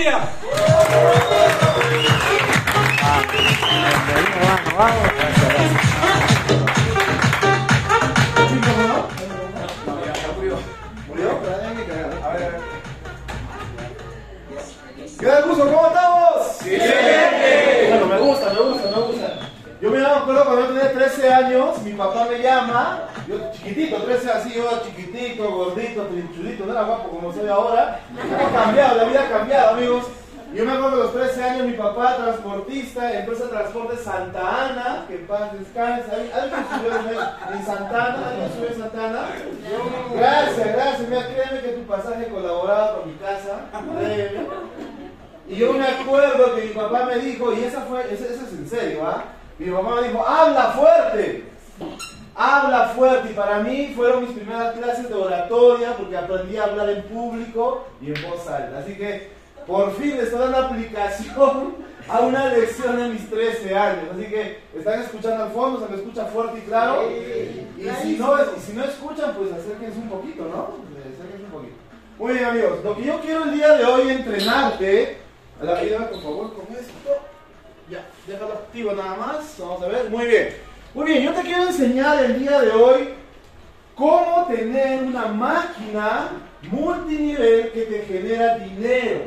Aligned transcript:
Pompilla. 0.00 0.28
¿Qué 15.18 15.26
tal, 15.26 15.44
Cusco? 15.44 15.64
¿Cómo 15.66 15.86
estamos? 15.86 16.64
Bien. 16.64 16.80
Bueno, 17.90 18.06
me 18.06 18.18
gusta, 18.18 18.52
me 18.54 18.60
gusta, 18.60 18.90
me 18.90 19.02
gusta. 19.02 19.38
Yo 19.80 19.90
me 19.90 20.04
acuerdo 20.04 20.44
cuando 20.44 20.60
yo 20.60 20.68
tenía 20.68 20.92
13 20.92 21.32
años, 21.32 21.82
mi 21.82 21.92
papá 21.92 22.26
me 22.30 22.38
llama, 22.38 23.08
yo 23.26 23.50
chiquitito, 23.52 24.02
13 24.02 24.30
así, 24.30 24.52
yo 24.52 24.82
chiquitito, 24.84 25.09
gordito, 25.28 26.02
trinchudito, 26.04 26.66
no 26.66 26.72
era 26.72 26.82
guapo 26.82 27.08
como 27.10 27.32
soy 27.32 27.48
ahora. 27.48 28.00
Ha 28.18 28.52
cambiado, 28.64 28.96
la 28.96 29.04
vida 29.04 29.24
ha 29.26 29.38
cambiado, 29.38 29.70
amigos. 29.76 30.04
Yo 30.52 30.64
me 30.64 30.72
acuerdo 30.72 30.96
de 30.96 31.02
los 31.04 31.12
13 31.12 31.44
años, 31.44 31.66
mi 31.68 31.74
papá, 31.74 32.16
transportista, 32.16 33.12
empresa 33.20 33.44
de 33.44 33.50
transporte 33.50 33.96
Santa 33.98 34.40
Ana, 34.64 35.04
que 35.06 35.14
en 35.14 35.26
paz 35.28 35.52
descanse. 35.56 36.10
¿Alguien 36.34 36.64
subió 36.74 36.92
en- 37.56 37.64
Santa 37.66 38.04
Ana? 38.06 38.28
¿Alguien 38.30 38.50
subió 38.56 38.68
en 38.70 38.78
Santa 38.78 39.06
Ana? 39.06 39.20
Gracias, 40.16 40.72
gracias. 40.72 41.08
Mira, 41.08 41.26
créeme 41.28 41.60
que 41.62 41.68
tu 41.68 41.82
pasaje 41.86 42.26
colaboraba 42.28 42.96
con 42.96 43.08
mi 43.12 43.14
casa. 43.18 43.60
Y 45.48 45.54
yo 45.56 45.72
me 45.72 45.86
acuerdo 45.86 46.54
que 46.56 46.62
mi 46.62 46.70
papá 46.72 47.04
me 47.04 47.16
dijo, 47.18 47.52
y 47.52 47.64
esa 47.64 47.82
fue, 47.82 48.00
eso, 48.12 48.24
eso 48.24 48.44
es 48.46 48.52
en 48.52 48.68
serio, 48.68 49.06
¿ah? 49.06 49.22
Mi 49.58 49.70
papá 49.70 50.00
me 50.00 50.08
dijo, 50.08 50.26
habla 50.26 50.62
fuerte, 50.72 51.44
habla 52.34 52.88
fuerte. 52.88 53.30
Y 53.30 53.34
para 53.34 53.60
mí 53.60 53.92
fueron 53.94 54.22
mis 54.22 54.32
primeras 54.32 54.74
clases 54.76 55.08
de 55.08 55.14
oratoria 55.14 55.96
porque 55.96 56.16
aprendí 56.16 56.56
a 56.56 56.64
hablar 56.64 56.90
en 56.90 57.02
público 57.04 57.86
y 58.00 58.08
en 58.08 58.22
voz 58.28 58.46
alta. 58.48 58.78
Así 58.78 58.94
que 58.94 59.30
por 59.66 59.94
fin 59.96 60.16
le 60.16 60.22
estoy 60.22 60.40
dando 60.40 60.58
aplicación 60.58 61.74
a 62.08 62.20
una 62.20 62.48
lección 62.48 62.96
de 62.96 63.08
mis 63.08 63.30
13 63.30 63.74
años. 63.76 64.04
Así 64.12 64.24
que 64.24 64.58
están 64.76 65.00
escuchando 65.00 65.44
al 65.44 65.50
fondo, 65.52 65.80
se 65.80 65.92
me 65.92 65.98
escucha 65.98 66.24
fuerte 66.26 66.58
y 66.58 66.62
claro. 66.62 67.10
Y 67.10 67.88
si 68.02 68.16
no, 68.18 68.36
si 68.58 68.72
no 68.72 68.84
escuchan, 68.84 69.34
pues 69.36 69.52
acérquense 69.52 69.98
un 69.98 70.08
poquito, 70.08 70.44
¿no? 70.44 70.74
Acérquense 70.98 71.44
un 71.44 71.50
poquito. 71.50 71.74
Muy 72.18 72.34
bien, 72.34 72.44
amigos. 72.44 72.84
Lo 72.84 72.96
que 72.96 73.04
yo 73.04 73.20
quiero 73.20 73.44
el 73.44 73.54
día 73.54 73.72
de 73.74 73.84
hoy 73.84 74.10
entrenarte. 74.10 75.18
A 75.60 75.64
la 75.64 75.76
ayuda, 75.76 76.08
por 76.08 76.22
favor, 76.22 76.54
con 76.54 76.74
esto. 76.74 77.10
Ya, 77.90 78.06
déjalo 78.26 78.54
activo 78.54 78.92
nada 78.92 79.14
más. 79.14 79.56
Vamos 79.58 79.82
a 79.82 79.88
ver. 79.88 80.10
Muy 80.10 80.26
bien. 80.26 80.69
Muy 80.92 81.06
bien, 81.06 81.22
yo 81.22 81.32
te 81.32 81.42
quiero 81.42 81.68
enseñar 81.68 82.24
el 82.24 82.40
día 82.40 82.60
de 82.62 82.72
hoy 82.72 83.10
cómo 83.94 84.46
tener 84.48 85.04
una 85.04 85.26
máquina 85.26 86.30
multinivel 86.68 87.70
que 87.70 87.82
te 87.82 88.02
genera 88.06 88.58
dinero. 88.58 89.20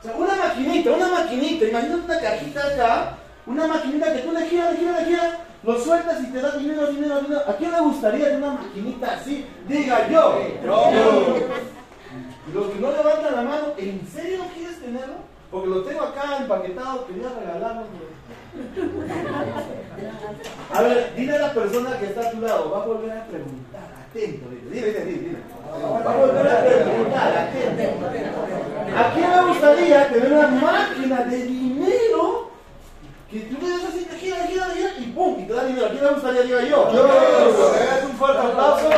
O 0.00 0.02
sea, 0.02 0.16
una 0.16 0.34
maquinita, 0.34 0.90
una 0.90 1.08
maquinita. 1.08 1.64
Imagínate 1.66 2.04
una 2.04 2.20
cajita 2.20 2.66
acá. 2.66 3.18
Una 3.46 3.68
maquinita 3.68 4.12
que 4.12 4.22
tú 4.22 4.32
le 4.32 4.46
giras, 4.46 4.72
le 4.72 4.78
giras, 4.78 5.00
le 5.00 5.06
giras. 5.06 5.34
Lo 5.62 5.78
sueltas 5.78 6.20
y 6.22 6.32
te 6.32 6.40
da 6.40 6.56
dinero, 6.56 6.86
dinero, 6.88 7.20
dinero. 7.20 7.42
¿A 7.46 7.54
quién 7.54 7.70
le 7.70 7.80
gustaría 7.80 8.36
una 8.36 8.52
maquinita 8.52 9.12
así? 9.12 9.46
Diga 9.68 10.08
yo. 10.08 10.40
Los 12.52 12.70
que 12.70 12.80
no 12.80 12.90
levantan 12.90 13.36
la 13.36 13.42
mano, 13.42 13.74
¿en 13.76 14.04
serio 14.12 14.40
quieres 14.56 14.80
tenerlo? 14.80 15.29
Porque 15.50 15.68
lo 15.68 15.82
tengo 15.82 16.02
acá 16.02 16.36
empaquetado, 16.38 17.06
quería 17.06 17.28
regalarlo. 17.28 17.82
A 20.72 20.82
ver, 20.82 21.14
dile 21.16 21.36
a 21.36 21.38
la 21.40 21.52
persona 21.52 21.98
que 21.98 22.06
está 22.06 22.20
a 22.20 22.30
tu 22.30 22.40
lado, 22.40 22.70
va 22.70 22.82
a 22.82 22.86
volver 22.86 23.10
a 23.10 23.24
preguntar, 23.26 23.88
atento, 24.08 24.48
dile, 24.48 24.70
dile, 24.70 25.04
dile, 25.04 25.18
dile. 25.18 25.38
Va 26.06 26.12
a 26.12 26.16
volver 26.16 26.46
a 26.46 26.64
preguntar, 26.64 27.36
atento. 27.36 28.06
¿A 28.96 29.14
quién 29.14 29.30
le 29.30 29.42
gustaría 29.48 30.08
tener 30.08 30.32
una 30.32 30.48
máquina 30.48 31.24
de 31.24 31.44
dinero 31.44 32.50
que 33.30 33.40
tú 33.40 33.56
le 33.60 33.70
das 33.70 33.84
así, 33.88 34.06
gira, 34.18 34.46
gira, 34.46 34.66
gira 34.66 34.90
y 34.98 35.04
pum, 35.06 35.40
y 35.40 35.46
te 35.46 35.52
da 35.52 35.64
dinero? 35.64 35.86
¿A 35.86 35.90
quién 35.90 36.04
le 36.04 36.10
gustaría, 36.12 36.42
diga 36.42 36.62
yo? 36.62 36.92
Yo. 36.92 37.04
Hagas 37.04 38.04
un 38.04 38.12
fuerte 38.12 38.38
aplauso. 38.38 38.88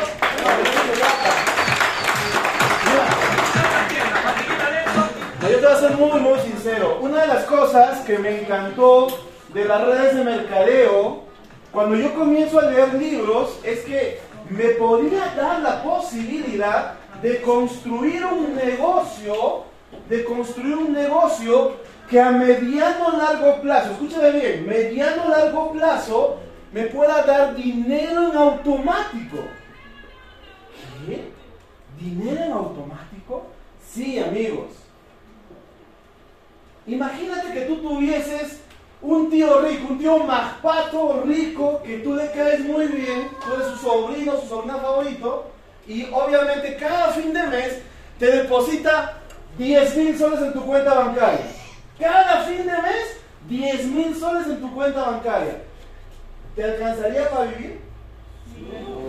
Voy 5.62 5.70
a 5.70 5.76
ser 5.76 5.96
muy, 5.96 6.18
muy 6.18 6.40
sincero. 6.40 6.98
Una 7.02 7.20
de 7.20 7.28
las 7.28 7.44
cosas 7.44 8.00
que 8.00 8.18
me 8.18 8.40
encantó 8.40 9.06
de 9.54 9.64
las 9.64 9.86
redes 9.86 10.16
de 10.16 10.24
mercadeo, 10.24 11.22
cuando 11.70 11.94
yo 11.94 12.12
comienzo 12.14 12.58
a 12.58 12.64
leer 12.64 12.94
libros, 12.94 13.60
es 13.62 13.78
que 13.84 14.18
me 14.50 14.70
podía 14.70 15.32
dar 15.36 15.60
la 15.60 15.84
posibilidad 15.84 16.94
de 17.22 17.40
construir 17.42 18.24
un 18.26 18.56
negocio, 18.56 19.62
de 20.08 20.24
construir 20.24 20.74
un 20.78 20.92
negocio 20.92 21.76
que 22.10 22.20
a 22.20 22.32
mediano 22.32 23.16
largo 23.16 23.60
plazo, 23.60 23.92
escúchame 23.92 24.32
bien, 24.32 24.66
mediano 24.66 25.28
largo 25.28 25.70
plazo, 25.70 26.38
me 26.72 26.86
pueda 26.86 27.22
dar 27.22 27.54
dinero 27.54 28.32
en 28.32 28.36
automático. 28.36 29.38
¿Qué? 31.06 31.30
¿Dinero 32.00 32.46
en 32.46 32.50
automático? 32.50 33.46
Sí, 33.88 34.18
amigos. 34.18 34.82
Imagínate 36.86 37.52
que 37.52 37.60
tú 37.62 37.76
tuvieses 37.76 38.60
rico, 39.60 39.88
un 39.90 39.98
tío 39.98 40.26
pato 40.62 41.22
rico, 41.26 41.82
que 41.84 41.98
tú 41.98 42.14
le 42.14 42.30
caes 42.32 42.60
muy 42.60 42.86
bien, 42.86 43.28
tú 43.44 43.54
eres 43.54 43.66
su 43.68 43.76
sobrino, 43.76 44.40
su 44.40 44.48
sobrina 44.48 44.76
favorito, 44.78 45.50
y 45.86 46.08
obviamente 46.12 46.76
cada 46.76 47.08
fin 47.08 47.32
de 47.32 47.42
mes 47.48 47.78
te 48.18 48.26
deposita 48.26 49.18
10 49.58 49.96
mil 49.96 50.18
soles 50.18 50.40
en 50.40 50.52
tu 50.52 50.64
cuenta 50.64 50.94
bancaria. 50.94 51.46
Cada 51.98 52.42
fin 52.44 52.58
de 52.58 52.72
mes, 52.72 53.16
10 53.48 53.84
mil 53.86 54.16
soles 54.16 54.46
en 54.46 54.60
tu 54.60 54.74
cuenta 54.74 55.02
bancaria. 55.02 55.56
¿Te 56.54 56.64
alcanzaría 56.64 57.30
para 57.30 57.44
vivir? 57.44 57.80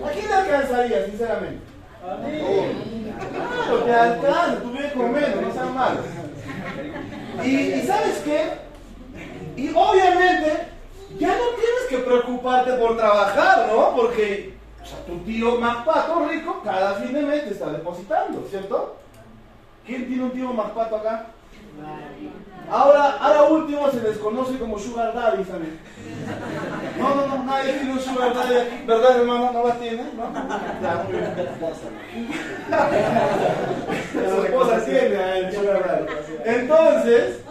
¿A 0.05 0.09
quién 0.11 0.27
le 0.27 0.33
alcanzaría, 0.33 1.05
sinceramente? 1.05 1.63
A 2.03 2.15
mí. 2.17 3.13
Claro, 3.31 3.83
te 3.83 3.93
alcanza, 3.93 4.61
tú 4.61 4.71
vives 4.71 4.93
con 4.93 5.11
menos, 5.13 5.41
no 5.41 5.53
sean 5.53 5.73
malos. 5.73 6.05
Y, 7.43 7.49
y 7.49 7.81
¿sabes 7.87 8.21
qué? 8.25 8.72
Y 9.55 9.69
obviamente 9.69 10.67
ya 11.19 11.29
no 11.29 11.45
tienes 11.55 11.83
que 11.89 11.97
preocuparte 11.99 12.73
por 12.73 12.97
trabajar, 12.97 13.67
¿no? 13.71 13.95
Porque 13.95 14.53
o 14.81 14.85
sea, 14.85 14.99
tu 15.05 15.17
tío 15.19 15.59
más 15.59 15.85
pato 15.85 16.25
rico 16.27 16.61
cada 16.63 16.95
fin 16.95 17.13
de 17.13 17.21
mes 17.21 17.45
te 17.45 17.51
está 17.51 17.71
depositando, 17.71 18.45
¿cierto? 18.49 18.97
¿Quién 19.85 20.07
tiene 20.07 20.23
un 20.23 20.31
tío 20.31 20.53
más 20.53 20.71
pato 20.71 20.97
acá? 20.97 21.27
Ahora, 22.69 23.17
ahora 23.19 23.43
último 23.43 23.91
se 23.91 24.01
les 24.01 24.17
conoce 24.17 24.57
como 24.57 24.79
Sugar 24.79 25.13
Daddy 25.13 25.43
también. 25.43 25.79
No, 26.97 27.15
no, 27.15 27.27
no, 27.27 27.43
nadie 27.43 27.73
tiene 27.73 27.93
un 27.93 27.99
Sugar 27.99 28.33
Daddy 28.33 28.55
aquí. 28.55 28.83
¿Verdad, 28.87 29.19
hermano? 29.19 29.51
¿No 29.51 29.67
la 29.67 29.75
tiene? 29.75 30.03
¿No? 30.15 30.33
Ya, 30.81 31.03
muy 31.03 31.13
bien. 31.13 31.35
Su 34.29 34.43
esposa 34.43 34.85
tiene 34.85 35.15
a 35.17 35.37
él, 35.37 35.53
Sugar 35.53 35.85
Daddy. 35.85 36.05
Entonces, 36.45 37.41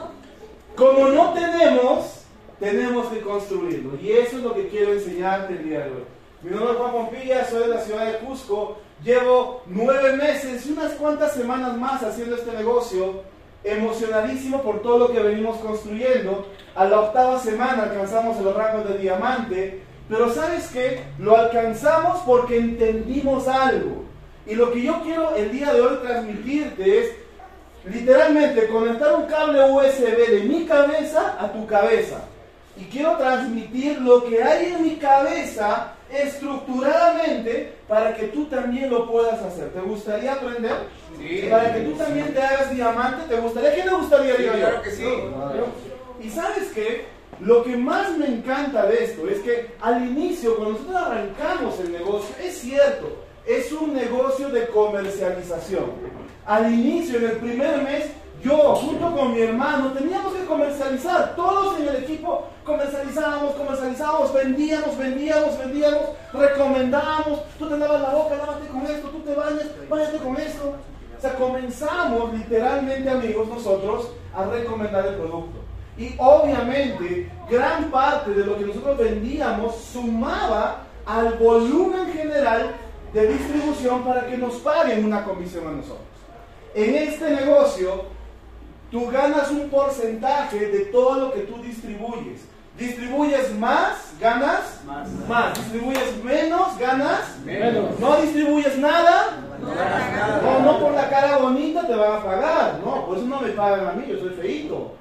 como 0.76 1.08
no 1.08 1.32
tenemos, 1.32 2.24
tenemos 2.58 3.08
que 3.08 3.20
construirlo. 3.20 3.98
Y 4.00 4.12
eso 4.12 4.36
es 4.36 4.42
lo 4.42 4.54
que 4.54 4.68
quiero 4.68 4.92
enseñarte 4.92 5.54
el 5.54 5.64
día 5.64 5.80
de 5.80 5.90
hoy. 5.90 6.04
Mi 6.42 6.50
nombre 6.50 6.72
es 6.72 6.78
Juan 6.78 6.92
Pompilla, 6.92 7.44
soy 7.44 7.60
de 7.62 7.68
la 7.68 7.80
ciudad 7.80 8.06
de 8.06 8.18
Cusco. 8.18 8.78
Llevo 9.04 9.62
nueve 9.66 10.16
meses 10.16 10.66
y 10.66 10.72
unas 10.72 10.92
cuantas 10.92 11.32
semanas 11.34 11.76
más 11.76 12.02
haciendo 12.02 12.36
este 12.36 12.52
negocio. 12.52 13.22
Emocionadísimo 13.64 14.62
por 14.62 14.82
todo 14.82 14.98
lo 14.98 15.12
que 15.12 15.20
venimos 15.20 15.58
construyendo. 15.58 16.46
A 16.74 16.84
la 16.84 17.00
octava 17.00 17.38
semana 17.38 17.84
alcanzamos 17.84 18.38
el 18.38 18.52
rango 18.54 18.88
de 18.88 18.98
diamante. 18.98 19.82
Pero 20.08 20.32
¿sabes 20.32 20.68
qué? 20.72 21.00
Lo 21.18 21.36
alcanzamos 21.36 22.20
porque 22.26 22.56
entendimos 22.56 23.46
algo. 23.46 24.04
Y 24.46 24.54
lo 24.54 24.72
que 24.72 24.82
yo 24.82 25.00
quiero 25.02 25.34
el 25.36 25.52
día 25.52 25.72
de 25.72 25.80
hoy 25.80 25.98
transmitirte 26.02 26.98
es 26.98 27.21
literalmente 27.84 28.68
conectar 28.68 29.14
un 29.14 29.26
cable 29.26 29.70
USB 29.70 30.30
de 30.30 30.40
mi 30.44 30.64
cabeza 30.66 31.36
a 31.38 31.52
tu 31.52 31.66
cabeza. 31.66 32.24
Y 32.76 32.84
quiero 32.84 33.16
transmitir 33.16 34.00
lo 34.00 34.24
que 34.24 34.42
hay 34.42 34.72
en 34.72 34.82
mi 34.82 34.96
cabeza 34.96 35.94
estructuradamente 36.10 37.72
para 37.88 38.14
que 38.14 38.28
tú 38.28 38.46
también 38.46 38.90
lo 38.90 39.10
puedas 39.10 39.40
hacer. 39.42 39.70
¿Te 39.70 39.80
gustaría 39.80 40.34
aprender? 40.34 40.72
Sí. 41.18 41.46
Para 41.50 41.72
que 41.74 41.80
tú 41.80 41.92
también 41.92 42.32
te 42.32 42.40
hagas 42.40 42.74
diamante. 42.74 43.28
¿Te 43.28 43.40
gustaría? 43.40 43.74
¿Quién 43.74 43.86
le 43.86 43.94
gustaría? 43.94 44.36
Sí, 44.36 44.44
yo? 44.44 44.52
claro 44.52 44.82
que 44.82 44.90
sí. 44.90 45.04
Y 46.22 46.30
sabes 46.30 46.70
qué? 46.74 47.04
Lo 47.40 47.64
que 47.64 47.76
más 47.76 48.16
me 48.16 48.26
encanta 48.26 48.86
de 48.86 49.04
esto 49.04 49.28
es 49.28 49.40
que 49.40 49.74
al 49.80 50.06
inicio, 50.06 50.56
cuando 50.56 50.74
nosotros 50.74 50.96
arrancamos 50.96 51.80
el 51.80 51.92
negocio, 51.92 52.34
es 52.40 52.58
cierto, 52.58 53.16
es 53.46 53.72
un 53.72 53.94
negocio 53.94 54.48
de 54.48 54.68
comercialización. 54.68 56.21
Al 56.46 56.72
inicio, 56.72 57.18
en 57.18 57.24
el 57.24 57.36
primer 57.36 57.82
mes, 57.82 58.10
yo 58.42 58.74
junto 58.74 59.16
con 59.16 59.32
mi 59.32 59.40
hermano 59.40 59.92
teníamos 59.92 60.34
que 60.34 60.44
comercializar. 60.44 61.36
Todos 61.36 61.78
en 61.78 61.88
el 61.88 61.96
equipo 61.96 62.48
comercializábamos, 62.64 63.54
comercializábamos, 63.54 64.34
vendíamos, 64.34 64.98
vendíamos, 64.98 65.58
vendíamos, 65.58 66.02
recomendábamos. 66.32 67.42
Tú 67.58 67.68
te 67.68 67.78
lavas 67.78 68.02
la 68.02 68.10
boca, 68.10 68.36
lávate 68.36 68.66
con 68.66 68.82
esto, 68.82 69.08
tú 69.08 69.20
te 69.20 69.34
bañas, 69.34 69.66
bañate 69.88 70.18
con 70.18 70.36
esto. 70.36 70.74
sea, 71.20 71.34
comenzamos 71.36 72.34
literalmente, 72.34 73.08
amigos, 73.08 73.48
nosotros 73.48 74.10
a 74.34 74.44
recomendar 74.46 75.06
el 75.06 75.14
producto. 75.14 75.60
Y 75.96 76.14
obviamente, 76.18 77.30
gran 77.48 77.90
parte 77.90 78.32
de 78.32 78.44
lo 78.44 78.58
que 78.58 78.64
nosotros 78.64 78.98
vendíamos 78.98 79.76
sumaba 79.76 80.86
al 81.06 81.34
volumen 81.34 82.12
general 82.12 82.72
de 83.12 83.26
distribución 83.26 84.02
para 84.02 84.26
que 84.26 84.36
nos 84.36 84.54
paguen 84.54 85.04
una 85.04 85.22
comisión 85.22 85.68
a 85.68 85.72
nosotros. 85.72 86.11
En 86.74 86.94
este 86.94 87.30
negocio, 87.30 88.04
tú 88.90 89.10
ganas 89.10 89.50
un 89.50 89.68
porcentaje 89.68 90.58
de 90.58 90.78
todo 90.86 91.18
lo 91.18 91.32
que 91.32 91.40
tú 91.40 91.62
distribuyes. 91.62 92.40
Distribuyes 92.78 93.54
más, 93.58 94.14
ganas 94.18 94.80
más. 94.86 95.08
más. 95.28 95.58
Distribuyes 95.58 96.24
menos, 96.24 96.78
ganas 96.78 97.38
menos. 97.44 98.00
No 98.00 98.16
distribuyes 98.16 98.78
nada, 98.78 99.38
no 99.60 99.68
ganas 99.68 100.12
nada. 100.12 100.42
No, 100.42 100.60
no 100.60 100.78
por 100.80 100.92
la 100.92 101.10
cara 101.10 101.36
bonita 101.38 101.86
te 101.86 101.94
van 101.94 102.12
a 102.12 102.24
pagar. 102.24 102.80
No, 102.82 103.06
por 103.06 103.18
eso 103.18 103.26
no 103.26 103.40
me 103.40 103.50
pagan 103.50 103.88
a 103.88 103.92
mí, 103.92 104.06
yo 104.08 104.18
soy 104.18 104.30
feito. 104.30 104.92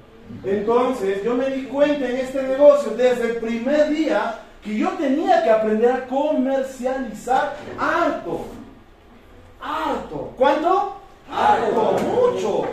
Entonces, 0.44 1.23
yo 1.23 1.35
me 1.35 1.50
di 1.50 1.63
cuenta 1.63 2.07
en 2.09 2.18
este 2.18 2.44
negocio 2.44 2.91
desde 2.91 3.31
el 3.31 3.35
primer 3.38 3.89
día 3.89 4.39
que 4.63 4.77
yo 4.77 4.89
tenía 4.91 5.44
que 5.44 5.50
aprender 5.50 5.91
a 5.91 6.06
comercializar 6.07 7.56
harto. 7.79 8.45
Harto. 9.62 10.33
¿Cuánto? 10.38 11.00
Harto, 11.31 11.95
mucho. 12.04 12.66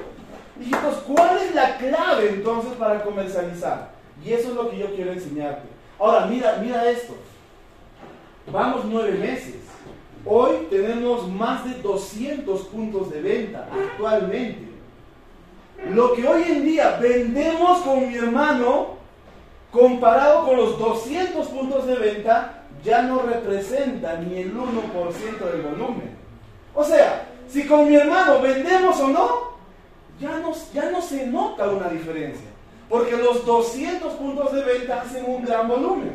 Hijitos, 0.60 0.96
¿cuál 1.06 1.38
es 1.38 1.54
la 1.54 1.76
clave 1.76 2.30
entonces 2.30 2.72
para 2.72 3.02
comercializar? 3.02 3.90
Y 4.24 4.32
eso 4.32 4.48
es 4.48 4.54
lo 4.54 4.68
que 4.68 4.78
yo 4.78 4.94
quiero 4.94 5.12
enseñarte. 5.12 5.68
Ahora, 5.98 6.26
mira, 6.26 6.58
mira 6.60 6.90
esto. 6.90 7.14
Vamos 8.52 8.84
nueve 8.84 9.12
meses. 9.12 9.56
Hoy 10.24 10.66
tenemos 10.68 11.28
más 11.28 11.64
de 11.64 11.80
200 11.80 12.60
puntos 12.62 13.10
de 13.10 13.22
venta 13.22 13.68
actualmente. 13.72 14.68
Lo 15.90 16.12
que 16.12 16.26
hoy 16.26 16.42
en 16.42 16.64
día 16.64 16.98
vendemos 17.00 17.80
con 17.82 18.08
mi 18.08 18.16
hermano, 18.16 18.96
comparado 19.70 20.44
con 20.44 20.56
los 20.56 20.78
200 20.78 21.46
puntos 21.46 21.86
de 21.86 21.94
venta, 21.94 22.64
ya 22.84 23.02
no 23.02 23.22
representa 23.22 24.16
ni 24.16 24.40
el 24.40 24.54
1% 24.54 25.38
del 25.52 25.62
volumen. 25.62 26.16
O 26.74 26.82
sea, 26.82 27.27
si 27.48 27.66
con 27.66 27.88
mi 27.88 27.96
hermano 27.96 28.40
vendemos 28.40 29.00
o 29.00 29.08
no, 29.08 29.48
ya 30.20 30.38
no, 30.90 31.02
se 31.02 31.26
nota 31.26 31.68
una 31.68 31.88
diferencia. 31.88 32.48
Porque 32.88 33.16
los 33.16 33.44
200 33.44 34.14
puntos 34.14 34.52
de 34.52 34.62
venta 34.62 35.02
hacen 35.02 35.24
un 35.26 35.44
gran 35.44 35.68
volumen. 35.68 36.12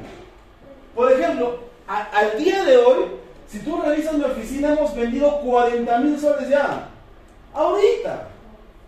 Por 0.96 1.12
ejemplo, 1.12 1.60
al 1.88 2.38
día 2.38 2.64
de 2.64 2.78
hoy, 2.78 3.06
si 3.48 3.60
tú 3.60 3.80
revisas 3.82 4.14
mi 4.14 4.24
oficina, 4.24 4.74
hemos 4.74 4.96
vendido 4.96 5.40
40 5.42 5.98
mil 6.00 6.20
soles 6.20 6.50
ya. 6.50 6.90
Ahorita. 7.54 8.30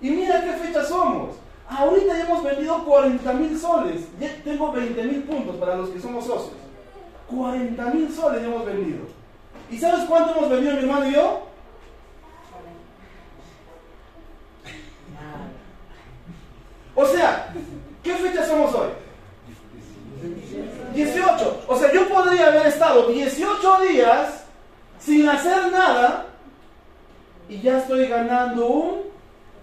Y 0.01 0.09
mira 0.09 0.43
qué 0.43 0.53
fecha 0.53 0.83
somos. 0.83 1.35
Ahorita 1.67 2.17
ya 2.17 2.25
hemos 2.25 2.43
vendido 2.43 2.83
40 2.83 3.33
mil 3.33 3.57
soles. 3.57 4.01
Ya 4.19 4.29
tengo 4.43 4.71
20 4.71 5.03
mil 5.03 5.23
puntos 5.23 5.55
para 5.57 5.75
los 5.75 5.89
que 5.89 5.99
somos 5.99 6.25
socios. 6.25 6.57
40 7.29 7.85
mil 7.85 8.11
soles 8.11 8.41
ya 8.41 8.47
hemos 8.47 8.65
vendido. 8.65 9.05
¿Y 9.69 9.77
sabes 9.77 10.05
cuánto 10.05 10.35
hemos 10.35 10.49
vendido 10.49 10.73
mi 10.73 10.79
hermano 10.79 11.07
y 11.07 11.13
yo? 11.13 11.54
O 17.05 17.07
sea, 17.07 17.53
¿qué 18.01 18.15
fecha 18.15 18.45
somos 18.47 18.73
hoy? 18.73 18.89
18. 20.95 21.65
O 21.67 21.75
sea, 21.77 21.93
yo 21.93 22.09
podría 22.09 22.47
haber 22.47 22.65
estado 22.65 23.07
18 23.07 23.81
días 23.81 24.43
sin 24.99 25.29
hacer 25.29 25.71
nada 25.71 26.25
y 27.47 27.61
ya 27.61 27.77
estoy 27.77 28.07
ganando 28.07 28.65
un, 28.65 29.01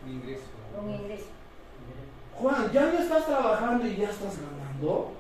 ingreso. 0.07 0.43
Un 0.81 0.95
ingreso. 0.95 1.25
Juan, 2.37 2.71
¿ya 2.73 2.83
no 2.83 2.99
estás 3.01 3.27
trabajando 3.27 3.87
y 3.89 3.97
ya 3.97 4.11
estás 4.11 4.37
ganando? 4.37 5.13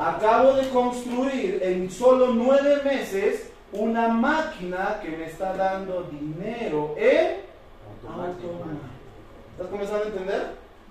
Acabo 0.00 0.54
de 0.54 0.68
construir 0.70 1.60
en 1.62 1.90
solo 1.90 2.28
nueve 2.28 2.80
meses 2.84 3.50
una 3.72 4.08
máquina 4.08 4.98
que 5.02 5.10
me 5.10 5.26
está 5.26 5.54
dando 5.54 6.04
dinero 6.04 6.94
en 6.96 7.36
automático. 8.06 8.48
¿Estás 9.52 9.68
comenzando 9.68 10.04
a 10.04 10.06
entender? 10.06 10.46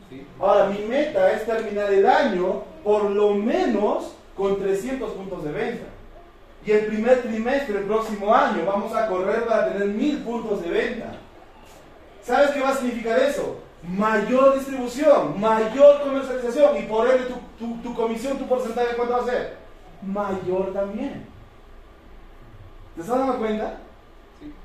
Sí. 0.10 0.26
Ahora, 0.40 0.68
mi 0.68 0.80
meta 0.86 1.32
es 1.32 1.46
terminar 1.46 1.92
el 1.92 2.06
año 2.06 2.64
por 2.84 3.10
lo 3.10 3.34
menos 3.34 4.14
con 4.36 4.60
300 4.60 5.12
puntos 5.12 5.44
de 5.44 5.52
venta. 5.52 5.86
Y 6.66 6.72
el 6.72 6.86
primer 6.86 7.22
trimestre 7.24 7.74
del 7.74 7.86
próximo 7.86 8.34
año 8.34 8.66
vamos 8.66 8.94
a 8.94 9.08
correr 9.08 9.46
para 9.46 9.72
tener 9.72 9.88
1000 9.88 10.24
puntos 10.24 10.62
de 10.62 10.70
venta. 10.70 11.16
¿Sabes 12.24 12.52
qué 12.52 12.62
va 12.62 12.70
a 12.70 12.76
significar 12.76 13.20
eso? 13.20 13.60
Mayor 13.82 14.56
distribución, 14.56 15.40
mayor 15.42 16.04
comercialización 16.04 16.78
y 16.78 16.84
por 16.84 17.10
ende 17.10 17.26
tu, 17.26 17.36
tu, 17.58 17.82
tu 17.82 17.96
comisión, 17.96 18.38
tu 18.38 18.46
porcentaje, 18.46 18.96
¿cuánto 18.96 19.16
va 19.16 19.22
a 19.24 19.26
ser? 19.26 19.58
Mayor 20.04 20.72
también. 20.72 21.26
¿Te 22.96 23.02
estás 23.02 23.18
dando 23.18 23.38
cuenta? 23.40 23.80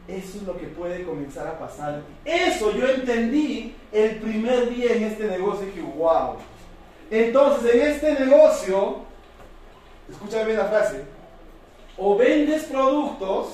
Eso 0.08 0.38
es 0.38 0.42
lo 0.44 0.56
que 0.56 0.66
puede 0.66 1.04
comenzar 1.04 1.46
a 1.46 1.58
pasar. 1.58 2.02
Eso 2.24 2.72
yo 2.72 2.88
entendí 2.88 3.74
el 3.92 4.16
primer 4.16 4.70
día 4.70 4.92
en 4.92 5.04
este 5.04 5.24
negocio 5.24 5.64
y 5.64 5.70
dije, 5.70 5.82
wow. 5.96 6.36
Entonces, 7.10 7.74
en 7.74 7.80
este 7.82 8.12
negocio, 8.24 8.98
escúchame 10.10 10.44
bien 10.46 10.58
la 10.58 10.66
frase, 10.66 11.02
o 11.96 12.16
vendes 12.16 12.64
productos 12.64 13.48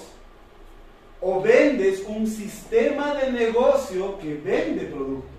o 1.20 1.40
vendes 1.40 2.02
un 2.06 2.26
sistema 2.26 3.14
de 3.14 3.30
negocio 3.30 4.18
que 4.18 4.34
vende 4.34 4.86
productos. 4.86 5.30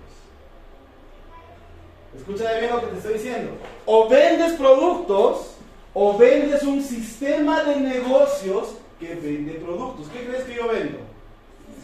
Escúchame 2.16 2.60
bien 2.60 2.72
lo 2.72 2.80
que 2.80 2.86
te 2.86 2.96
estoy 2.96 3.14
diciendo. 3.14 3.50
O 3.84 4.08
vendes 4.08 4.54
productos 4.54 5.56
o 5.92 6.16
vendes 6.16 6.62
un 6.62 6.82
sistema 6.82 7.62
de 7.64 7.76
negocios 7.76 8.76
que 8.98 9.14
vende 9.14 9.54
productos. 9.54 10.08
¿Qué 10.08 10.26
crees 10.26 10.44
que 10.44 10.54
yo 10.54 10.68
vendo? 10.68 10.98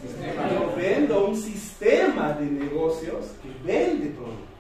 Yo 0.03 0.75
vendo 0.77 1.27
un 1.27 1.37
sistema 1.37 2.33
de 2.33 2.47
negocios 2.47 3.27
que 3.43 3.49
vende 3.65 4.11
productos. 4.11 4.51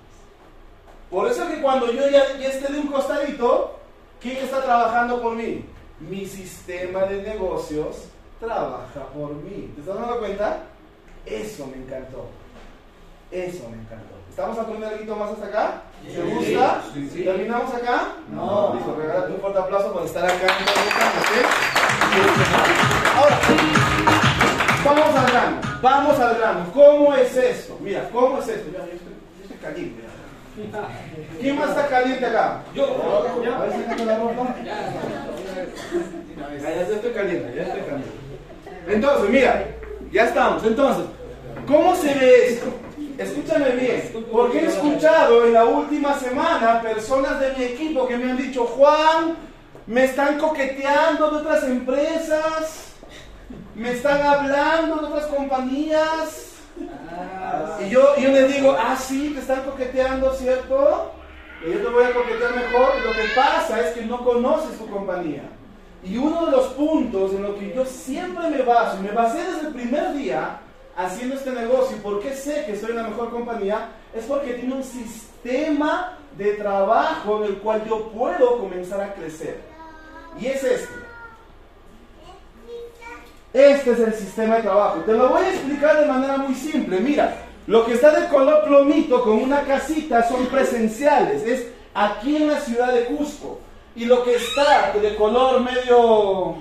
Por 1.10 1.28
eso 1.28 1.48
que 1.48 1.60
cuando 1.60 1.90
yo 1.92 2.08
ya, 2.08 2.22
esté 2.46 2.72
de 2.72 2.78
un 2.78 2.86
costadito, 2.86 3.78
¿quién 4.20 4.36
está 4.36 4.62
trabajando 4.62 5.20
por 5.20 5.34
mí? 5.34 5.64
Mi 5.98 6.24
sistema 6.26 7.00
de 7.00 7.22
negocios 7.22 8.04
trabaja 8.38 9.06
por 9.12 9.34
mí. 9.34 9.72
¿Te 9.74 9.80
estás 9.80 9.96
dando 9.96 10.18
cuenta? 10.18 10.62
Eso 11.26 11.66
me 11.66 11.82
encantó. 11.82 12.26
Eso 13.30 13.68
me 13.70 13.76
encantó. 13.76 14.14
¿Estamos 14.30 14.58
aprendiendo 14.58 15.14
algo 15.14 15.16
más 15.16 15.32
hasta 15.32 15.46
acá? 15.46 15.82
¿Te 16.06 16.22
gusta? 16.22 16.82
¿Terminamos 17.12 17.74
acá? 17.74 18.14
No. 18.30 18.74
Listo, 18.74 18.94
regálate 18.94 19.32
un 19.32 19.40
fuerte 19.40 19.58
aplauso 19.58 19.92
por 19.92 20.04
estar 20.04 20.24
acá. 20.24 20.46
Ahora, 23.16 23.38
vamos 24.84 25.16
al 25.16 25.30
grano. 25.30 25.56
Vamos 25.80 26.18
al 26.18 26.38
grano. 26.38 26.72
¿Cómo 26.74 27.14
es 27.14 27.36
esto? 27.36 27.78
Mira, 27.80 28.08
¿cómo 28.12 28.38
es 28.38 28.48
esto? 28.48 28.70
Yo 28.72 28.78
estoy, 28.78 29.56
caliente. 29.62 30.02
¿Quién 31.40 31.56
más 31.56 31.70
está 31.70 31.86
caliente 31.86 32.26
acá? 32.26 32.62
Yo. 32.74 32.84
A 32.84 34.04
la 34.04 34.18
ropa. 34.18 34.56
Ya, 36.60 36.74
ya 36.74 36.82
estoy 36.82 37.12
caliente, 37.12 37.52
ya 37.54 37.62
estoy 37.62 37.80
caliente. 37.82 38.10
Entonces, 38.88 39.30
mira, 39.30 39.66
ya 40.10 40.24
estamos. 40.24 40.64
Entonces, 40.64 41.04
¿cómo 41.66 41.94
se 41.94 42.14
ve 42.14 42.48
esto? 42.48 42.72
Escúchame 43.18 43.70
bien, 43.72 44.26
porque 44.32 44.60
he 44.60 44.66
escuchado 44.66 45.44
en 45.44 45.52
la 45.52 45.66
última 45.66 46.18
semana 46.18 46.80
personas 46.80 47.38
de 47.38 47.52
mi 47.52 47.64
equipo 47.64 48.08
que 48.08 48.16
me 48.16 48.30
han 48.30 48.38
dicho, 48.38 48.64
Juan, 48.64 49.36
me 49.86 50.04
están 50.04 50.38
coqueteando 50.38 51.30
de 51.30 51.36
otras 51.38 51.64
empresas, 51.64 52.94
me 53.74 53.92
están 53.92 54.22
hablando 54.22 54.96
de 54.96 55.06
otras 55.06 55.26
compañías. 55.26 56.46
Y 57.84 57.88
yo, 57.88 58.16
yo 58.16 58.30
le 58.30 58.48
digo, 58.48 58.76
ah, 58.78 58.96
sí, 58.96 59.32
te 59.34 59.40
están 59.40 59.62
coqueteando, 59.62 60.32
¿cierto? 60.34 61.12
Y 61.66 61.72
yo 61.72 61.78
te 61.80 61.88
voy 61.88 62.04
a 62.04 62.12
coquetear 62.12 62.54
mejor. 62.54 63.00
Lo 63.04 63.12
que 63.12 63.28
pasa 63.34 63.80
es 63.80 63.94
que 63.94 64.02
no 64.02 64.24
conoces 64.24 64.78
tu 64.78 64.88
compañía. 64.88 65.42
Y 66.02 66.16
uno 66.16 66.46
de 66.46 66.52
los 66.52 66.68
puntos 66.68 67.32
en 67.32 67.42
los 67.42 67.56
que 67.56 67.74
yo 67.74 67.84
siempre 67.84 68.48
me 68.48 68.62
baso, 68.62 68.98
y 68.98 69.02
me 69.02 69.12
basé 69.12 69.38
desde 69.38 69.68
el 69.68 69.74
primer 69.74 70.14
día 70.14 70.60
haciendo 70.96 71.36
este 71.36 71.50
negocio, 71.50 71.96
y 71.96 72.00
por 72.00 72.20
qué 72.20 72.34
sé 72.34 72.64
que 72.66 72.76
soy 72.76 72.92
la 72.94 73.04
mejor 73.04 73.30
compañía, 73.30 73.88
es 74.14 74.24
porque 74.24 74.54
tiene 74.54 74.74
un 74.74 74.84
sistema 74.84 76.18
de 76.36 76.54
trabajo 76.54 77.44
en 77.44 77.50
el 77.50 77.58
cual 77.58 77.84
yo 77.86 78.08
puedo 78.08 78.58
comenzar 78.58 79.00
a 79.00 79.14
crecer. 79.14 79.69
Y 80.38 80.46
es 80.46 80.62
este. 80.62 81.00
Este 83.52 83.90
es 83.90 83.98
el 83.98 84.14
sistema 84.14 84.56
de 84.56 84.62
trabajo. 84.62 85.00
Te 85.00 85.12
lo 85.12 85.28
voy 85.28 85.44
a 85.44 85.50
explicar 85.50 85.98
de 85.98 86.06
manera 86.06 86.36
muy 86.36 86.54
simple. 86.54 87.00
Mira, 87.00 87.36
lo 87.66 87.84
que 87.84 87.94
está 87.94 88.18
de 88.18 88.28
color 88.28 88.64
plomito 88.64 89.22
con 89.22 89.42
una 89.42 89.62
casita 89.62 90.28
son 90.28 90.46
presenciales. 90.46 91.42
Es 91.42 91.66
aquí 91.94 92.36
en 92.36 92.48
la 92.48 92.60
ciudad 92.60 92.92
de 92.92 93.06
Cusco. 93.06 93.60
Y 93.96 94.04
lo 94.04 94.22
que 94.24 94.36
está 94.36 94.92
de 94.92 95.16
color 95.16 95.60
medio... 95.60 96.56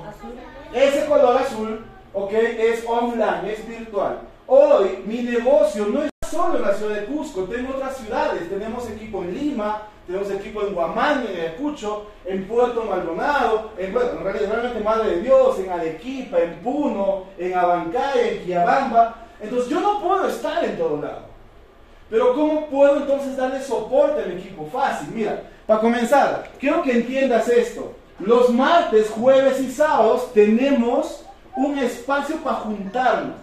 Ese 0.74 1.06
color 1.08 1.38
azul 1.38 1.84
¿ok? 2.14 2.32
Es 2.34 2.84
online, 2.88 3.54
es 3.54 3.68
virtual. 3.68 4.20
Hoy 4.48 5.04
mi 5.06 5.22
negocio 5.24 5.86
no 5.86 6.04
es 6.04 6.10
solo 6.30 6.58
en 6.58 6.62
la 6.64 6.74
ciudad 6.74 6.96
de 6.96 7.06
Cusco, 7.06 7.44
tengo 7.44 7.76
otras 7.76 7.98
ciudades, 7.98 8.50
tenemos 8.50 8.90
equipo 8.90 9.24
en 9.24 9.34
Lima, 9.34 9.84
tenemos 10.10 10.32
equipo 10.32 10.64
en 10.64 10.74
Guamán, 10.74 11.24
en 11.30 11.40
Ayacucho, 11.40 12.08
en 12.26 12.48
Puerto 12.48 12.84
Maldonado, 12.84 13.74
en, 13.78 13.94
bueno, 13.94 14.10
en 14.14 14.24
realidad, 14.24 14.50
realmente 14.50 14.84
Madre 14.84 15.12
de 15.12 15.22
Dios, 15.22 15.60
en 15.60 15.70
Arequipa, 15.70 16.40
en 16.40 16.56
Puno, 16.62 17.26
en 17.38 17.54
Abancay, 17.54 18.38
en 18.38 18.44
Quiabamba. 18.44 19.28
Entonces 19.40 19.70
yo 19.70 19.80
no 19.80 20.02
puedo 20.02 20.28
estar 20.28 20.64
en 20.64 20.80
todo 20.80 21.00
lado. 21.00 21.30
Pero 22.10 22.34
¿cómo 22.34 22.66
puedo 22.70 22.98
entonces 22.98 23.38
darle 23.38 23.62
soporte 23.62 24.24
al 24.24 24.32
equipo? 24.32 24.68
Fácil, 24.74 25.10
mira, 25.14 25.44
para 25.68 25.80
comenzar, 25.80 26.50
quiero 26.60 26.82
que 26.82 26.94
entiendas 26.94 27.48
esto. 27.48 27.94
Los 28.18 28.50
martes, 28.50 29.12
jueves 29.12 29.60
y 29.60 29.72
sábados 29.72 30.34
tenemos 30.34 31.24
un 31.56 31.78
espacio 31.78 32.38
para 32.38 32.56
juntarnos. 32.56 33.36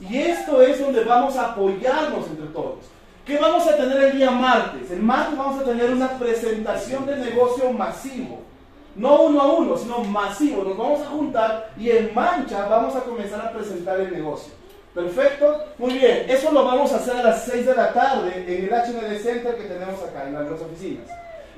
Y 0.00 0.18
esto 0.18 0.60
es 0.60 0.82
donde 0.82 1.02
vamos 1.02 1.34
a 1.36 1.52
apoyarnos 1.52 2.26
entre 2.26 2.48
todos. 2.48 2.97
¿Qué 3.28 3.36
vamos 3.36 3.66
a 3.66 3.76
tener 3.76 4.04
el 4.04 4.16
día 4.16 4.30
martes? 4.30 4.90
El 4.90 5.02
martes 5.02 5.36
vamos 5.36 5.60
a 5.60 5.64
tener 5.64 5.90
una 5.90 6.18
presentación 6.18 7.04
de 7.04 7.14
negocio 7.16 7.70
masivo. 7.74 8.40
No 8.96 9.24
uno 9.24 9.42
a 9.42 9.52
uno, 9.52 9.76
sino 9.76 9.98
masivo. 9.98 10.64
Nos 10.64 10.78
vamos 10.78 11.02
a 11.02 11.10
juntar 11.10 11.70
y 11.76 11.90
en 11.90 12.14
mancha 12.14 12.66
vamos 12.66 12.96
a 12.96 13.00
comenzar 13.00 13.42
a 13.42 13.52
presentar 13.52 14.00
el 14.00 14.14
negocio. 14.14 14.54
¿Perfecto? 14.94 15.62
Muy 15.76 15.98
bien. 15.98 16.24
Eso 16.26 16.50
lo 16.50 16.64
vamos 16.64 16.90
a 16.90 16.96
hacer 16.96 17.16
a 17.16 17.22
las 17.22 17.44
6 17.44 17.66
de 17.66 17.74
la 17.74 17.92
tarde 17.92 18.46
en 18.48 18.64
el 18.64 18.70
HND 18.70 19.22
Center 19.22 19.56
que 19.56 19.64
tenemos 19.64 20.02
acá 20.02 20.26
en 20.26 20.32
las 20.32 20.62
oficinas. 20.62 21.06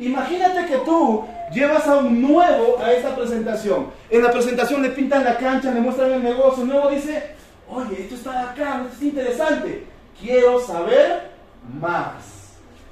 Imagínate 0.00 0.66
que 0.66 0.78
tú 0.78 1.24
llevas 1.52 1.86
a 1.86 1.98
un 1.98 2.20
nuevo 2.20 2.80
a 2.82 2.90
esta 2.90 3.14
presentación. 3.14 3.92
En 4.10 4.24
la 4.24 4.32
presentación 4.32 4.82
le 4.82 4.88
pintan 4.88 5.22
la 5.22 5.36
cancha, 5.36 5.70
le 5.70 5.80
muestran 5.80 6.14
el 6.14 6.22
negocio. 6.24 6.64
El 6.64 6.70
nuevo 6.70 6.90
dice, 6.90 7.36
oye, 7.68 8.02
esto 8.02 8.16
está 8.16 8.50
acá, 8.50 8.82
esto 8.86 8.96
es 8.96 9.02
interesante. 9.02 9.86
Quiero 10.20 10.60
saber 10.60 11.29
más. 11.78 12.40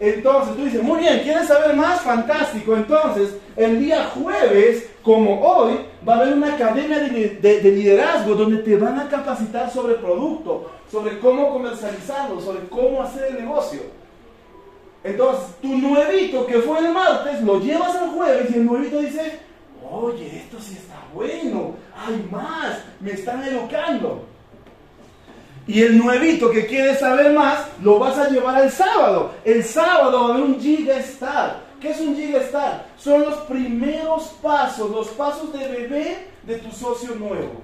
Entonces 0.01 0.55
tú 0.57 0.65
dices, 0.65 0.83
muy 0.83 1.01
bien, 1.01 1.21
¿quieres 1.25 1.49
saber 1.49 1.75
más? 1.75 2.01
Fantástico. 2.03 2.77
Entonces, 2.77 3.37
el 3.57 3.81
día 3.81 4.11
jueves, 4.15 4.89
como 5.03 5.41
hoy, 5.41 5.81
va 6.09 6.15
a 6.15 6.21
haber 6.21 6.35
una 6.35 6.55
academia 6.55 7.01
de, 7.01 7.61
liderazgo 7.63 8.35
donde 8.35 8.59
te 8.59 8.77
van 8.77 8.99
a 9.01 9.09
capacitar 9.09 9.71
sobre 9.71 9.95
producto, 9.95 10.71
sobre 10.91 11.19
cómo 11.19 11.53
comercializarlo, 11.53 12.41
sobre 12.41 12.69
cómo 12.69 13.03
hacer 13.03 13.25
el 13.31 13.45
negocio. 13.45 13.81
Entonces, 15.03 15.57
tu 15.61 15.77
nuevito 15.77 16.47
que 16.47 16.59
fue 16.59 16.79
el 16.79 16.93
martes, 16.93 17.43
lo 17.43 17.61
llevas 17.61 17.97
al 17.97 18.11
jueves 18.11 18.51
y 18.51 18.55
el 18.55 18.67
nuevito 18.67 19.01
dice, 19.01 19.41
oye, 19.91 20.45
esto 20.45 20.59
sí 20.61 20.75
está 20.75 20.95
bueno, 21.13 21.75
hay 21.97 22.29
más, 22.31 22.83
me 23.01 23.13
están 23.13 23.43
educando. 23.43 24.25
Y 25.69 25.83
el 25.83 25.99
nuevito 25.99 26.51
que 26.51 26.67
quiere 26.67 26.97
saber 26.97 27.35
más, 27.35 27.67
lo 27.83 27.99
vas 27.99 28.17
a 28.17 28.31
llevar 28.31 28.57
al 28.57 28.73
sábado. 28.73 29.33
El 29.45 29.63
sábado 29.63 30.31
va 30.31 30.37
a 30.37 30.39
un 30.39 30.59
Gigastar. 30.59 31.61
¿Qué 31.79 31.91
es 31.91 32.01
un 32.01 32.17
Gigastar? 32.17 32.87
Son 32.97 33.21
los 33.21 33.35
primeros 33.41 34.35
pasos, 34.43 34.91
los 34.91 35.09
pasos 35.09 35.53
de 35.53 35.69
bebé 35.69 36.27
de 36.45 36.57
tu 36.57 36.73
socio 36.73 37.15
nuevo. 37.17 37.61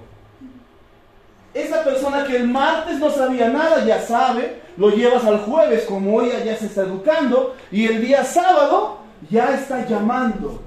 Esa 1.55 1.83
persona 1.83 2.27
que 2.27 2.37
el 2.37 2.47
martes 2.47 2.99
no 2.99 3.11
sabía 3.11 3.49
nada, 3.49 3.83
ya 3.87 4.03
sabe, 4.03 4.61
lo 4.77 4.91
llevas 4.91 5.25
al 5.25 5.39
jueves, 5.39 5.85
como 5.85 6.17
hoy 6.17 6.31
ya 6.45 6.57
se 6.57 6.67
está 6.67 6.83
educando, 6.83 7.57
y 7.73 7.87
el 7.87 8.03
día 8.03 8.23
sábado 8.23 8.99
ya 9.31 9.55
está 9.55 9.87
llamando, 9.87 10.61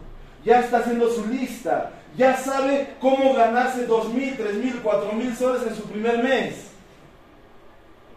ya 0.43 0.61
está 0.61 0.77
haciendo 0.77 1.11
su 1.11 1.27
lista, 1.27 1.91
ya 2.17 2.35
sabe 2.35 2.95
cómo 2.99 3.35
ganarse 3.35 3.85
dos 3.85 4.11
mil, 4.11 4.35
tres 4.35 4.55
mil, 4.55 4.79
cuatro 4.81 5.11
mil 5.11 5.35
soles 5.35 5.61
en 5.67 5.75
su 5.75 5.83
primer 5.83 6.23
mes. 6.23 6.66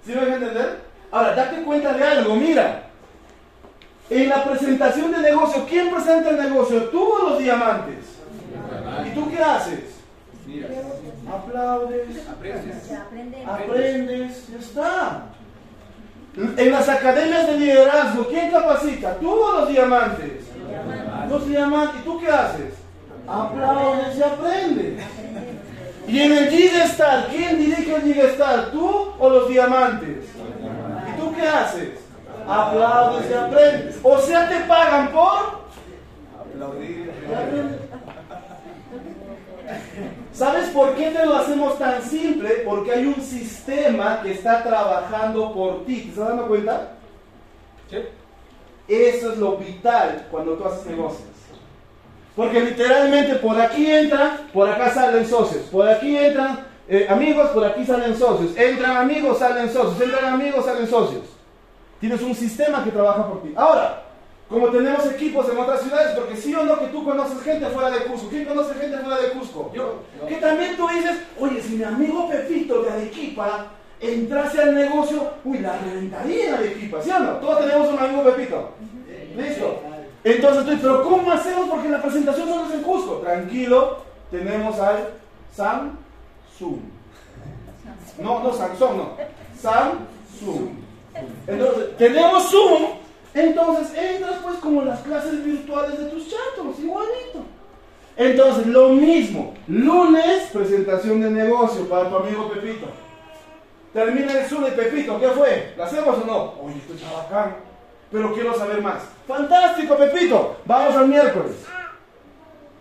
¿Sí 0.04 0.12
me 0.12 0.20
a 0.20 0.34
entender? 0.34 0.80
Ahora, 1.10 1.34
date 1.34 1.62
cuenta 1.62 1.92
de 1.92 2.04
algo, 2.04 2.36
mira. 2.36 2.84
En 4.08 4.28
la 4.28 4.42
presentación 4.44 5.12
de 5.12 5.18
negocio, 5.18 5.66
¿quién 5.68 5.90
presenta 5.90 6.30
el 6.30 6.36
negocio? 6.36 6.84
¿Tú 6.84 7.02
o 7.02 7.30
los 7.30 7.38
diamantes? 7.38 8.18
¿Y 9.06 9.10
tú 9.14 9.30
qué 9.30 9.42
haces? 9.42 9.80
Aplaudes, 11.30 12.28
aprendes, 13.46 14.48
ya 14.48 14.58
está. 14.58 15.26
En 16.56 16.72
las 16.72 16.88
academias 16.88 17.46
de 17.46 17.58
liderazgo, 17.58 18.26
¿quién 18.28 18.50
capacita? 18.50 19.14
¿Tú 19.16 19.30
o 19.30 19.52
los 19.60 19.68
diamantes? 19.68 20.44
Los 21.28 21.46
diamantes. 21.46 22.00
¿Y 22.00 22.04
tú 22.04 22.20
qué 22.20 22.28
haces? 22.28 22.74
Aplaudes 23.28 24.16
y 24.16 24.22
aprendes. 24.22 25.04
Y 26.10 26.20
en 26.22 26.32
el 26.32 26.50
Gigastar, 26.50 27.28
¿quién 27.28 27.58
dirige 27.58 27.94
el 27.94 28.02
Gigastar? 28.02 28.72
¿Tú 28.72 29.12
o 29.18 29.30
los 29.30 29.48
diamantes? 29.48 30.24
¿Y 31.08 31.20
tú 31.20 31.32
qué 31.34 31.46
haces? 31.46 31.90
Aplaudes 32.48 33.30
y 33.30 33.34
aprendes. 33.34 33.98
O 34.02 34.18
sea, 34.18 34.48
te 34.48 34.60
pagan 34.64 35.12
por 35.12 35.60
aplaudir. 36.40 37.12
¿Sabes 40.32 40.70
por 40.70 40.96
qué 40.96 41.10
te 41.10 41.24
lo 41.24 41.36
hacemos 41.36 41.78
tan 41.78 42.02
simple? 42.02 42.62
Porque 42.64 42.92
hay 42.92 43.06
un 43.06 43.22
sistema 43.22 44.20
que 44.20 44.32
está 44.32 44.64
trabajando 44.64 45.52
por 45.52 45.84
ti. 45.84 46.00
¿Te 46.00 46.08
estás 46.08 46.28
dando 46.28 46.48
cuenta? 46.48 46.92
Sí. 47.88 47.98
Eso 48.88 49.32
es 49.32 49.38
lo 49.38 49.58
vital 49.58 50.26
cuando 50.28 50.54
tú 50.54 50.64
haces 50.64 50.86
negocios. 50.86 51.29
Porque 52.36 52.60
literalmente 52.60 53.34
por 53.36 53.60
aquí 53.60 53.90
entran, 53.90 54.48
por 54.52 54.68
acá 54.68 54.90
salen 54.90 55.26
socios. 55.26 55.64
Por 55.64 55.88
aquí 55.88 56.16
entran 56.16 56.66
eh, 56.88 57.06
amigos, 57.08 57.50
por 57.50 57.64
aquí 57.64 57.84
salen 57.84 58.16
socios. 58.16 58.56
Entran 58.56 58.96
amigos, 58.96 59.38
salen 59.38 59.72
socios. 59.72 60.00
Entran 60.00 60.34
amigos, 60.34 60.64
salen 60.64 60.86
socios. 60.86 61.24
Tienes 62.00 62.22
un 62.22 62.34
sistema 62.34 62.82
que 62.82 62.90
trabaja 62.90 63.28
por 63.28 63.42
ti. 63.42 63.52
Ahora, 63.56 64.04
como 64.48 64.68
tenemos 64.68 65.06
equipos 65.06 65.48
en 65.48 65.58
otras 65.58 65.82
ciudades, 65.82 66.18
porque 66.18 66.36
sí 66.36 66.52
o 66.54 66.64
no 66.64 66.78
que 66.80 66.86
tú 66.86 67.04
conoces 67.04 67.40
gente 67.42 67.66
fuera 67.66 67.90
de 67.90 68.04
Cusco. 68.04 68.28
¿Quién 68.28 68.46
conoce 68.46 68.74
gente 68.74 68.98
fuera 68.98 69.20
de 69.20 69.30
Cusco? 69.30 69.70
Yo. 69.72 70.00
Que 70.26 70.36
también 70.36 70.76
tú 70.76 70.88
dices, 70.88 71.18
oye, 71.38 71.62
si 71.62 71.76
mi 71.76 71.84
amigo 71.84 72.28
Pepito 72.28 72.82
de 72.82 72.90
Arequipa 72.90 73.66
entrase 74.00 74.60
al 74.60 74.74
negocio, 74.74 75.30
uy, 75.44 75.58
la 75.58 75.78
reventaría 75.78 76.48
en 76.48 76.54
Arequipa, 76.54 77.00
¿sí 77.00 77.10
o 77.10 77.18
no? 77.20 77.32
Todos 77.34 77.60
tenemos 77.60 77.88
un 77.88 77.98
amigo 77.98 78.24
Pepito. 78.24 78.70
¿Listo? 79.36 79.82
Entonces 80.22 80.78
pero 80.82 81.02
¿cómo 81.02 81.30
hacemos? 81.30 81.68
Porque 81.68 81.88
la 81.88 82.02
presentación 82.02 82.48
solo 82.48 82.66
es 82.66 82.74
en 82.74 82.82
Cusco. 82.82 83.14
Tranquilo, 83.16 83.98
tenemos 84.30 84.78
al 84.78 85.10
Samsung. 85.54 86.80
No, 88.18 88.42
no 88.42 88.52
Samsung, 88.52 88.96
no. 88.96 89.16
Samsung. 89.58 90.68
Entonces, 91.46 91.96
tenemos 91.96 92.50
Zoom. 92.50 92.82
Entonces 93.32 93.96
entras 93.96 94.38
pues 94.42 94.56
como 94.56 94.82
las 94.82 95.00
clases 95.00 95.44
virtuales 95.44 95.98
de 95.98 96.06
tus 96.06 96.28
chatos, 96.28 96.78
igualito. 96.80 97.44
Entonces, 98.16 98.66
lo 98.66 98.90
mismo. 98.90 99.54
Lunes, 99.68 100.48
presentación 100.52 101.20
de 101.22 101.30
negocio 101.30 101.88
para 101.88 102.10
tu 102.10 102.16
amigo 102.16 102.50
Pepito. 102.50 102.86
Termina 103.94 104.38
el 104.38 104.46
Zoom 104.46 104.64
de 104.64 104.72
Pepito, 104.72 105.18
¿qué 105.18 105.28
fue? 105.28 105.74
¿La 105.76 105.84
hacemos 105.84 106.18
o 106.18 106.26
no? 106.26 106.54
Oye, 106.62 106.76
esto 106.76 106.94
es 106.94 107.12
bacán 107.12 107.69
pero 108.10 108.34
quiero 108.34 108.56
saber 108.58 108.82
más. 108.82 109.02
Fantástico, 109.26 109.96
Pepito. 109.96 110.56
Vamos 110.64 110.96
al 110.96 111.08
miércoles. 111.08 111.52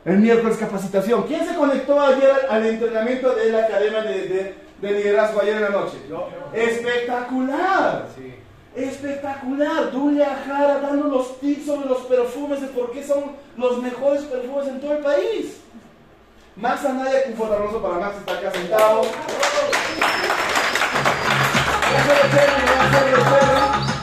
El 0.05 0.17
miércoles 0.19 0.57
capacitación. 0.57 1.23
¿Quién 1.23 1.45
se 1.47 1.55
conectó 1.55 2.01
ayer 2.01 2.31
al, 2.49 2.65
entrenamiento 2.65 3.35
de 3.35 3.51
la 3.51 3.59
Academia 3.59 4.01
de, 4.01 4.55
Liderazgo 4.81 5.41
ayer 5.41 5.57
en 5.57 5.61
la 5.63 5.69
noche? 5.69 5.97
Espectacular. 6.53 8.07
Espectacular. 8.75 9.91
Dulia 9.91 10.37
Jara 10.47 10.79
dando 10.79 11.07
los 11.09 11.39
tips 11.39 11.65
sobre 11.65 11.89
los 11.89 11.99
perfumes, 12.03 12.61
de 12.61 12.67
por 12.67 12.91
qué 12.91 13.03
son 13.03 13.35
los 13.57 13.81
mejores 13.81 14.23
perfumes 14.23 14.67
en 14.67 14.79
todo 14.79 14.93
el 14.93 14.99
país. 14.99 15.61
Max 16.55 16.85
Anaya, 16.85 17.19
un 17.27 17.35
fuerte 17.35 17.55
aplauso 17.55 17.81
para 17.81 17.99
Max, 17.99 18.15
está 18.17 18.33
acá 18.33 18.51
sentado 18.51 19.01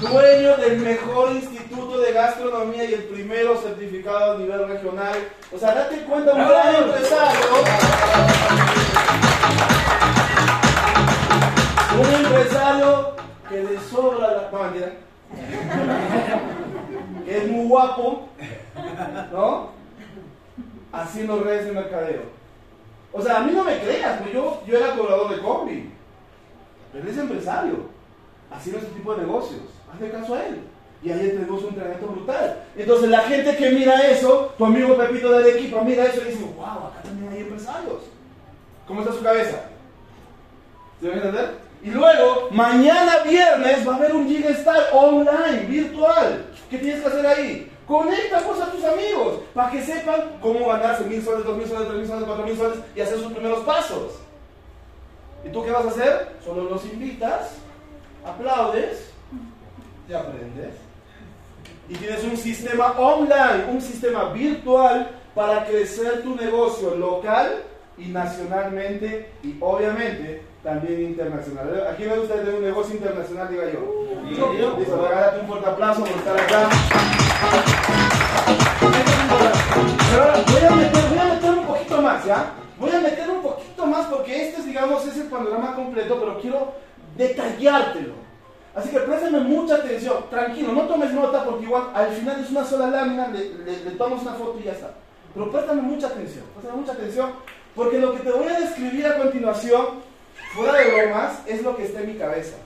dueño 0.01 0.57
del 0.57 0.79
mejor 0.79 1.33
instituto 1.33 1.99
de 1.99 2.13
gastronomía 2.13 2.85
y 2.85 2.95
el 2.95 3.05
primero 3.05 3.57
certificado 3.57 4.33
a 4.33 4.39
nivel 4.39 4.69
regional. 4.69 5.17
O 5.55 5.59
sea, 5.59 5.75
date 5.75 6.03
cuenta, 6.03 6.35
un 6.35 6.49
gran 6.49 6.75
empresario. 6.75 7.47
Un 11.99 12.15
empresario 12.27 13.17
que 13.49 13.63
le 13.63 13.81
sobra 13.81 14.33
la. 14.33 14.51
No, 14.53 14.73
Que 17.25 17.39
es 17.39 17.49
muy 17.49 17.67
guapo, 17.67 18.29
¿no? 19.33 19.71
Haciendo 20.93 21.41
redes 21.41 21.67
de 21.67 21.73
mercadeo. 21.73 22.23
O 23.13 23.23
sea, 23.23 23.39
a 23.39 23.41
mí 23.41 23.53
no 23.53 23.65
me 23.65 23.79
creas, 23.81 24.21
pues 24.21 24.33
yo, 24.33 24.63
yo 24.67 24.77
era 24.77 24.95
cobrador 24.95 25.35
de 25.35 25.41
combi. 25.41 25.91
Pero 26.93 27.11
es 27.11 27.19
empresario, 27.19 27.89
haciendo 28.51 28.81
este 28.81 28.93
tipo 28.93 29.15
de 29.15 29.23
negocios. 29.23 29.76
Hazle 29.93 30.11
caso 30.11 30.35
a 30.35 30.47
él. 30.47 30.61
Y 31.03 31.11
ahí 31.11 31.29
tenemos 31.29 31.63
un 31.63 31.69
entrenamiento 31.69 32.07
brutal. 32.07 32.65
Entonces 32.77 33.09
la 33.09 33.21
gente 33.21 33.57
que 33.57 33.71
mira 33.71 34.09
eso, 34.09 34.53
tu 34.57 34.65
amigo 34.65 34.97
Pepito 34.97 35.31
del 35.31 35.57
equipo 35.57 35.83
mira 35.83 36.05
eso 36.05 36.23
y 36.23 36.31
dice, 36.31 36.45
wow, 36.57 36.89
acá 36.89 37.03
también 37.05 37.33
hay 37.33 37.41
empresarios. 37.41 38.03
¿Cómo 38.87 39.01
está 39.01 39.13
su 39.13 39.23
cabeza? 39.23 39.61
¿Se 41.01 41.09
van 41.09 41.19
a 41.19 41.23
entender? 41.23 41.51
Y 41.83 41.91
luego, 41.91 42.49
mañana 42.51 43.19
viernes 43.25 43.87
va 43.87 43.93
a 43.93 43.97
haber 43.97 44.15
un 44.15 44.27
Gigastar 44.27 44.89
online, 44.93 45.67
virtual. 45.69 46.47
¿Qué 46.71 46.79
tienes 46.79 47.03
que 47.03 47.09
hacer 47.09 47.27
ahí? 47.27 47.73
Conecta 47.87 48.41
pues 48.41 48.61
a 48.61 48.73
tus 48.73 48.83
amigos 48.85 49.41
para 49.55 49.71
que 49.71 49.83
sepan 49.83 50.39
cómo 50.41 50.67
ganarse 50.67 51.05
mil 51.05 51.23
soles, 51.23 51.45
dos 51.45 51.57
mil 51.57 51.69
soles, 51.69 51.87
tres 51.87 51.99
mil 51.99 52.09
soles, 52.09 52.25
cuatro 52.25 52.45
mil 52.45 52.57
soles 52.57 52.79
y 52.97 53.01
hacer 53.01 53.19
sus 53.19 53.33
primeros 53.33 53.61
pasos. 53.61 54.15
¿Y 55.45 55.51
tú 55.51 55.65
qué 55.65 55.71
vas 55.71 55.85
a 55.85 55.91
hacer? 55.91 56.29
Solo 56.45 56.65
los 56.65 56.85
invitas, 56.87 57.53
aplaudes 58.25 59.11
y 60.09 60.13
aprendes. 60.13 60.75
Y 61.89 61.95
tienes 61.95 62.25
un 62.25 62.37
sistema 62.37 62.93
online, 62.99 63.67
un 63.71 63.81
sistema 63.81 64.33
virtual 64.33 65.11
para 65.35 65.65
crecer 65.65 66.23
tu 66.23 66.35
negocio 66.35 66.95
local 66.95 67.63
y 67.99 68.07
nacionalmente 68.07 69.31
y 69.43 69.57
obviamente 69.61 70.43
también 70.63 71.03
internacional. 71.03 71.87
Aquí 71.93 72.05
me 72.05 72.19
gusta 72.19 72.35
tener 72.35 72.55
un 72.55 72.63
negocio 72.63 72.95
internacional, 72.95 73.49
diga 73.49 73.65
yo. 73.73 74.07
Listo, 74.25 75.09
regálate 75.09 75.41
un 75.41 75.47
fuerte 75.47 75.69
aplauso 75.69 76.01
por 76.01 76.11
estar 76.11 76.41
acá. 76.41 76.69
Pero 80.11 80.23
ahora 80.23 80.45
voy 80.45 80.65
a, 80.67 80.71
meter, 80.75 81.09
voy 81.09 81.19
a 81.19 81.35
meter 81.35 81.51
un 81.51 81.67
poquito 81.67 82.03
más, 82.03 82.25
¿ya? 82.25 82.53
Voy 82.79 82.91
a 82.91 83.01
meter 83.01 83.31
un 83.31 83.43
poquito 83.43 83.87
más 83.87 84.07
porque 84.07 84.49
este 84.49 84.61
es, 84.61 84.67
digamos, 84.67 85.07
es 85.07 85.17
el 85.17 85.29
panorama 85.29 85.75
completo, 85.75 86.19
pero 86.19 86.41
quiero 86.41 86.73
detallártelo. 87.17 88.26
Así 88.77 88.91
que 88.91 88.99
préstame 89.01 89.41
mucha 89.41 89.77
atención. 89.77 90.29
Tranquilo, 90.29 90.73
no 90.73 90.83
tomes 90.83 91.11
nota 91.13 91.45
porque 91.45 91.65
igual 91.65 91.85
al 91.95 92.13
final 92.13 92.41
es 92.45 92.51
una 92.51 92.63
sola 92.63 92.89
lámina, 92.89 93.29
le, 93.29 93.49
le, 93.85 93.91
tomas 93.93 94.21
una 94.21 94.35
foto 94.35 94.59
y 94.61 94.65
ya 94.65 94.73
está. 94.73 94.91
Pero 95.33 95.51
préstame 95.51 95.81
mucha 95.81 96.09
atención, 96.09 96.45
préstame 96.53 96.81
mucha 96.81 96.93
atención 96.93 97.31
porque 97.75 97.99
lo 97.99 98.13
que 98.13 98.21
te 98.21 98.31
voy 98.31 98.49
a 98.49 98.61
describir 98.61 99.07
a 99.07 99.17
continuación, 99.17 99.87
fuera 100.55 100.75
de 100.75 100.91
bromas, 100.91 101.41
es 101.47 101.63
lo 101.63 101.75
que 101.75 101.85
está 101.85 102.01
en 102.01 102.13
mi 102.13 102.19
cabeza. 102.19 102.57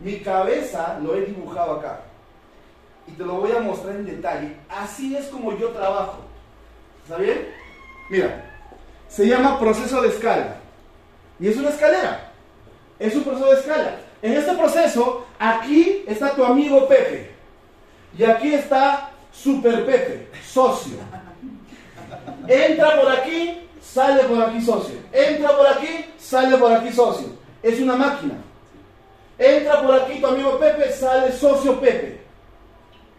Mi 0.00 0.20
cabeza 0.20 0.98
lo 1.02 1.14
he 1.14 1.26
dibujado 1.26 1.72
acá. 1.72 2.00
Y 3.06 3.12
te 3.12 3.24
lo 3.24 3.34
voy 3.34 3.52
a 3.52 3.60
mostrar 3.60 3.96
en 3.96 4.06
detalle. 4.06 4.56
Así 4.70 5.14
es 5.14 5.26
como 5.26 5.56
yo 5.58 5.68
trabajo. 5.70 6.20
¿Está 7.04 7.18
bien? 7.18 7.48
Mira, 8.10 8.44
se 9.08 9.26
llama 9.26 9.60
proceso 9.60 10.00
de 10.00 10.08
escala. 10.08 10.56
Y 11.38 11.48
es 11.48 11.56
una 11.56 11.68
escalera. 11.68 12.32
Es 12.98 13.14
un 13.14 13.24
proceso 13.24 13.46
de 13.50 13.60
escala. 13.60 14.07
En 14.20 14.32
este 14.32 14.52
proceso, 14.54 15.26
aquí 15.38 16.04
está 16.06 16.34
tu 16.34 16.44
amigo 16.44 16.88
Pepe. 16.88 17.30
Y 18.18 18.24
aquí 18.24 18.54
está 18.54 19.10
Super 19.32 19.86
Pepe, 19.86 20.28
socio. 20.44 20.96
Entra 22.48 23.00
por 23.00 23.10
aquí, 23.10 23.68
sale 23.80 24.24
por 24.24 24.42
aquí 24.42 24.60
socio. 24.60 24.96
Entra 25.12 25.56
por 25.56 25.66
aquí, 25.66 26.04
sale 26.18 26.56
por 26.56 26.72
aquí 26.72 26.92
socio. 26.92 27.28
Es 27.62 27.80
una 27.80 27.94
máquina. 27.94 28.34
Entra 29.38 29.82
por 29.82 29.94
aquí 29.94 30.20
tu 30.20 30.26
amigo 30.26 30.58
Pepe, 30.58 30.90
sale 30.90 31.30
socio 31.32 31.80
Pepe. 31.80 32.20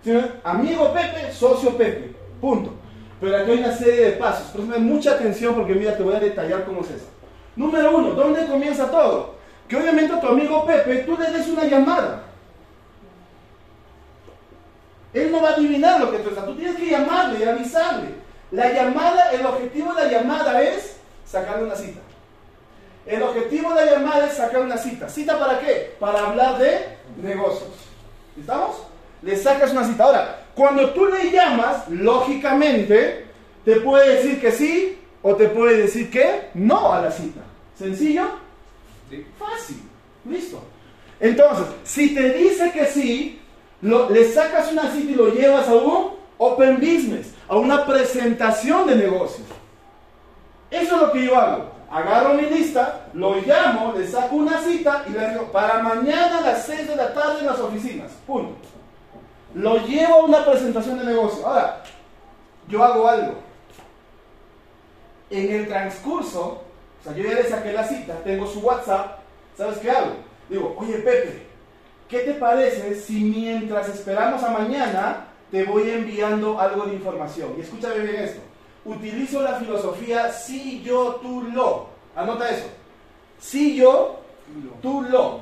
¿Sí? 0.04 0.20
Amigo 0.44 0.94
Pepe, 0.94 1.32
socio 1.32 1.78
Pepe. 1.78 2.14
Punto. 2.42 2.74
Pero 3.22 3.38
aquí 3.38 3.52
hay 3.52 3.60
una 3.60 3.76
serie 3.76 4.06
de 4.06 4.12
pasos. 4.14 4.48
Préstame 4.48 4.80
mucha 4.80 5.12
atención 5.12 5.56
porque 5.56 5.76
mira, 5.76 5.96
te 5.96 6.04
voy 6.04 6.16
a 6.16 6.20
detallar 6.20 6.66
cómo 6.66 6.82
es 6.82 6.90
esto. 6.92 7.10
Número 7.56 7.98
uno, 7.98 8.12
¿dónde 8.12 8.46
comienza 8.48 8.90
todo? 8.90 9.39
Que 9.70 9.78
obviamente 9.78 10.14
a 10.14 10.20
tu 10.20 10.28
amigo 10.28 10.66
Pepe 10.66 11.04
tú 11.04 11.16
le 11.16 11.32
des 11.32 11.48
una 11.48 11.64
llamada. 11.66 12.24
Él 15.14 15.32
no 15.32 15.42
va 15.42 15.50
a 15.50 15.54
adivinar 15.54 16.00
lo 16.00 16.12
que 16.12 16.18
tú 16.20 16.30
estás. 16.30 16.46
Tú 16.46 16.56
tienes 16.56 16.76
que 16.76 16.90
llamarle 16.90 17.40
y 17.40 17.48
avisarle. 17.48 18.10
La 18.52 18.72
llamada, 18.74 19.32
el 19.32 19.46
objetivo 19.46 19.94
de 19.94 20.06
la 20.06 20.12
llamada 20.12 20.62
es 20.62 20.98
sacarle 21.24 21.66
una 21.66 21.76
cita. 21.76 22.00
El 23.06 23.22
objetivo 23.22 23.74
de 23.74 23.86
la 23.86 23.92
llamada 23.92 24.26
es 24.26 24.34
sacar 24.34 24.62
una 24.62 24.78
cita. 24.78 25.08
¿Cita 25.08 25.40
para 25.40 25.60
qué? 25.60 25.96
Para 26.00 26.28
hablar 26.28 26.58
de 26.58 26.98
negocios. 27.22 27.70
¿Estamos? 28.40 28.84
Le 29.22 29.38
sacas 29.38 29.72
una 29.72 29.84
cita. 29.84 30.04
Ahora, 30.04 30.40
cuando 30.56 30.92
tú 30.92 31.06
le 31.06 31.32
llamas, 31.32 31.88
lógicamente, 31.90 33.26
te 33.66 33.82
puede 33.82 34.16
decir 34.16 34.42
que 34.42 34.52
sí 34.52 35.00
o 35.22 35.36
te 35.36 35.48
puede 35.50 35.78
decir 35.78 36.10
que 36.10 36.50
no 36.56 36.92
a 36.92 37.02
la 37.02 37.12
cita. 37.12 37.42
¿Sencillo? 37.78 38.49
Sí. 39.10 39.26
Fácil. 39.38 39.82
Listo. 40.26 40.62
Entonces, 41.20 41.66
si 41.84 42.14
te 42.16 42.34
dice 42.34 42.72
que 42.72 42.86
sí, 42.86 43.42
lo- 43.82 44.10
le 44.10 44.32
sacas 44.32 44.72
una 44.72 44.90
cita 44.92 45.12
y 45.12 45.16
lo 45.16 45.30
llevas 45.34 45.68
a 45.68 45.74
un 45.76 46.12
open 46.38 46.76
business, 46.78 47.34
a 47.48 47.58
una 47.58 47.86
presentación 47.86 48.88
de 48.88 48.96
negocios. 48.96 49.48
Eso 50.72 50.96
es 50.96 51.02
lo 51.02 51.12
que 51.12 51.26
yo 51.26 51.36
hago. 51.38 51.72
Agarro 51.92 52.36
mi 52.36 52.44
lista, 52.44 53.08
lo 53.14 53.36
llamo, 53.42 53.94
le 53.98 54.08
saco 54.08 54.36
una 54.36 54.62
cita 54.62 55.04
y 55.10 55.12
le 55.12 55.30
digo, 55.32 55.52
para 55.52 55.80
mañana 55.82 56.38
a 56.38 56.42
las 56.42 56.66
6 56.68 56.88
de 56.88 56.96
la 56.96 57.14
tarde 57.14 57.40
en 57.40 57.48
las 57.48 57.60
oficinas. 57.60 58.12
Punto. 58.28 58.56
Lo 59.56 59.78
llevo 59.88 60.14
a 60.14 60.24
una 60.26 60.46
presentación 60.46 61.00
de 61.00 61.06
negocio. 61.06 61.46
Ahora, 61.48 61.82
yo 62.68 62.84
hago 62.84 63.08
algo. 63.08 63.34
En 65.32 65.52
el 65.52 65.68
transcurso, 65.68 66.62
o 67.00 67.04
sea, 67.04 67.16
yo 67.16 67.24
ya 67.24 67.36
le 67.36 67.44
saqué 67.44 67.72
la 67.72 67.88
cita, 67.88 68.16
tengo 68.24 68.46
su 68.48 68.60
WhatsApp, 68.60 69.20
¿sabes 69.58 69.78
qué 69.78 69.92
hago? 69.92 70.14
Digo, 70.50 70.76
oye 70.78 70.96
Pepe, 70.96 71.44
¿qué 72.08 72.20
te 72.20 72.34
parece 72.34 72.96
si 72.96 73.24
mientras 73.24 73.88
esperamos 73.90 74.44
a 74.44 74.52
mañana 74.52 75.28
te 75.52 75.64
voy 75.64 75.90
enviando 75.90 76.60
algo 76.60 76.86
de 76.86 76.96
información? 76.96 77.54
Y 77.58 77.62
escúchame 77.62 78.00
bien 78.00 78.16
esto. 78.16 78.42
Utilizo 78.84 79.42
la 79.42 79.56
filosofía 79.56 80.32
si 80.32 80.82
yo, 80.82 81.20
tú, 81.22 81.44
lo. 81.54 81.88
Anota 82.16 82.50
eso. 82.50 82.68
Si 83.40 83.76
yo, 83.76 84.20
tú, 84.82 85.04
lo. 85.04 85.42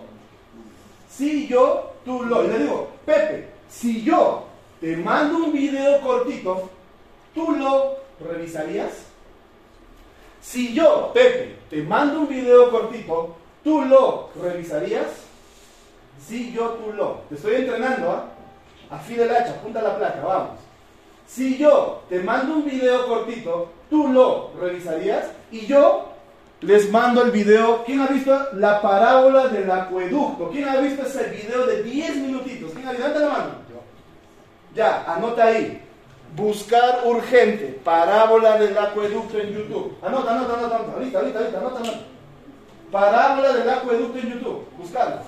Si 1.10 1.48
yo, 1.48 1.93
tú, 2.04 2.24
lo. 2.24 2.43
Y 2.43 2.48
le 2.48 2.60
digo, 2.60 2.89
Pepe, 3.06 3.48
si 3.70 4.04
yo 4.04 4.46
te 4.82 4.98
mando 4.98 5.46
un 5.46 5.54
video 5.54 6.02
cortito, 6.02 6.70
¿tú 7.34 7.52
lo 7.54 7.98
revisarías? 8.20 9.07
Si 10.49 10.73
yo, 10.73 11.12
Pepe, 11.13 11.57
te 11.69 11.83
mando 11.83 12.21
un 12.21 12.29
video 12.29 12.71
cortito, 12.71 13.36
¿tú 13.65 13.81
lo 13.81 14.29
revisarías? 14.41 15.07
Si 16.25 16.53
yo, 16.53 16.69
tú 16.69 16.93
lo. 16.93 17.23
Te 17.27 17.36
estoy 17.36 17.55
entrenando, 17.55 18.10
¿ah? 18.10 18.29
Afila 18.89 19.25
el 19.25 19.31
hacha, 19.31 19.49
apunta 19.49 19.81
la 19.81 19.97
placa, 19.97 20.21
vamos. 20.25 20.60
Si 21.27 21.57
yo 21.57 22.03
te 22.07 22.21
mando 22.21 22.53
un 22.53 22.65
video 22.65 23.07
cortito, 23.07 23.73
¿tú 23.89 24.07
lo 24.07 24.51
revisarías? 24.57 25.25
Y 25.51 25.65
yo 25.65 26.13
les 26.62 26.89
mando 26.91 27.23
el 27.23 27.31
video. 27.31 27.83
¿Quién 27.83 27.99
ha 27.99 28.07
visto 28.07 28.33
la 28.53 28.81
parábola 28.81 29.49
del 29.49 29.69
acueducto? 29.69 30.49
¿Quién 30.49 30.69
ha 30.69 30.77
visto 30.77 31.05
ese 31.05 31.25
video 31.25 31.65
de 31.65 31.83
10 31.83 32.15
minutitos? 32.19 32.71
¿Quién 32.71 32.88
ha 32.88 32.91
visto? 32.91 33.05
Levanta 33.05 33.19
la 33.19 33.38
mano. 33.38 33.51
Ya, 34.73 35.03
anota 35.13 35.43
ahí. 35.43 35.87
Buscar 36.36 37.02
urgente. 37.06 37.80
Parábola 37.84 38.58
del 38.58 38.78
acueducto 38.78 39.40
en 39.40 39.54
YouTube. 39.54 39.98
Anota, 40.02 40.32
anota, 40.32 40.54
anota, 40.54 40.76
anota. 40.76 40.94
Ahorita, 40.94 41.20
ahorita, 41.20 41.40
ahorita, 41.40 41.58
anota, 41.58 41.80
anota. 41.80 42.00
Parábola 42.92 43.54
del 43.54 43.70
acueducto 43.70 44.20
en 44.20 44.34
YouTube. 44.34 44.68
Buscarlo. 44.78 45.22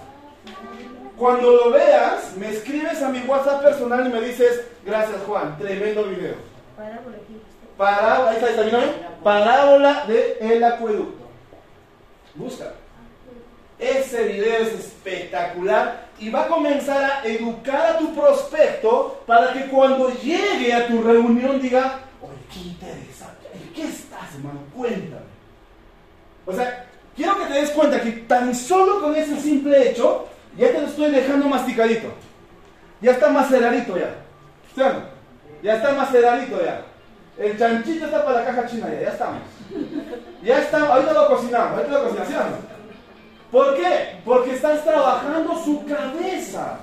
Cuando 1.17 1.51
lo 1.51 1.71
veas, 1.71 2.35
me 2.37 2.49
escribes 2.49 3.01
a 3.01 3.09
mi 3.09 3.19
WhatsApp 3.19 3.61
personal 3.61 4.07
y 4.07 4.09
me 4.09 4.21
dices, 4.21 4.65
gracias 4.85 5.17
Juan, 5.27 5.57
tremendo 5.57 6.03
video. 6.05 6.35
Para 6.77 7.01
por 7.01 7.13
aquí. 7.13 7.41
Parábola, 7.77 8.29
ahí 8.29 8.35
está, 8.37 8.47
ahí 8.47 8.53
está, 8.53 8.63
mírame. 8.65 8.93
Parábola 9.21 10.05
del 10.07 10.63
acueducto. 10.63 11.27
Busca. 12.35 12.71
Ese 13.77 14.23
video 14.23 14.57
es 14.59 14.73
espectacular 14.73 16.08
y 16.19 16.29
va 16.29 16.43
a 16.43 16.47
comenzar 16.47 17.03
a 17.03 17.23
educar 17.25 17.95
a 17.95 17.97
tu 17.97 18.13
prospecto 18.13 19.23
para 19.25 19.53
que 19.53 19.65
cuando 19.65 20.09
llegue 20.21 20.73
a 20.73 20.87
tu 20.87 21.01
reunión 21.01 21.61
diga, 21.61 21.99
oye, 22.21 22.39
qué 22.51 22.59
interesante, 22.59 23.47
¿en 23.53 23.73
qué 23.73 23.83
estás, 23.83 24.35
hermano? 24.35 24.59
Cuéntame. 24.75 25.29
O 26.45 26.53
sea, 26.53 26.85
quiero 27.15 27.37
que 27.37 27.45
te 27.45 27.53
des 27.53 27.69
cuenta 27.71 28.01
que 28.01 28.11
tan 28.11 28.53
solo 28.53 29.01
con 29.01 29.15
ese 29.15 29.39
simple 29.39 29.89
hecho, 29.89 30.27
ya 30.57 30.71
te 30.71 30.81
lo 30.81 30.87
estoy 30.87 31.11
dejando 31.11 31.47
masticadito. 31.47 32.09
Ya 33.01 33.11
está 33.11 33.29
maceradito 33.29 33.97
ya. 33.97 34.15
¿Sí? 34.75 34.81
Ya 35.63 35.75
está 35.75 35.93
maceradito 35.93 36.63
ya. 36.63 36.85
El 37.37 37.57
chanchito 37.57 38.05
está 38.05 38.25
para 38.25 38.39
la 38.39 38.45
caja 38.45 38.67
china 38.67 38.87
ya, 38.91 39.01
ya 39.01 39.09
estamos. 39.09 39.41
Ya 40.43 40.59
estamos, 40.59 40.89
ahorita 40.89 41.13
lo 41.13 41.27
cocinamos, 41.27 41.77
ahorita 41.77 41.91
lo 41.91 42.09
cocinamos, 42.09 42.27
¿sí? 42.27 42.78
¿Por 43.51 43.75
qué? 43.75 44.19
Porque 44.25 44.53
estás 44.53 44.83
trabajando 44.83 45.55
su 45.63 45.83
cabeza. 45.85 46.79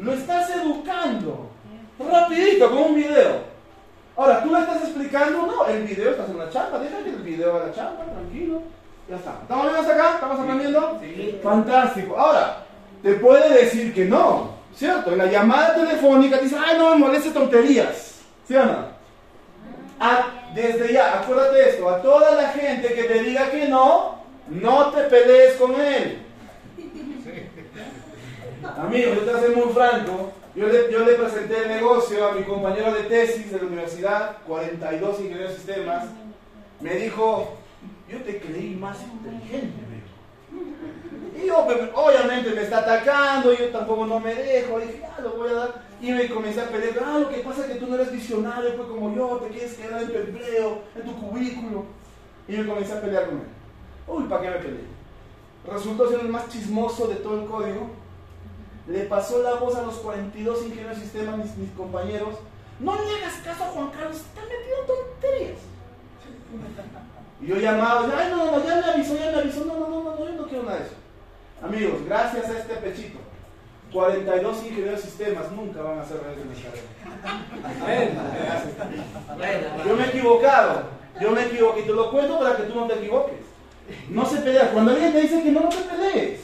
Lo 0.00 0.12
estás 0.12 0.50
educando. 0.50 1.48
Rapidito, 1.98 2.68
con 2.70 2.78
un 2.78 2.94
video. 2.96 3.54
Ahora, 4.16 4.42
¿tú 4.42 4.52
le 4.52 4.60
estás 4.60 4.82
explicando? 4.82 5.46
No, 5.46 5.66
el 5.66 5.84
video 5.84 6.10
estás 6.10 6.28
en 6.28 6.38
la 6.38 6.50
chamba. 6.50 6.78
Deja 6.78 6.98
que 7.02 7.10
el 7.10 7.22
video 7.22 7.56
haga 7.56 7.66
la 7.66 7.72
chamba, 7.74 8.04
tranquilo. 8.04 8.62
Ya 9.08 9.16
está. 9.16 9.32
¿Estamos 9.42 9.66
bien 9.66 9.76
hasta 9.76 9.94
acá? 9.94 10.14
¿Estamos 10.14 10.40
aprendiendo? 10.40 10.98
Sí. 11.00 11.40
Fantástico. 11.42 12.16
Ahora, 12.18 12.58
te 13.02 13.14
puede 13.14 13.62
decir 13.62 13.94
que 13.94 14.04
no, 14.04 14.50
¿cierto? 14.74 15.12
En 15.12 15.18
la 15.18 15.26
llamada 15.26 15.74
telefónica 15.74 16.38
te 16.38 16.44
dice, 16.44 16.56
ay, 16.64 16.78
no 16.78 16.90
me 16.90 16.96
moleste 16.96 17.30
tonterías, 17.30 18.20
¿sí 18.48 18.56
o 18.56 18.64
no? 18.64 18.94
A- 20.00 20.26
desde 20.54 20.92
ya, 20.92 21.20
acuérdate 21.20 21.56
de 21.56 21.68
esto, 21.70 21.88
a 21.90 22.00
toda 22.00 22.30
la 22.32 22.48
gente 22.50 22.94
que 22.94 23.04
te 23.04 23.22
diga 23.24 23.50
que 23.50 23.68
no, 23.68 24.13
No 24.48 24.90
te 24.90 25.02
pelees 25.04 25.54
con 25.56 25.80
él. 25.80 26.18
Amigo, 28.76 29.14
yo 29.14 29.20
te 29.20 29.32
voy 29.32 29.56
muy 29.56 29.72
franco. 29.72 30.32
Yo 30.54 30.68
le, 30.68 30.92
yo 30.92 31.04
le 31.04 31.14
presenté 31.14 31.62
el 31.62 31.68
negocio 31.68 32.28
a 32.28 32.32
mi 32.32 32.44
compañero 32.44 32.92
de 32.92 33.02
tesis 33.04 33.50
de 33.50 33.58
la 33.58 33.64
universidad, 33.64 34.36
42 34.46 35.20
ingenieros 35.20 35.50
de 35.50 35.56
sistemas. 35.56 36.04
Me 36.80 36.94
dijo, 36.94 37.56
yo 38.08 38.18
te 38.22 38.38
creí 38.38 38.76
más 38.76 38.98
inteligente, 39.02 39.82
Y 41.36 41.46
yo, 41.46 41.64
pues, 41.64 41.78
obviamente 41.94 42.50
me 42.50 42.62
está 42.62 42.78
atacando, 42.78 43.52
yo 43.52 43.70
tampoco 43.70 44.06
no 44.06 44.20
me 44.20 44.34
dejo, 44.34 44.78
dije, 44.78 45.02
ah, 45.04 45.20
lo 45.22 45.30
voy 45.30 45.50
a 45.50 45.54
dar. 45.54 45.82
Y 46.00 46.12
me 46.12 46.28
comencé 46.28 46.60
a 46.60 46.68
pelear, 46.68 47.02
ah, 47.04 47.18
lo 47.18 47.30
que 47.30 47.38
pasa 47.38 47.62
es 47.62 47.72
que 47.72 47.78
tú 47.80 47.86
no 47.88 47.96
eres 47.96 48.12
visionario, 48.12 48.76
pues 48.76 48.88
como 48.88 49.14
yo, 49.14 49.38
te 49.38 49.48
quieres 49.48 49.74
quedar 49.74 50.02
en 50.02 50.08
tu 50.08 50.18
empleo, 50.18 50.82
en 50.94 51.02
tu 51.02 51.16
cubículo. 51.16 51.84
Y 52.46 52.56
me 52.58 52.66
comencé 52.66 52.92
a 52.92 53.00
pelear 53.00 53.26
con 53.26 53.38
él. 53.38 53.63
Uy, 54.06 54.24
¿para 54.24 54.42
qué 54.42 54.50
me 54.50 54.56
peleé? 54.56 54.84
Resultó 55.66 56.08
ser 56.08 56.20
el 56.20 56.28
más 56.28 56.48
chismoso 56.48 57.06
de 57.06 57.16
todo 57.16 57.40
el 57.40 57.46
código. 57.46 57.90
Le 58.86 59.00
pasó 59.04 59.42
la 59.42 59.54
voz 59.54 59.74
a 59.76 59.82
los 59.82 59.94
42 59.94 60.64
ingenieros 60.64 60.96
de 60.96 61.02
sistemas, 61.02 61.38
mis, 61.38 61.56
mis 61.56 61.70
compañeros. 61.70 62.34
No 62.80 62.94
le 62.94 63.16
hagas 63.16 63.34
caso 63.44 63.64
a 63.64 63.68
Juan 63.68 63.90
Carlos, 63.90 64.16
está 64.16 64.42
metido 64.42 64.80
en 64.80 64.86
tonterías. 64.86 65.58
Y 67.40 67.46
yo 67.46 67.56
llamaba, 67.56 68.06
ay, 68.16 68.30
no, 68.30 68.50
no, 68.50 68.64
ya 68.64 68.76
me 68.76 68.84
avisó, 68.84 69.16
ya 69.16 69.30
me 69.30 69.38
avisó, 69.38 69.64
no, 69.64 69.74
no, 69.74 69.88
no, 69.88 70.02
no, 70.02 70.18
yo 70.18 70.34
no 70.34 70.46
quiero 70.46 70.64
nada 70.64 70.78
de 70.78 70.84
eso. 70.84 70.94
Amigos, 71.62 72.04
gracias 72.06 72.50
a 72.50 72.58
este 72.58 72.74
pechito, 72.74 73.18
42 73.92 74.64
ingenieros 74.64 75.02
de 75.02 75.08
sistemas 75.08 75.50
nunca 75.52 75.80
van 75.82 76.00
a 76.00 76.04
ser 76.04 76.20
redes 76.22 76.38
de 76.38 76.54
carrera. 79.36 79.84
Yo 79.86 79.96
me 79.96 80.04
he 80.04 80.08
equivocado, 80.08 80.82
yo 81.20 81.30
me 81.30 81.46
equivoqué 81.46 81.80
y 81.80 81.84
te 81.84 81.92
lo 81.92 82.10
cuento 82.10 82.38
para 82.38 82.56
que 82.56 82.64
tú 82.64 82.74
no 82.74 82.86
te 82.86 82.94
equivoques. 82.94 83.53
No 84.08 84.26
se 84.26 84.38
pelea. 84.38 84.70
Cuando 84.72 84.92
alguien 84.92 85.12
te 85.12 85.20
dice 85.20 85.42
que 85.42 85.50
no, 85.50 85.60
no 85.60 85.68
te 85.68 85.76
pelees. 85.76 86.40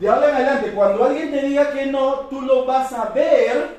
De 0.00 0.08
ahora 0.08 0.28
en 0.28 0.34
adelante, 0.36 0.72
cuando 0.72 1.04
alguien 1.04 1.30
te 1.30 1.42
diga 1.42 1.72
que 1.72 1.86
no, 1.86 2.20
tú 2.30 2.40
lo 2.42 2.64
vas 2.64 2.92
a 2.92 3.06
ver 3.10 3.78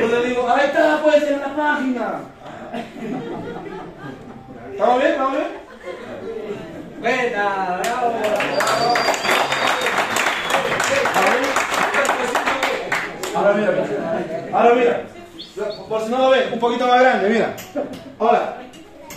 Yo 0.00 0.06
le 0.08 0.28
digo, 0.28 0.48
ahí 0.48 0.66
está, 0.66 1.00
pues 1.02 1.22
en 1.22 1.40
la 1.40 1.56
página. 1.56 2.20
¿Estamos 4.72 4.98
bien? 4.98 5.12
¿Estamos 5.12 5.32
bien? 5.32 5.48
Buena, 7.00 7.80
bravo. 7.82 8.12
Ahora 13.34 13.54
mira, 13.54 13.72
ahora 14.52 14.74
mira, 14.74 15.02
por 15.88 16.02
si 16.02 16.10
no 16.10 16.18
lo 16.18 16.30
ven, 16.30 16.52
un 16.52 16.58
poquito 16.60 16.86
más 16.86 17.00
grande, 17.00 17.30
mira. 17.30 17.54
Ahora, 18.18 18.58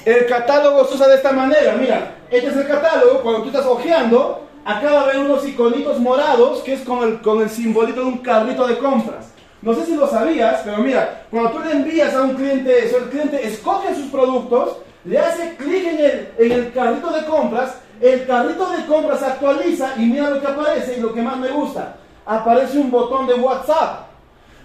el 0.06 0.25
catálogo 0.25 0.86
se 0.86 0.95
usa 0.95 1.08
de 1.10 1.15
esta 1.15 1.32
manera, 1.32 1.73
mira, 1.73 2.15
este 2.30 2.47
es 2.47 2.56
el 2.56 2.67
catálogo, 2.67 3.21
cuando 3.21 3.41
tú 3.41 3.47
estás 3.49 3.65
hojeando, 3.65 4.47
acá 4.65 4.91
va 4.91 4.99
a 4.99 5.04
haber 5.04 5.19
unos 5.19 5.47
iconitos 5.47 5.99
morados, 5.99 6.60
que 6.62 6.73
es 6.73 6.82
con 6.82 7.08
el, 7.08 7.21
con 7.21 7.41
el 7.41 7.49
simbolito 7.49 8.01
de 8.01 8.08
un 8.08 8.17
carrito 8.17 8.67
de 8.67 8.78
compras. 8.78 9.32
No 9.62 9.73
sé 9.73 9.86
si 9.86 9.95
lo 9.95 10.08
sabías, 10.08 10.62
pero 10.65 10.80
mira, 10.80 11.25
cuando 11.32 11.51
tú 11.51 11.60
le 11.60 11.71
envías 11.71 12.13
a 12.13 12.23
un 12.23 12.36
cliente 12.36 12.86
eso, 12.86 12.97
el 12.97 13.10
cliente 13.10 13.47
escoge 13.47 13.95
sus 13.95 14.08
productos, 14.08 14.78
le 15.06 15.17
hace 15.19 15.56
clic 15.56 15.86
en 15.86 15.99
el, 15.99 16.30
en 16.38 16.51
el 16.51 16.73
carrito 16.73 17.12
de 17.12 17.25
compras, 17.25 17.78
el 18.01 18.25
carrito 18.28 18.69
de 18.71 18.86
compras 18.86 19.23
actualiza 19.23 19.93
y 19.97 20.08
mira 20.08 20.30
lo 20.30 20.41
que 20.41 20.47
aparece 20.47 20.97
y 20.97 21.01
lo 21.01 21.13
que 21.13 21.21
más 21.21 21.38
me 21.38 21.49
gusta 21.49 21.95
aparece 22.25 22.78
un 22.80 22.91
botón 22.91 23.28
de 23.28 23.36
WhatsApp 23.36 24.08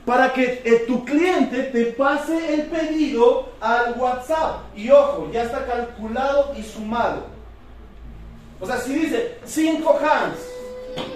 para 0.04 0.32
que 0.32 0.62
eh, 0.64 0.84
tu 0.86 1.04
cliente 1.04 1.64
te 1.64 1.86
pase 1.86 2.54
el 2.54 2.62
pedido 2.62 3.50
al 3.60 3.94
WhatsApp. 3.98 4.62
Y 4.74 4.90
ojo, 4.90 5.28
ya 5.32 5.44
está 5.44 5.66
calculado 5.66 6.52
y 6.56 6.62
sumado. 6.62 7.39
O 8.60 8.66
sea, 8.66 8.78
si 8.78 8.92
dice 8.92 9.38
5 9.44 9.98
hands, 10.02 10.38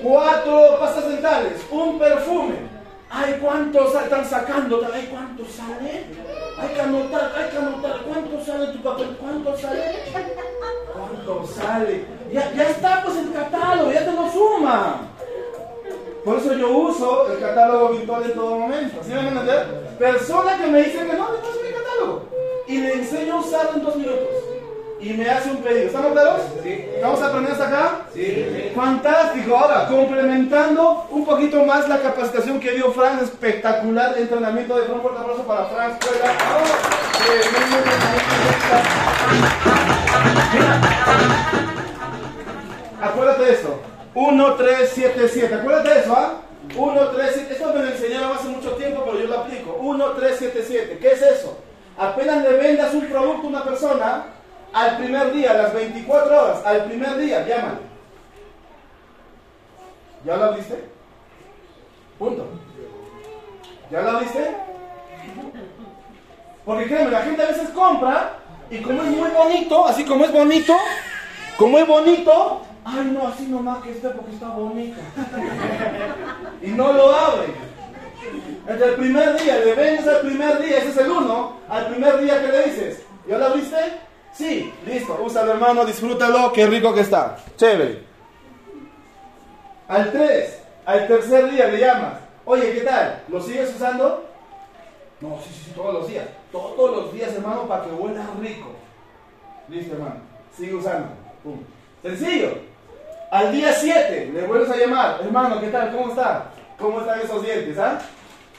4 0.03 0.79
pastas 0.81 1.09
dentales, 1.09 1.61
un 1.71 1.99
perfume. 1.99 2.55
Ay, 3.11 3.39
¿cuántos 3.41 3.95
están 3.95 4.25
sacando? 4.25 4.81
Ay, 4.93 5.09
¿cuántos 5.11 5.49
sale? 5.53 6.05
Hay 6.59 6.69
que 6.75 6.81
anotar, 6.81 7.33
hay 7.37 7.51
que 7.51 7.59
anotar. 7.59 8.01
¿Cuánto 8.03 8.45
sale 8.45 8.67
tu 8.69 8.83
papel? 8.83 9.17
¿Cuánto 9.21 9.57
sale? 9.59 9.83
¿Cuánto 10.93 11.47
sale? 11.47 12.05
Ya, 12.33 12.53
ya 12.55 12.71
está 12.71 13.03
pues 13.05 13.17
el 13.19 13.33
catálogo, 13.33 13.93
ya 13.93 14.05
te 14.05 14.13
lo 14.13 14.33
suma. 14.33 15.01
Por 16.25 16.39
eso 16.39 16.55
yo 16.55 16.71
uso 16.71 17.31
el 17.33 17.39
catálogo 17.39 17.91
virtual 17.91 18.23
en 18.25 18.35
todo 18.35 18.59
momento. 18.59 19.01
¿Sí 19.05 19.11
me 19.11 19.17
van 19.17 19.27
a 19.27 19.31
entender? 19.31 19.97
Persona 19.99 20.57
que 20.57 20.67
me 20.69 20.79
dice 20.79 20.99
que 20.99 21.13
no, 21.13 21.33
le 21.33 21.39
paso 21.39 21.61
mi 21.63 21.73
catálogo. 21.73 22.23
Y 22.67 22.79
le 22.79 22.93
enseño 22.95 23.35
a 23.35 23.41
usarlo 23.41 23.75
en 23.75 23.85
dos 23.85 23.97
minutos. 23.97 24.34
Y 25.01 25.13
me 25.13 25.29
hace 25.29 25.51
un 25.51 25.59
pedido. 25.59 25.87
¿Estamos 25.87 26.13
claros? 26.13 26.41
Sí. 26.63 26.87
¿Vamos 27.03 27.21
a 27.21 27.27
aprender 27.27 27.53
hasta 27.53 27.69
acá? 27.69 28.07
Sí. 28.15 28.73
Fantástico. 28.75 29.57
Ahora, 29.57 29.87
complementando 29.87 31.07
un 31.11 31.25
poquito 31.25 31.65
más 31.65 31.89
la 31.89 32.01
capacitación 32.01 32.59
que 32.61 32.73
dio 32.73 32.93
Fran, 32.93 33.19
espectacular 33.19 34.17
entrenamiento 34.17 34.77
de 34.77 34.85
Fran. 34.85 34.97
Un 34.97 35.03
fuerte 35.03 35.21
abrazo 35.21 35.43
para 35.43 35.65
Fran 35.67 35.91
Escuela. 35.93 36.35
Acuérdate 43.03 43.45
de 43.45 43.53
esto. 43.53 43.81
1377. 44.15 45.55
Acuérdate 45.55 45.89
de 45.91 46.01
eso, 46.01 46.15
¿ah? 46.17 46.35
1377. 46.69 47.53
Esto 47.53 47.73
me 47.75 47.83
lo 47.83 47.91
enseñaron 47.91 48.33
hace 48.33 48.49
mucho 48.49 48.71
tiempo, 48.73 49.03
pero 49.05 49.21
yo 49.21 49.27
lo 49.27 49.41
aplico. 49.41 49.79
1377. 49.83 50.99
¿Qué 50.99 51.09
es 51.13 51.23
eso? 51.23 51.59
Apenas 51.97 52.43
le 52.43 52.55
vendas 52.55 52.95
un 52.95 53.07
producto 53.07 53.47
a 53.47 53.51
una 53.51 53.65
persona, 53.65 54.25
al 54.75 54.97
primer 54.99 55.33
día, 55.33 55.53
a 55.53 55.55
las 55.55 55.73
24 55.73 56.43
horas, 56.43 56.67
al 56.67 56.85
primer 56.85 57.17
día, 57.17 57.47
llámale. 57.47 57.79
¿Ya 60.25 60.37
lo 60.37 60.55
viste? 60.55 60.85
Punto. 62.19 62.47
¿Ya 63.91 64.03
lo 64.03 64.19
viste? 64.19 64.57
Porque 66.65 66.87
créeme, 66.87 67.11
la 67.11 67.23
gente 67.23 67.43
a 67.43 67.47
veces 67.47 67.69
compra 67.71 68.39
y 68.71 68.79
como 68.79 69.03
es 69.03 69.09
muy 69.11 69.31
bonito, 69.31 69.87
así 69.87 70.05
como 70.05 70.25
es 70.25 70.33
bonito, 70.33 70.75
como 71.57 71.79
es 71.79 71.87
bonito, 71.87 72.63
Ay, 72.87 73.11
no, 73.15 73.29
así 73.29 73.47
nomás 73.47 73.83
que 73.83 73.93
esté 73.93 74.11
porque 74.11 74.33
está 74.33 74.49
bonita. 74.49 75.01
y 76.63 76.67
no 76.69 76.93
lo 76.93 77.15
abre. 77.15 77.47
Entre 78.67 78.89
el 78.89 78.95
primer 78.97 79.41
día, 79.41 79.59
le 79.59 79.75
vendes 79.75 80.07
al 80.07 80.21
primer 80.21 80.61
día, 80.63 80.79
ese 80.79 80.91
es 80.91 80.97
el 80.99 81.11
uno. 81.11 81.57
Al 81.69 81.87
primer 81.87 82.19
día 82.19 82.41
que 82.43 82.49
le 82.49 82.63
dices, 82.65 83.03
¿ya 83.27 83.39
lo 83.39 83.47
abriste? 83.47 83.77
Sí, 84.35 84.73
listo, 84.85 85.17
úsalo 85.23 85.53
hermano, 85.53 85.85
disfrútalo, 85.85 86.53
qué 86.53 86.67
rico 86.67 86.93
que 86.93 87.03
está. 87.03 87.37
Chévere. 87.57 88.03
Al 89.87 90.11
tres, 90.11 90.61
al 90.85 91.07
tercer 91.07 91.51
día 91.51 91.69
le 91.69 91.79
llamas. 91.79 92.15
Oye, 92.45 92.73
¿qué 92.73 92.81
tal? 92.81 93.23
¿Lo 93.29 93.41
sigues 93.41 93.73
usando? 93.75 94.25
No, 95.21 95.39
sí, 95.41 95.51
sí, 95.65 95.73
todos 95.75 95.95
los 95.95 96.09
días. 96.09 96.27
Todos 96.51 96.91
los 96.97 97.13
días, 97.13 97.33
hermano, 97.33 97.69
para 97.69 97.85
que 97.85 97.91
huela 97.91 98.27
rico. 98.41 98.71
Listo, 99.69 99.95
hermano. 99.95 100.17
Sigue 100.57 100.75
usando. 100.75 101.09
Pum. 101.43 101.61
Sencillo. 102.03 102.59
Al 103.31 103.53
día 103.53 103.73
7 103.73 104.31
le 104.35 104.47
vuelves 104.47 104.71
a 104.71 104.77
llamar, 104.77 105.21
hermano, 105.23 105.61
¿qué 105.61 105.69
tal? 105.69 105.93
¿Cómo 105.93 106.11
está? 106.11 106.51
¿Cómo 106.79 107.01
están 107.01 107.21
esos 107.21 107.43
dientes? 107.43 107.79
¿Ah? 107.79 108.01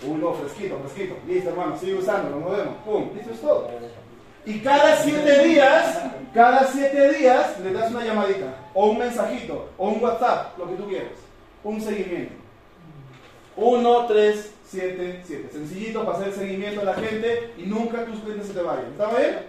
Uy, 0.03 0.17
no, 0.17 0.33
fresquito, 0.33 0.79
fresquito. 0.79 1.15
Listo, 1.27 1.49
hermano, 1.49 1.77
sigue 1.77 1.95
usándolo, 1.95 2.39
nos 2.39 2.57
vemos. 2.57 2.75
Pum, 2.83 3.09
listo 3.15 3.31
es 3.31 3.41
todo. 3.41 3.69
Y 4.45 4.59
cada 4.59 4.97
7 4.97 5.43
días, 5.43 6.03
cada 6.33 6.67
7 6.67 7.13
días 7.13 7.59
le 7.61 7.73
das 7.73 7.91
una 7.91 8.05
llamadita, 8.05 8.53
o 8.73 8.87
un 8.87 8.99
mensajito, 8.99 9.69
o 9.77 9.89
un 9.89 10.03
WhatsApp, 10.03 10.57
lo 10.57 10.69
que 10.69 10.75
tú 10.75 10.87
quieras. 10.87 11.11
Un 11.63 11.81
seguimiento. 11.81 12.35
1, 13.57 14.05
3, 14.07 14.53
7, 14.69 15.21
7. 15.25 15.49
Sencillito 15.51 16.05
para 16.05 16.17
hacer 16.19 16.33
seguimiento 16.33 16.81
a 16.81 16.85
la 16.85 16.93
gente 16.93 17.53
y 17.57 17.63
nunca 17.63 18.05
tus 18.05 18.19
clientes 18.19 18.47
se 18.47 18.53
te 18.53 18.61
vayan. 18.61 18.85
¿Está 18.91 19.07
bien? 19.17 19.39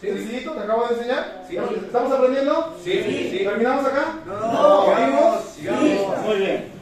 Sí. 0.00 0.08
¿Sencillito? 0.08 0.52
¿Te 0.52 0.60
acabo 0.60 0.88
de 0.88 0.94
enseñar? 0.94 1.44
Sí. 1.48 1.56
¿Estamos 1.56 2.12
aprendiendo? 2.12 2.76
Sí, 2.82 2.92
sí, 3.30 3.44
¿Terminamos 3.44 3.86
acá? 3.86 4.18
No. 4.26 4.94
¿Seguimos? 4.94 5.44
Sigamos. 5.44 6.18
Muy 6.26 6.36
bien. 6.36 6.72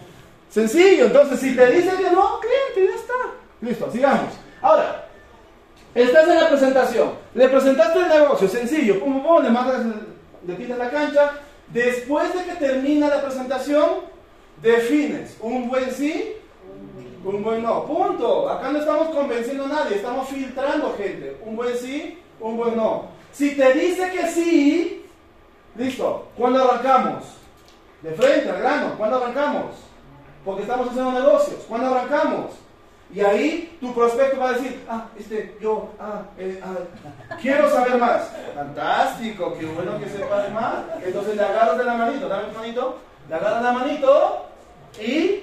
Sencillo, 0.48 1.06
entonces 1.06 1.38
si 1.38 1.54
te 1.54 1.70
dicen 1.70 1.96
que 1.98 2.10
no, 2.10 2.40
cliente, 2.40 2.92
ya 2.92 2.98
está. 2.98 3.14
Listo, 3.60 3.92
sigamos. 3.92 4.32
Ahora, 4.60 5.09
estás 5.94 6.28
en 6.28 6.34
la 6.36 6.48
presentación. 6.48 7.10
Le 7.34 7.48
presentaste 7.48 7.98
el 7.98 8.08
negocio, 8.08 8.48
sencillo. 8.48 9.00
Pum, 9.00 9.22
pum, 9.22 9.42
le 9.42 9.50
mandas, 9.50 9.84
le 10.46 10.68
la 10.68 10.90
cancha. 10.90 11.32
Después 11.68 12.32
de 12.34 12.44
que 12.44 12.54
termina 12.56 13.08
la 13.08 13.22
presentación, 13.22 14.00
defines 14.60 15.36
un 15.40 15.68
buen 15.68 15.90
sí, 15.92 16.36
un 17.24 17.42
buen 17.42 17.62
no. 17.62 17.84
Punto. 17.84 18.48
Acá 18.48 18.70
no 18.70 18.78
estamos 18.78 19.14
convenciendo 19.14 19.64
a 19.64 19.68
nadie, 19.68 19.96
estamos 19.96 20.28
filtrando 20.28 20.94
gente. 20.96 21.36
Un 21.44 21.56
buen 21.56 21.76
sí, 21.76 22.18
un 22.40 22.56
buen 22.56 22.76
no. 22.76 23.08
Si 23.32 23.54
te 23.54 23.72
dice 23.74 24.10
que 24.10 24.26
sí, 24.28 25.06
listo. 25.76 26.28
¿Cuándo 26.36 26.62
arrancamos? 26.64 27.24
De 28.02 28.12
frente, 28.12 28.50
al 28.50 28.58
grano. 28.58 28.94
¿Cuándo 28.96 29.16
arrancamos? 29.16 29.76
Porque 30.44 30.62
estamos 30.62 30.88
haciendo 30.88 31.12
negocios. 31.12 31.64
¿Cuándo 31.68 31.94
arrancamos? 31.94 32.52
Y 33.12 33.20
ahí 33.20 33.76
tu 33.80 33.92
prospecto 33.92 34.38
va 34.38 34.50
a 34.50 34.52
decir, 34.52 34.84
ah, 34.88 35.06
este, 35.18 35.56
yo, 35.60 35.90
ah, 35.98 36.22
eh, 36.38 36.60
ah, 36.62 37.36
quiero 37.42 37.68
saber 37.68 37.98
más. 37.98 38.30
Fantástico, 38.54 39.56
qué 39.58 39.66
bueno 39.66 39.98
que 39.98 40.08
sepas 40.08 40.52
más. 40.52 40.74
Entonces 41.04 41.34
le 41.34 41.42
agarras 41.42 41.78
de 41.78 41.84
la 41.84 41.94
manito, 41.94 42.28
dame 42.28 42.52
tu 42.52 42.58
manito, 42.58 42.98
le 43.28 43.34
agarras 43.34 43.62
la 43.62 43.72
manito 43.72 44.46
y 45.00 45.42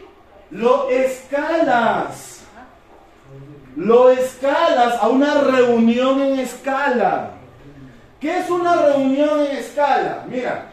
lo 0.52 0.90
escalas. 0.90 2.46
Lo 3.76 4.10
escalas 4.12 4.96
a 5.02 5.10
una 5.10 5.42
reunión 5.42 6.22
en 6.22 6.40
escala. 6.40 7.32
¿Qué 8.20 8.40
es 8.40 8.50
una 8.50 8.76
reunión 8.76 9.42
en 9.42 9.58
escala? 9.58 10.24
Mira, 10.28 10.70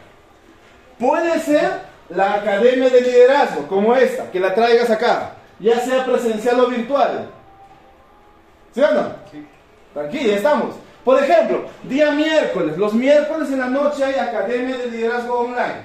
puede 0.97 1.39
ser 1.41 1.81
la 2.07 2.35
academia 2.35 2.89
de 2.89 3.01
liderazgo, 3.01 3.67
como 3.67 3.95
esta, 3.95 4.31
que 4.31 4.39
la 4.39 4.55
traigas 4.55 4.89
acá 4.89 5.34
ya 5.59 5.79
sea 5.79 6.05
presencial 6.05 6.59
o 6.59 6.67
virtual. 6.67 7.29
¿Sí 8.73 8.81
o 8.81 8.91
no? 8.91 9.15
Sí. 9.31 9.47
Ya 10.11 10.35
estamos. 10.35 10.75
Por 11.03 11.23
ejemplo, 11.23 11.65
día 11.83 12.11
miércoles. 12.11 12.77
Los 12.77 12.93
miércoles 12.93 13.49
en 13.49 13.59
la 13.59 13.67
noche 13.67 14.03
hay 14.03 14.15
Academia 14.15 14.75
de 14.77 14.87
Liderazgo 14.87 15.39
Online. 15.39 15.83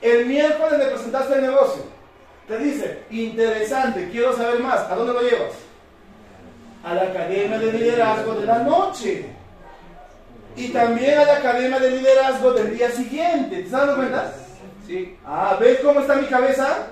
El 0.00 0.26
miércoles 0.26 0.78
le 0.78 0.86
presentaste 0.86 1.34
el 1.34 1.42
negocio. 1.42 1.82
Te 2.48 2.58
dice, 2.58 3.04
interesante, 3.10 4.08
quiero 4.10 4.36
saber 4.36 4.60
más. 4.60 4.80
¿A 4.90 4.96
dónde 4.96 5.12
lo 5.12 5.22
llevas? 5.22 5.52
A 6.84 6.94
la 6.94 7.02
Academia 7.02 7.58
de 7.58 7.72
Liderazgo 7.72 8.34
de 8.34 8.46
la 8.46 8.58
noche. 8.60 9.26
Y 10.56 10.68
también 10.68 11.18
a 11.18 11.24
la 11.24 11.36
Academia 11.36 11.78
de 11.78 11.90
Liderazgo 11.92 12.52
del 12.52 12.76
día 12.76 12.90
siguiente. 12.90 13.62
¿Te 13.62 13.70
dando 13.70 13.96
cuenta? 13.96 14.32
Sí. 14.86 15.16
Ah, 15.24 15.56
¿ves 15.60 15.78
cómo 15.80 16.00
está 16.00 16.16
mi 16.16 16.26
cabeza? 16.26 16.88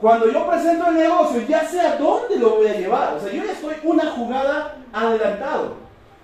Cuando 0.00 0.30
yo 0.30 0.46
presento 0.48 0.86
el 0.88 0.94
negocio, 0.94 1.40
ya 1.48 1.64
sé 1.68 1.80
a 1.80 1.96
dónde 1.96 2.36
lo 2.36 2.56
voy 2.56 2.68
a 2.68 2.74
llevar. 2.74 3.14
O 3.14 3.20
sea, 3.20 3.32
yo 3.32 3.44
ya 3.44 3.52
estoy 3.52 3.74
una 3.82 4.10
jugada 4.12 4.76
adelantado. 4.92 5.74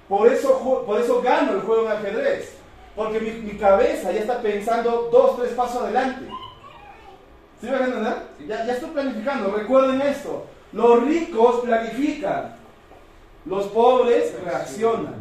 Por 0.08 0.28
eso, 0.28 0.84
por 0.86 1.00
eso 1.00 1.20
gano 1.22 1.52
el 1.52 1.60
juego 1.60 1.88
de 1.88 1.96
ajedrez. 1.96 2.56
Porque 2.94 3.20
mi, 3.20 3.58
cabeza 3.58 4.12
ya 4.12 4.20
está 4.20 4.40
pensando 4.40 5.08
dos, 5.10 5.36
tres 5.36 5.52
pasos 5.52 5.82
adelante. 5.82 6.26
¿Sí 7.60 7.66
me 7.66 7.76
entender? 7.76 8.14
Ya, 8.46 8.64
ya 8.64 8.74
estoy 8.74 8.90
planificando. 8.90 9.50
Recuerden 9.50 10.00
esto. 10.02 10.46
Los 10.72 11.02
ricos 11.02 11.62
planifican. 11.64 12.54
Los 13.46 13.66
pobres 13.66 14.34
reaccionan. 14.44 15.16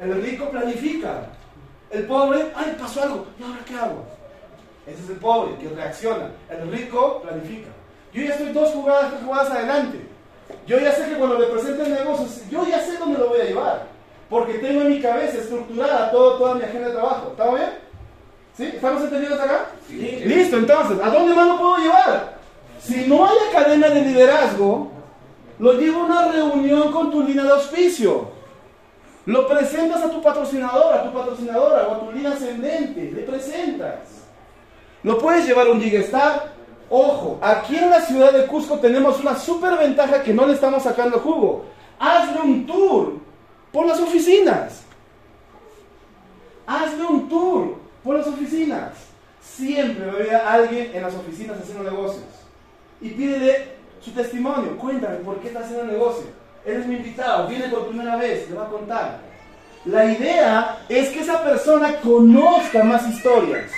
El 0.00 0.22
rico 0.22 0.48
planifica. 0.48 1.26
El 1.90 2.06
pobre, 2.06 2.52
ay, 2.54 2.76
pasó 2.78 3.02
algo. 3.02 3.26
¿Y 3.38 3.42
ahora 3.42 3.60
qué 3.66 3.74
hago? 3.74 4.04
Ese 4.88 5.04
es 5.04 5.10
el 5.10 5.16
pobre 5.16 5.56
que 5.56 5.68
reacciona. 5.68 6.30
El 6.48 6.72
rico 6.72 7.20
planifica. 7.22 7.68
Yo 8.12 8.22
ya 8.22 8.30
estoy 8.30 8.52
dos 8.52 8.70
jugadas, 8.70 9.10
tres 9.10 9.22
jugadas 9.22 9.50
adelante. 9.50 9.98
Yo 10.66 10.78
ya 10.78 10.92
sé 10.92 11.08
que 11.08 11.16
cuando 11.16 11.38
le 11.38 11.46
presente 11.46 11.82
el 11.82 11.94
negocio, 11.94 12.26
yo 12.50 12.66
ya 12.66 12.80
sé 12.80 12.96
dónde 12.96 13.18
lo 13.18 13.28
voy 13.28 13.40
a 13.40 13.44
llevar. 13.44 13.86
Porque 14.30 14.54
tengo 14.54 14.82
en 14.82 14.90
mi 14.90 15.00
cabeza 15.00 15.38
estructurada 15.38 16.10
todo, 16.10 16.38
toda 16.38 16.54
mi 16.54 16.62
agenda 16.62 16.88
de 16.88 16.94
trabajo. 16.94 17.28
¿Estamos 17.30 17.58
bien? 17.58 17.70
¿Sí? 18.56 18.64
¿Estamos 18.64 19.02
entendidos 19.02 19.40
acá? 19.40 19.66
Sí. 19.86 20.22
Listo, 20.24 20.56
entonces, 20.56 20.98
¿a 21.02 21.10
dónde 21.10 21.34
más 21.34 21.46
lo 21.48 21.58
puedo 21.58 21.76
llevar? 21.78 22.38
Si 22.80 23.06
no 23.06 23.26
hay 23.26 23.36
cadena 23.52 23.88
de 23.88 24.02
liderazgo, 24.02 24.90
lo 25.58 25.72
llevo 25.74 26.02
a 26.02 26.04
una 26.04 26.32
reunión 26.32 26.92
con 26.92 27.10
tu 27.10 27.22
línea 27.22 27.44
de 27.44 27.50
auspicio. 27.50 28.30
Lo 29.26 29.46
presentas 29.46 30.02
a 30.02 30.10
tu 30.10 30.22
patrocinador, 30.22 30.94
a 30.94 31.04
tu 31.04 31.12
patrocinadora 31.12 31.88
o 31.88 31.94
a 31.94 32.00
tu 32.00 32.12
línea 32.12 32.32
ascendente. 32.32 33.12
Le 33.12 33.22
presentas. 33.22 34.17
Lo 35.02 35.18
puedes 35.18 35.46
llevar 35.46 35.68
un 35.68 35.80
Gigastar. 35.80 36.52
Ojo, 36.90 37.38
aquí 37.42 37.76
en 37.76 37.90
la 37.90 38.00
ciudad 38.00 38.32
de 38.32 38.46
Cusco 38.46 38.78
tenemos 38.78 39.20
una 39.20 39.36
super 39.36 39.76
ventaja 39.76 40.22
que 40.22 40.32
no 40.32 40.46
le 40.46 40.54
estamos 40.54 40.82
sacando 40.82 41.20
jugo. 41.20 41.66
Hazle 41.98 42.40
un 42.40 42.66
tour 42.66 43.14
por 43.72 43.86
las 43.86 44.00
oficinas. 44.00 44.82
Hazle 46.66 47.04
un 47.04 47.28
tour 47.28 47.76
por 48.02 48.16
las 48.16 48.26
oficinas. 48.26 48.92
Siempre 49.40 50.06
va 50.06 50.12
a 50.12 50.14
haber 50.14 50.34
alguien 50.34 50.90
en 50.94 51.02
las 51.02 51.14
oficinas 51.14 51.58
haciendo 51.60 51.84
negocios. 51.84 52.24
Y 53.00 53.10
pídele 53.10 53.76
su 54.00 54.10
testimonio. 54.12 54.76
Cuéntame 54.78 55.16
por 55.16 55.38
qué 55.40 55.48
está 55.48 55.60
haciendo 55.60 55.84
negocio. 55.84 56.24
Él 56.64 56.80
es 56.80 56.86
mi 56.86 56.96
invitado, 56.96 57.48
viene 57.48 57.68
por 57.68 57.86
primera 57.86 58.16
vez, 58.16 58.48
le 58.50 58.56
va 58.56 58.64
a 58.64 58.68
contar. 58.68 59.20
La 59.84 60.04
idea 60.04 60.80
es 60.88 61.10
que 61.10 61.20
esa 61.20 61.42
persona 61.42 61.96
conozca 62.00 62.82
más 62.82 63.08
historias 63.08 63.70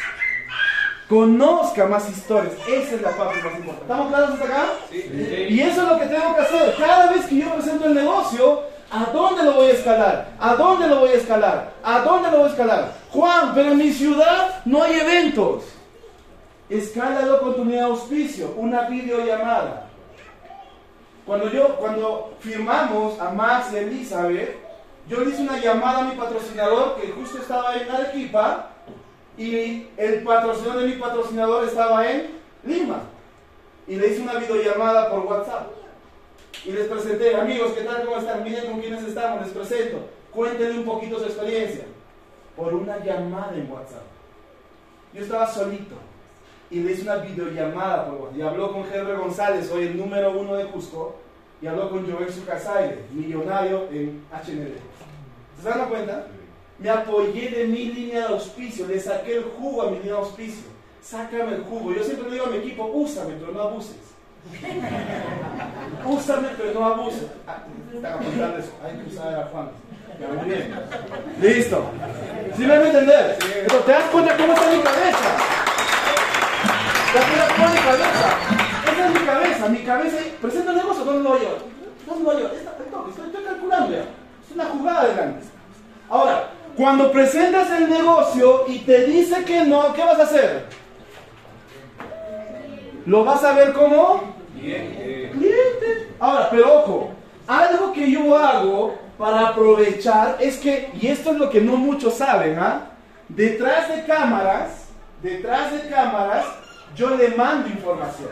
conozca 1.10 1.86
más 1.86 2.08
historias. 2.08 2.54
Esa 2.68 2.94
es 2.94 3.02
la 3.02 3.10
parte 3.10 3.42
más 3.42 3.58
importante. 3.58 3.82
¿Estamos 3.82 4.08
claros 4.08 4.30
hasta 4.30 4.44
acá? 4.44 4.64
Sí. 4.90 5.46
Y 5.50 5.60
eso 5.60 5.82
es 5.82 5.88
lo 5.88 5.98
que 5.98 6.06
tengo 6.06 6.36
que 6.36 6.42
hacer. 6.42 6.76
Cada 6.78 7.12
vez 7.12 7.26
que 7.26 7.36
yo 7.36 7.52
presento 7.52 7.86
el 7.86 7.94
negocio, 7.94 8.62
¿a 8.92 9.06
dónde 9.12 9.42
lo 9.42 9.54
voy 9.54 9.70
a 9.70 9.72
escalar? 9.72 10.28
¿A 10.38 10.54
dónde 10.54 10.86
lo 10.86 11.00
voy 11.00 11.10
a 11.10 11.14
escalar? 11.14 11.72
¿A 11.82 11.98
dónde 11.98 12.30
lo 12.30 12.38
voy 12.38 12.46
a 12.46 12.50
escalar? 12.50 12.92
Juan, 13.10 13.52
pero 13.56 13.72
en 13.72 13.78
mi 13.78 13.92
ciudad 13.92 14.60
no 14.64 14.84
hay 14.84 15.00
eventos. 15.00 15.64
Escálalo 16.68 17.40
con 17.40 17.56
tu 17.56 17.62
unidad 17.62 17.86
auspicio, 17.86 18.54
una 18.56 18.82
videollamada. 18.82 19.88
Cuando 21.26 21.50
yo, 21.50 21.74
cuando 21.76 22.34
firmamos 22.38 23.18
a 23.18 23.30
Max 23.30 23.72
y 23.72 23.76
a 23.76 23.80
Elizabeth, 23.80 24.56
yo 25.08 25.24
le 25.24 25.30
hice 25.30 25.42
una 25.42 25.58
llamada 25.58 25.98
a 25.98 26.04
mi 26.04 26.14
patrocinador 26.14 27.00
que 27.00 27.10
justo 27.10 27.38
estaba 27.38 27.74
en 27.74 27.90
Arequipa 27.90 28.70
y 29.40 29.88
el 29.96 30.22
patrocinador 30.22 30.82
de 30.82 30.88
mi 30.88 30.96
patrocinador 30.96 31.64
estaba 31.64 32.10
en 32.10 32.26
Lima. 32.62 33.04
Y 33.88 33.96
le 33.96 34.08
hice 34.08 34.20
una 34.20 34.34
videollamada 34.34 35.10
por 35.10 35.20
WhatsApp. 35.20 35.70
Y 36.66 36.72
les 36.72 36.86
presenté, 36.86 37.34
amigos, 37.34 37.72
¿qué 37.72 37.80
tal? 37.84 38.04
¿Cómo 38.04 38.18
están? 38.18 38.44
Miren 38.44 38.70
con 38.70 38.80
quiénes 38.80 39.02
estamos, 39.02 39.40
les 39.40 39.50
presento. 39.54 40.06
Cuéntenle 40.30 40.80
un 40.80 40.84
poquito 40.84 41.18
su 41.18 41.24
experiencia. 41.24 41.86
Por 42.54 42.74
una 42.74 43.02
llamada 43.02 43.52
en 43.54 43.72
WhatsApp. 43.72 44.02
Yo 45.14 45.22
estaba 45.22 45.46
solito 45.46 45.94
y 46.70 46.80
le 46.80 46.92
hice 46.92 47.02
una 47.02 47.16
videollamada 47.16 48.06
por 48.06 48.20
WhatsApp. 48.20 48.38
Y 48.38 48.42
habló 48.42 48.72
con 48.74 48.84
Herbert 48.92 49.20
González, 49.20 49.70
hoy 49.70 49.86
el 49.86 49.96
número 49.96 50.38
uno 50.38 50.54
de 50.54 50.66
Cusco. 50.66 51.16
Y 51.62 51.66
habló 51.66 51.88
con 51.88 52.10
Joel 52.10 52.30
Sucasaire, 52.30 53.06
millonario 53.10 53.88
en 53.90 54.22
HND. 54.30 54.76
¿Se 55.62 55.68
dan 55.68 55.88
cuenta? 55.88 56.26
Me 56.80 56.88
apoyé 56.88 57.50
de 57.50 57.66
mi 57.66 57.84
línea 57.86 58.20
de 58.20 58.34
auspicio, 58.34 58.86
le 58.86 58.98
saqué 58.98 59.36
el 59.36 59.44
jugo 59.44 59.82
a 59.82 59.90
mi 59.90 59.98
línea 59.98 60.14
de 60.14 60.18
auspicio. 60.20 60.64
Sácame 61.02 61.56
el 61.56 61.62
jugo. 61.62 61.92
Yo 61.92 62.02
siempre 62.02 62.28
le 62.28 62.34
digo 62.34 62.46
a 62.46 62.50
mi 62.50 62.56
equipo, 62.56 62.86
úsame, 62.86 63.34
pero 63.38 63.52
no 63.52 63.60
abuses. 63.60 63.96
úsame, 66.06 66.48
pero 66.56 66.80
no 66.80 66.86
abuses. 66.86 67.26
Ah, 67.46 67.62
eso. 68.58 68.72
Hay 68.82 68.96
que 68.96 69.14
usar 69.14 69.34
a 69.34 69.46
Juan. 69.48 69.68
muy 70.36 70.48
bien. 70.48 70.74
Listo. 71.42 71.84
¿Sí 72.56 72.62
me 72.62 72.78
van 72.78 72.82
a 72.82 72.86
entender? 72.86 73.38
Pero 73.40 73.78
te 73.80 73.92
das 73.92 74.04
cuenta 74.04 74.36
cómo 74.38 74.52
está 74.54 74.70
mi 74.70 74.82
cabeza. 74.82 75.36
¿Te 77.12 77.18
das 77.18 77.28
cuenta 77.28 77.54
cómo 77.56 77.66
es 77.66 77.74
mi 77.74 77.80
cabeza? 77.80 78.36
Esa 78.90 79.06
es 79.06 79.20
mi 79.20 79.26
cabeza. 79.26 79.68
Mi 79.68 79.78
cabeza. 79.80 80.16
Presenta 80.40 80.70
el 80.70 80.76
negocio, 80.78 81.04
¿dónde 81.04 81.28
lo 81.28 81.38
llevar? 81.38 81.58
¿Dónde 82.06 82.24
lo 82.24 82.30
a 82.30 82.34
llevar? 82.34 82.52
Estoy, 82.54 83.26
estoy 83.26 83.44
calculando 83.44 83.92
ya. 83.92 84.00
Es 84.00 84.54
una 84.54 84.64
jugada 84.64 85.06
de 85.06 85.14
grandes. 85.14 85.44
Ahora, 86.08 86.50
cuando 86.80 87.12
presentas 87.12 87.70
el 87.72 87.90
negocio 87.90 88.64
y 88.66 88.78
te 88.78 89.04
dice 89.04 89.44
que 89.44 89.64
no, 89.64 89.92
¿qué 89.92 90.00
vas 90.00 90.18
a 90.18 90.22
hacer? 90.22 90.64
¿Lo 93.04 93.22
vas 93.22 93.44
a 93.44 93.52
ver 93.52 93.74
como? 93.74 94.34
Cliente. 94.54 96.08
Ahora, 96.18 96.48
pero 96.50 96.78
ojo, 96.78 97.10
algo 97.46 97.92
que 97.92 98.10
yo 98.10 98.34
hago 98.34 98.98
para 99.18 99.48
aprovechar 99.48 100.38
es 100.40 100.56
que, 100.56 100.88
y 100.98 101.08
esto 101.08 101.32
es 101.32 101.36
lo 101.36 101.50
que 101.50 101.60
no 101.60 101.76
muchos 101.76 102.14
saben, 102.14 102.58
¿ah? 102.58 102.92
Detrás 103.28 103.94
de 103.94 104.02
cámaras, 104.06 104.86
detrás 105.22 105.72
de 105.72 105.86
cámaras, 105.90 106.46
yo 106.96 107.14
le 107.14 107.28
mando 107.36 107.68
información. 107.68 108.30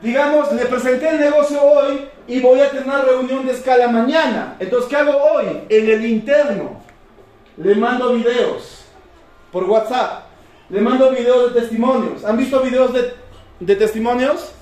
digamos, 0.00 0.52
le 0.52 0.66
presenté 0.66 1.08
el 1.08 1.18
negocio 1.18 1.60
hoy 1.60 2.08
y 2.28 2.38
voy 2.38 2.60
a 2.60 2.70
tener 2.70 2.84
una 2.84 3.02
reunión 3.02 3.44
de 3.44 3.54
escala 3.54 3.88
mañana. 3.88 4.54
Entonces, 4.60 4.88
¿qué 4.88 4.94
hago 4.94 5.16
hoy? 5.16 5.62
En 5.68 5.90
el 5.90 6.06
interno, 6.06 6.80
le 7.62 7.74
mando 7.76 8.14
videos 8.14 8.84
por 9.50 9.64
WhatsApp, 9.64 10.24
le 10.68 10.80
mando 10.80 11.10
videos 11.10 11.54
de 11.54 11.60
testimonios. 11.60 12.24
¿Han 12.24 12.36
visto 12.36 12.60
videos 12.60 12.92
de, 12.92 13.12
de 13.60 13.76
testimonios? 13.76 14.52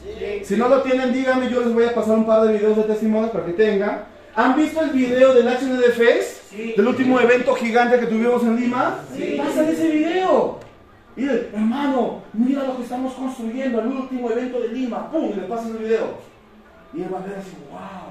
Si 0.42 0.56
no 0.56 0.68
lo 0.68 0.82
tienen, 0.82 1.12
díganme, 1.12 1.50
yo 1.50 1.60
les 1.60 1.72
voy 1.72 1.84
a 1.84 1.94
pasar 1.94 2.16
un 2.16 2.26
par 2.26 2.46
de 2.46 2.54
videos 2.54 2.76
de 2.76 2.82
testimonios 2.84 3.30
para 3.30 3.46
que 3.46 3.52
tengan. 3.52 4.04
¿Han 4.34 4.56
visto 4.56 4.80
el 4.82 4.90
video 4.90 5.34
del 5.34 5.46
HND 5.46 5.82
Fest? 5.92 6.52
Del 6.52 6.86
último 6.86 7.20
evento 7.20 7.54
gigante 7.54 7.98
que 7.98 8.06
tuvimos 8.06 8.42
en 8.42 8.56
Lima. 8.56 8.98
Sí. 9.14 9.36
Pasan 9.38 9.68
ese 9.68 9.88
video. 9.88 10.58
Y 11.16 11.24
el, 11.24 11.50
hermano, 11.52 12.22
mira 12.32 12.64
lo 12.64 12.76
que 12.76 12.82
estamos 12.82 13.14
construyendo, 13.14 13.80
el 13.80 13.86
último 13.88 14.30
evento 14.30 14.60
de 14.60 14.68
Lima. 14.68 15.10
¡Pum! 15.10 15.30
Y 15.30 15.34
le 15.34 15.42
pasan 15.42 15.72
el 15.72 15.78
video. 15.78 16.14
Y 16.92 17.02
él 17.02 17.12
va 17.12 17.18
a 17.18 17.22
ver 17.22 17.38
así, 17.38 17.56
wow. 17.70 18.10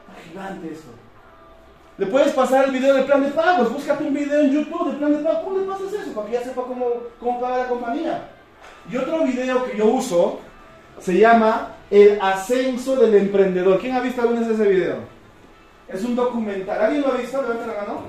Está 0.00 0.30
gigante 0.30 0.72
esto. 0.72 0.88
Le 1.98 2.06
puedes 2.06 2.32
pasar 2.32 2.66
el 2.66 2.70
video 2.70 2.94
del 2.94 3.06
plan 3.06 3.24
de 3.24 3.30
pagos. 3.30 3.72
Búscate 3.72 4.04
un 4.04 4.14
video 4.14 4.40
en 4.40 4.52
YouTube 4.52 4.86
del 4.86 4.98
plan 4.98 5.12
de 5.12 5.18
pagos. 5.18 5.42
¿Cómo 5.42 5.58
le 5.58 5.64
pasas 5.64 5.92
eso? 5.92 6.12
Para 6.14 6.28
que 6.28 6.32
ya 6.32 6.44
sepa 6.44 6.62
cómo, 6.62 6.86
cómo 7.18 7.40
paga 7.40 7.58
la 7.58 7.68
compañía. 7.68 8.28
Y 8.88 8.96
otro 8.96 9.24
video 9.24 9.64
que 9.64 9.76
yo 9.76 9.86
uso 9.86 10.38
se 11.00 11.18
llama 11.18 11.74
El 11.90 12.20
ascenso 12.20 12.94
del 12.94 13.16
emprendedor. 13.16 13.80
¿Quién 13.80 13.96
ha 13.96 14.00
visto 14.00 14.22
alguna 14.22 14.40
vez 14.40 14.50
ese 14.50 14.68
video? 14.68 14.96
Es 15.88 16.04
un 16.04 16.14
documental. 16.14 16.80
¿Alguien 16.80 17.02
lo 17.02 17.12
ha 17.12 17.16
visto? 17.16 17.42
Levanta 17.42 17.66
la 17.66 17.80
mano. 17.80 18.02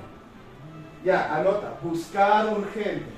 Ya, 1.04 1.36
anota. 1.36 1.73
Buscar 1.82 2.45
urgente. 2.45 3.10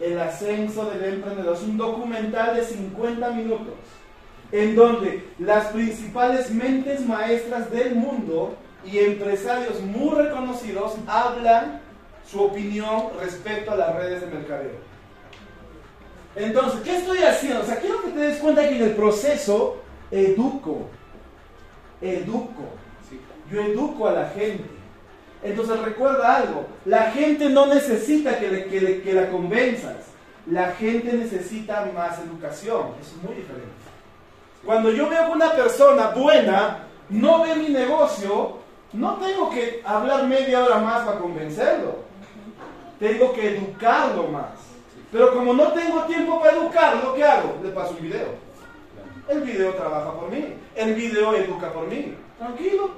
El 0.00 0.18
ascenso 0.18 0.90
del 0.90 1.14
emprendedor. 1.14 1.54
Es 1.54 1.62
un 1.62 1.78
documental 1.78 2.56
de 2.56 2.64
50 2.64 3.30
minutos 3.30 3.74
en 4.50 4.74
donde 4.74 5.28
las 5.38 5.66
principales 5.66 6.50
mentes 6.50 7.06
maestras 7.06 7.70
del 7.70 7.94
mundo 7.94 8.56
y 8.84 8.98
empresarios 8.98 9.80
muy 9.80 10.14
reconocidos 10.14 10.94
hablan 11.06 11.80
su 12.28 12.42
opinión 12.42 13.08
respecto 13.20 13.72
a 13.72 13.76
las 13.76 13.94
redes 13.96 14.20
de 14.20 14.26
mercadeo. 14.28 14.90
Entonces, 16.36 16.80
¿qué 16.82 16.96
estoy 16.96 17.18
haciendo? 17.18 17.60
O 17.60 17.64
sea, 17.64 17.80
quiero 17.80 18.02
que 18.02 18.10
te 18.10 18.20
des 18.20 18.38
cuenta 18.38 18.68
que 18.68 18.76
en 18.76 18.82
el 18.82 18.92
proceso 18.92 19.82
educo, 20.10 20.88
educo, 22.00 22.64
yo 23.50 23.62
educo 23.62 24.08
a 24.08 24.12
la 24.12 24.28
gente. 24.28 24.64
Entonces 25.42 25.80
recuerda 25.80 26.36
algo, 26.36 26.66
la 26.84 27.10
gente 27.12 27.48
no 27.48 27.66
necesita 27.66 28.38
que, 28.38 28.66
que, 28.66 29.00
que 29.02 29.12
la 29.12 29.30
convenzas, 29.30 29.96
la 30.46 30.72
gente 30.72 31.14
necesita 31.14 31.90
más 31.94 32.18
educación, 32.18 32.88
es 33.00 33.12
muy 33.22 33.34
diferente. 33.36 33.70
Cuando 34.64 34.90
yo 34.90 35.08
veo 35.08 35.26
que 35.26 35.32
una 35.32 35.52
persona 35.52 36.08
buena 36.08 36.84
no 37.08 37.42
ve 37.42 37.56
mi 37.56 37.70
negocio, 37.70 38.58
no 38.92 39.14
tengo 39.16 39.50
que 39.50 39.82
hablar 39.84 40.26
media 40.26 40.64
hora 40.64 40.78
más 40.78 41.06
para 41.06 41.18
convencerlo. 41.18 41.96
Tengo 42.98 43.32
que 43.32 43.56
educarlo 43.56 44.28
más. 44.28 44.50
Pero 45.12 45.32
como 45.34 45.54
no 45.54 45.72
tengo 45.72 46.02
tiempo 46.04 46.40
para 46.40 46.56
educarlo, 46.56 47.14
¿qué 47.14 47.24
hago? 47.24 47.58
Le 47.62 47.70
paso 47.70 47.92
un 47.92 48.02
video. 48.02 48.28
El 49.28 49.40
video 49.42 49.74
trabaja 49.74 50.12
por 50.12 50.30
mí. 50.30 50.54
El 50.74 50.94
video 50.94 51.34
educa 51.34 51.72
por 51.72 51.86
mí. 51.86 52.14
Tranquilo. 52.38 52.90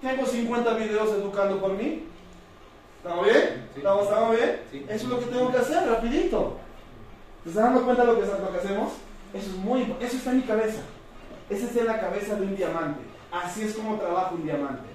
Tengo 0.00 0.26
50 0.26 0.74
videos 0.74 1.10
educando 1.10 1.58
por 1.60 1.72
mí. 1.72 2.04
¿Estamos 2.98 3.24
bien? 3.26 3.68
¿Estamos, 3.76 4.36
bien? 4.36 4.60
Eso 4.88 5.04
es 5.04 5.04
lo 5.04 5.18
que 5.20 5.26
tengo 5.26 5.50
que 5.52 5.58
hacer, 5.58 5.88
rapidito. 5.88 6.56
¿Te 7.42 7.50
estás 7.50 7.64
dando 7.64 7.84
cuenta 7.84 8.02
de 8.04 8.12
lo 8.12 8.20
que, 8.20 8.26
lo 8.26 8.52
que 8.52 8.58
hacemos? 8.58 8.92
Eso 9.32 9.50
es 9.50 9.56
muy 9.56 9.82
Eso 10.00 10.16
está 10.16 10.30
en 10.30 10.36
mi 10.38 10.42
cabeza. 10.42 10.82
Esa 11.48 11.66
es 11.66 11.84
la 11.84 12.00
cabeza 12.00 12.34
de 12.34 12.42
un 12.42 12.56
diamante. 12.56 13.00
Así 13.32 13.62
es 13.62 13.74
como 13.74 13.96
trabaja 13.96 14.32
un 14.34 14.44
diamante. 14.44 14.88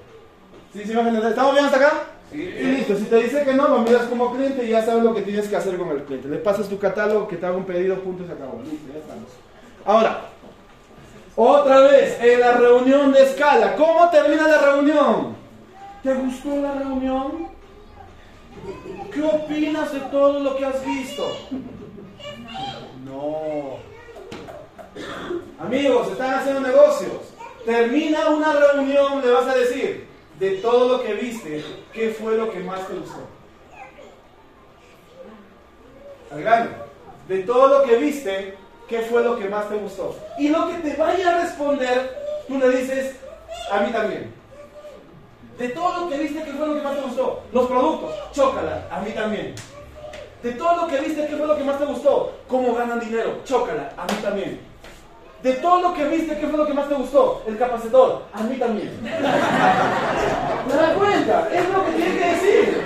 ¿Sí, 0.73 0.83
sí, 0.85 0.91
¿Estamos 0.91 1.53
bien 1.53 1.65
hasta 1.65 1.77
acá? 1.77 1.93
Sí. 2.31 2.41
Y 2.41 2.63
listo. 2.63 2.97
Si 2.97 3.03
te 3.03 3.17
dice 3.17 3.43
que 3.43 3.53
no, 3.53 3.67
lo 3.67 3.79
miras 3.79 4.05
como 4.05 4.33
cliente 4.33 4.65
y 4.65 4.69
ya 4.69 4.83
sabes 4.83 5.03
lo 5.03 5.13
que 5.13 5.21
tienes 5.21 5.47
que 5.47 5.55
hacer 5.55 5.77
con 5.77 5.89
el 5.89 6.03
cliente. 6.03 6.27
Le 6.27 6.37
pasas 6.37 6.67
tu 6.67 6.79
catálogo, 6.79 7.27
que 7.27 7.37
te 7.37 7.45
haga 7.45 7.55
un 7.55 7.65
pedido, 7.65 7.99
punto 7.99 8.23
y 8.23 8.27
se 8.27 8.33
acabó. 8.33 8.59
Listo, 8.63 8.91
ya 8.91 8.99
estamos. 8.99 9.29
Ahora, 9.85 10.21
otra 11.35 11.79
vez, 11.81 12.17
en 12.21 12.39
la 12.39 12.53
reunión 12.53 13.11
de 13.11 13.23
escala. 13.23 13.75
¿Cómo 13.75 14.09
termina 14.09 14.47
la 14.47 14.61
reunión? 14.61 15.35
¿Te 16.01 16.13
gustó 16.13 16.55
la 16.57 16.73
reunión? 16.73 17.47
¿Qué 19.11 19.21
opinas 19.21 19.93
de 19.93 19.99
todo 19.99 20.39
lo 20.39 20.55
que 20.55 20.65
has 20.65 20.85
visto? 20.85 21.23
No. 23.05 23.77
Amigos, 25.59 26.07
están 26.09 26.33
haciendo 26.35 26.61
negocios. 26.61 27.32
Termina 27.65 28.29
una 28.29 28.53
reunión, 28.53 29.21
le 29.21 29.31
vas 29.31 29.47
a 29.47 29.55
decir, 29.55 30.05
de 30.39 30.57
todo 30.57 30.97
lo 30.97 31.03
que 31.03 31.13
viste, 31.13 31.63
¿qué 31.93 32.09
fue 32.09 32.35
lo 32.35 32.51
que 32.51 32.59
más 32.59 32.85
te 32.87 32.93
gustó? 32.95 33.27
Al 36.31 36.69
De 37.27 37.43
todo 37.43 37.67
lo 37.67 37.85
que 37.85 37.95
viste, 37.97 38.57
¿qué 38.89 38.99
fue 39.01 39.23
lo 39.23 39.37
que 39.37 39.47
más 39.47 39.69
te 39.69 39.75
gustó? 39.75 40.15
Y 40.37 40.49
lo 40.49 40.67
que 40.67 40.75
te 40.79 40.95
vaya 40.95 41.29
a 41.29 41.41
responder, 41.41 42.17
tú 42.47 42.57
le 42.57 42.69
dices, 42.69 43.15
a 43.71 43.79
mí 43.79 43.91
también. 43.91 44.33
De 45.57 45.69
todo 45.69 46.01
lo 46.01 46.09
que 46.09 46.17
viste, 46.17 46.43
¿qué 46.43 46.51
fue 46.51 46.67
lo 46.67 46.75
que 46.75 46.81
más 46.81 46.95
te 46.95 47.01
gustó? 47.01 47.43
Los 47.53 47.67
productos, 47.67 48.13
chócala, 48.33 48.87
a 48.91 48.99
mí 48.99 49.11
también. 49.11 49.55
De 50.41 50.51
todo 50.53 50.75
lo 50.75 50.87
que 50.87 50.99
viste, 50.99 51.27
¿qué 51.27 51.37
fue 51.37 51.47
lo 51.47 51.57
que 51.57 51.63
más 51.63 51.79
te 51.79 51.85
gustó? 51.85 52.33
¿Cómo 52.49 52.73
ganan 52.73 52.99
dinero? 52.99 53.39
Chócala, 53.45 53.93
a 53.95 54.03
mí 54.03 54.17
también. 54.21 54.72
De 55.43 55.53
todo 55.55 55.81
lo 55.81 55.93
que 55.93 56.05
viste, 56.05 56.37
¿qué 56.37 56.47
fue 56.47 56.57
lo 56.57 56.65
que 56.65 56.73
más 56.73 56.87
te 56.87 56.95
gustó? 56.95 57.43
El 57.45 57.57
capacitor. 57.57 58.23
A 58.33 58.43
mí 58.43 58.55
también. 58.55 58.97
¿Te 59.03 60.77
das 60.77 60.93
cuenta? 60.93 61.49
Es 61.51 61.69
lo 61.69 61.85
que 61.85 61.91
tiene 61.91 62.17
que 62.17 62.25
decir. 62.25 62.83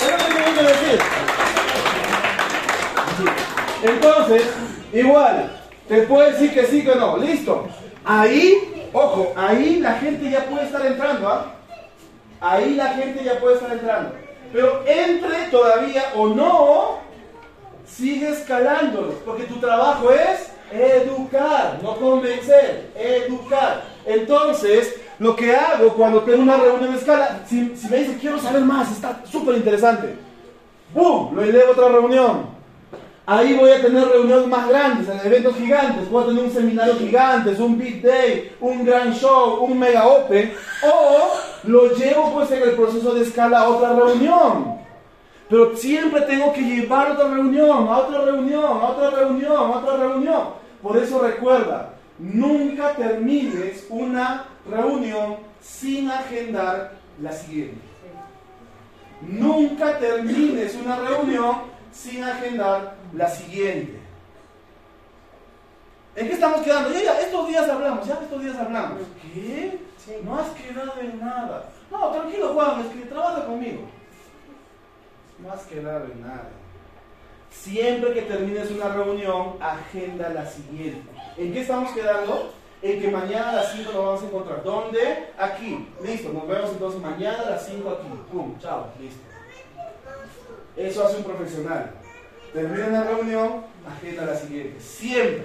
Es 0.00 0.10
lo 0.12 0.16
que 0.16 0.24
tiene 0.32 0.54
que 0.54 0.62
decir. 0.62 1.00
Entonces, 3.82 4.42
igual, 4.92 5.50
te 5.88 6.02
puede 6.02 6.30
decir 6.30 6.54
que 6.54 6.66
sí, 6.66 6.84
que 6.84 6.94
no. 6.94 7.16
Listo. 7.16 7.66
Ahí, 8.04 8.88
ojo, 8.92 9.32
ahí 9.36 9.80
la 9.80 9.94
gente 9.94 10.30
ya 10.30 10.44
puede 10.44 10.66
estar 10.66 10.86
entrando, 10.86 11.28
¿ah? 11.28 11.46
Ahí 12.40 12.74
la 12.74 12.90
gente 12.90 13.24
ya 13.24 13.40
puede 13.40 13.56
estar 13.56 13.72
entrando. 13.72 14.14
Pero 14.52 14.84
entre 14.86 15.48
todavía 15.50 16.12
o 16.14 16.28
no, 16.28 16.98
sigue 17.86 18.30
escalándolos, 18.30 19.14
porque 19.24 19.44
tu 19.44 19.56
trabajo 19.56 20.10
es 20.10 20.50
educar, 20.72 21.78
no 21.82 21.96
convencer, 21.96 22.90
educar. 22.96 23.84
Entonces, 24.06 24.96
lo 25.18 25.36
que 25.36 25.54
hago 25.54 25.94
cuando 25.94 26.22
tengo 26.22 26.42
una 26.42 26.56
reunión 26.56 26.92
de 26.92 26.98
escala, 26.98 27.40
si, 27.46 27.74
me 27.90 27.98
dice 27.98 28.18
quiero 28.20 28.38
saber 28.38 28.62
más, 28.62 28.90
está 28.90 29.20
súper 29.24 29.56
interesante, 29.56 30.16
¡boom! 30.92 31.34
Lo 31.34 31.42
elevo 31.42 31.68
a 31.68 31.72
otra 31.72 31.88
reunión. 31.88 32.54
Ahí 33.26 33.54
voy 33.54 33.70
a 33.70 33.80
tener 33.80 34.06
reuniones 34.06 34.46
más 34.48 34.68
grandes, 34.68 35.08
eventos 35.24 35.56
gigantes, 35.56 36.10
voy 36.10 36.24
a 36.24 36.26
tener 36.26 36.44
un 36.44 36.52
seminario 36.52 36.96
gigante, 36.96 37.62
un 37.62 37.78
big 37.78 38.02
day, 38.02 38.54
un 38.60 38.84
gran 38.84 39.14
show, 39.14 39.64
un 39.64 39.78
mega 39.78 40.06
open, 40.06 40.52
o 40.82 41.30
lo 41.62 41.94
llevo 41.94 42.34
pues 42.34 42.50
en 42.50 42.62
el 42.62 42.72
proceso 42.72 43.14
de 43.14 43.22
escala 43.22 43.60
a 43.60 43.68
otra 43.68 43.94
reunión. 43.94 44.83
Pero 45.48 45.76
siempre 45.76 46.22
tengo 46.22 46.52
que 46.52 46.62
llevar 46.62 47.12
otra 47.12 47.28
reunión, 47.28 47.88
a 47.88 47.98
otra 47.98 48.20
reunión, 48.22 48.64
a 48.64 48.88
otra 48.88 49.10
reunión, 49.10 49.52
a 49.52 49.78
otra 49.78 49.96
reunión. 49.96 50.44
Por 50.82 50.96
eso 50.96 51.20
recuerda, 51.20 51.94
nunca 52.18 52.94
termines 52.94 53.86
una 53.90 54.46
reunión 54.68 55.36
sin 55.60 56.10
agendar 56.10 56.92
la 57.20 57.32
siguiente. 57.32 57.80
Nunca 59.20 59.98
termines 59.98 60.74
una 60.76 60.96
reunión 60.96 61.56
sin 61.92 62.24
agendar 62.24 62.96
la 63.12 63.28
siguiente. 63.28 64.00
¿En 66.16 66.28
qué 66.28 66.34
estamos 66.34 66.62
quedando? 66.62 66.90
Ya, 66.90 67.02
ya, 67.02 67.20
estos 67.20 67.48
días 67.48 67.68
hablamos, 67.68 68.06
ya 68.06 68.14
estos 68.14 68.42
días 68.42 68.56
hablamos. 68.56 69.00
¿Qué? 69.20 69.78
No 70.22 70.38
has 70.38 70.48
quedado 70.50 71.00
en 71.00 71.18
nada. 71.18 71.70
No, 71.90 72.08
tranquilo 72.08 72.52
Juan, 72.54 72.80
es 72.80 72.86
que 72.88 73.06
trabaja 73.06 73.46
conmigo 73.46 73.88
más 75.38 75.62
que 75.62 75.76
nada 75.76 76.06
en 76.12 76.22
nada. 76.22 76.50
Siempre 77.50 78.12
que 78.12 78.22
termines 78.22 78.70
una 78.70 78.88
reunión, 78.88 79.56
agenda 79.60 80.28
la 80.30 80.46
siguiente. 80.46 81.08
¿En 81.36 81.52
qué 81.52 81.60
estamos 81.60 81.92
quedando? 81.92 82.52
En 82.82 83.00
que 83.00 83.08
mañana 83.08 83.50
a 83.50 83.56
las 83.56 83.72
5 83.72 83.92
nos 83.92 84.04
vamos 84.04 84.22
a 84.22 84.26
encontrar. 84.26 84.64
¿Dónde? 84.64 85.28
Aquí. 85.38 85.88
Listo, 86.02 86.32
nos 86.32 86.46
vemos 86.46 86.70
entonces 86.70 87.00
mañana 87.00 87.38
a 87.46 87.50
las 87.50 87.66
5 87.66 87.88
aquí. 87.88 88.08
Pum, 88.30 88.58
chao, 88.58 88.88
listo. 89.00 89.20
Eso 90.76 91.06
hace 91.06 91.18
un 91.18 91.24
profesional. 91.24 91.92
Termina 92.52 92.88
la 92.88 93.04
reunión, 93.04 93.64
agenda 93.86 94.26
la 94.26 94.36
siguiente. 94.36 94.80
Siempre, 94.80 95.44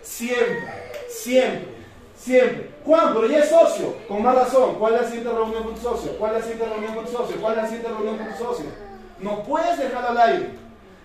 siempre, 0.00 0.68
siempre, 1.08 1.68
siempre. 2.16 2.70
Juan, 2.84 3.14
pero 3.14 3.26
ya 3.26 3.38
es 3.38 3.48
socio. 3.50 3.94
Con 4.08 4.22
más 4.22 4.34
razón. 4.34 4.76
¿Cuál 4.76 4.94
es 4.94 5.02
la 5.02 5.06
siguiente 5.06 5.32
reunión 5.32 5.62
con 5.62 5.74
tu 5.74 5.80
socio? 5.80 6.18
¿Cuál 6.18 6.32
es 6.32 6.38
la 6.38 6.44
siguiente 6.44 6.74
reunión 6.74 6.94
con 6.94 7.04
tu 7.04 7.12
socio? 7.12 7.36
¿Cuál 7.40 7.52
es 7.52 7.62
la 7.62 7.68
siguiente 7.68 7.88
reunión 7.88 8.18
con 8.18 8.28
tu 8.28 8.44
socio? 8.44 8.91
No 9.22 9.42
puedes 9.44 9.78
dejarlo 9.78 10.08
al 10.08 10.18
aire. 10.18 10.50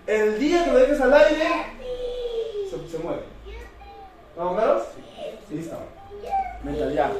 El 0.06 0.38
día 0.38 0.64
que 0.64 0.70
lo 0.72 0.78
dejes 0.78 1.00
al 1.00 1.14
aire, 1.14 1.46
se 2.90 2.98
mueve. 2.98 3.22
¿Estamos 4.30 4.56
claros? 4.56 4.82
Listo. 5.50 5.76
Mentalidad. 6.62 7.10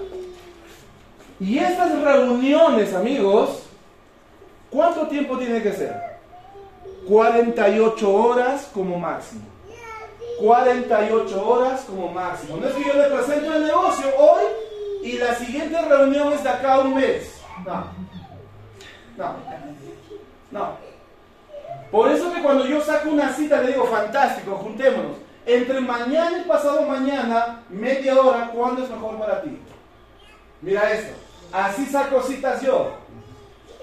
Y 1.40 1.58
estas 1.58 2.02
reuniones, 2.02 2.94
amigos, 2.94 3.62
¿cuánto 4.70 5.06
tiempo 5.06 5.38
tiene 5.38 5.62
que 5.62 5.72
ser? 5.72 5.94
48 7.08 8.12
horas 8.12 8.70
como 8.74 8.98
máximo. 8.98 9.42
48 10.40 11.48
horas 11.48 11.80
como 11.82 12.08
máximo. 12.12 12.56
No 12.56 12.68
es 12.68 12.74
que 12.74 12.84
yo 12.84 12.94
le 12.94 13.08
presento 13.08 13.54
el 13.54 13.66
negocio 13.66 14.06
hoy 14.18 14.44
y 15.02 15.18
la 15.18 15.34
siguiente 15.34 15.80
reunión 15.80 16.32
es 16.32 16.42
de 16.42 16.48
acá 16.48 16.74
a 16.74 16.80
un 16.80 16.94
mes. 16.94 17.40
No. 17.64 17.84
No. 19.16 19.34
No. 20.50 20.76
Por 21.90 22.10
eso 22.10 22.32
que 22.32 22.42
cuando 22.42 22.66
yo 22.66 22.80
saco 22.80 23.10
una 23.10 23.32
cita 23.32 23.62
le 23.62 23.72
digo, 23.72 23.84
fantástico, 23.86 24.56
juntémonos. 24.56 25.16
Entre 25.46 25.80
mañana 25.80 26.38
y 26.38 26.48
pasado 26.48 26.82
mañana, 26.82 27.62
media 27.70 28.20
hora, 28.20 28.50
¿cuándo 28.52 28.84
es 28.84 28.90
mejor 28.90 29.18
para 29.18 29.40
ti? 29.42 29.58
Mira 30.60 30.92
esto. 30.92 31.14
Así 31.52 31.86
saco 31.86 32.22
citas 32.22 32.60
yo. 32.60 32.92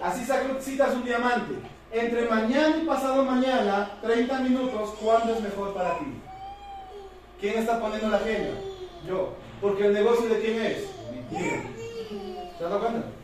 Así 0.01 0.23
saco 0.25 0.61
citas 0.61 0.93
un 0.93 1.03
diamante. 1.03 1.55
Entre 1.91 2.27
mañana 2.29 2.77
y 2.77 2.85
pasado 2.85 3.23
mañana, 3.23 3.91
30 4.01 4.39
minutos, 4.41 4.91
¿cuándo 5.01 5.33
es 5.33 5.41
mejor 5.41 5.73
para 5.73 5.97
ti? 5.97 6.21
¿Quién 7.39 7.57
está 7.57 7.79
poniendo 7.79 8.09
la 8.09 8.17
agenda? 8.17 8.59
Yo. 9.07 9.33
Porque 9.61 9.87
el 9.87 9.93
negocio 9.93 10.27
de 10.29 10.39
quién 10.41 10.61
es? 10.61 10.77
Mío. 11.31 11.75
¿Se 12.57 12.65
has 12.65 12.71
cuenta? 12.71 13.14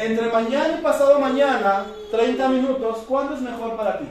Entre 0.00 0.32
mañana 0.32 0.78
y 0.78 0.82
pasado 0.82 1.18
mañana, 1.18 1.84
30 2.10 2.48
minutos, 2.48 3.04
¿cuándo 3.06 3.34
es 3.34 3.42
mejor 3.42 3.76
para 3.76 3.98
ti? 3.98 4.06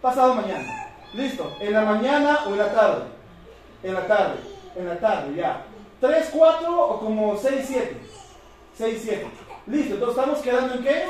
Pasado 0.00 0.34
mañana. 0.34 0.94
Listo. 1.12 1.52
¿En 1.58 1.72
la 1.72 1.82
mañana 1.82 2.40
o 2.46 2.50
en 2.50 2.58
la 2.58 2.72
tarde? 2.72 3.02
En 3.82 3.94
la 3.94 4.06
tarde. 4.06 4.36
En 4.76 4.86
la 4.86 4.96
tarde, 5.00 5.34
ya. 5.34 5.64
¿3, 6.00 6.28
4 6.30 6.88
o 6.88 7.00
como 7.00 7.36
6, 7.36 7.64
7? 7.66 7.96
6, 8.76 9.00
7. 9.02 9.26
Listo. 9.66 9.94
Entonces 9.94 10.16
estamos 10.16 10.40
quedando 10.40 10.74
en 10.74 10.84
qué? 10.84 11.06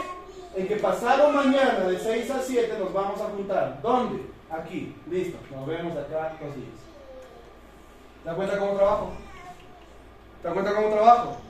En 0.56 0.66
que 0.66 0.76
pasado 0.76 1.28
mañana 1.28 1.80
de 1.80 1.98
6 1.98 2.30
a 2.30 2.40
7 2.40 2.78
nos 2.78 2.94
vamos 2.94 3.20
a 3.20 3.26
juntar. 3.26 3.78
¿Dónde? 3.82 4.22
Aquí. 4.50 4.96
Listo. 5.06 5.36
Nos 5.54 5.66
vemos 5.66 5.92
acá 5.92 6.32
dos 6.40 6.54
días. 6.56 6.80
¿Te 8.22 8.28
das 8.30 8.36
cuenta 8.36 8.58
cómo 8.58 8.72
trabajo? 8.72 9.10
¿Te 10.40 10.48
das 10.48 10.54
cuenta 10.54 10.74
cómo 10.74 10.88
trabajo? 10.88 11.47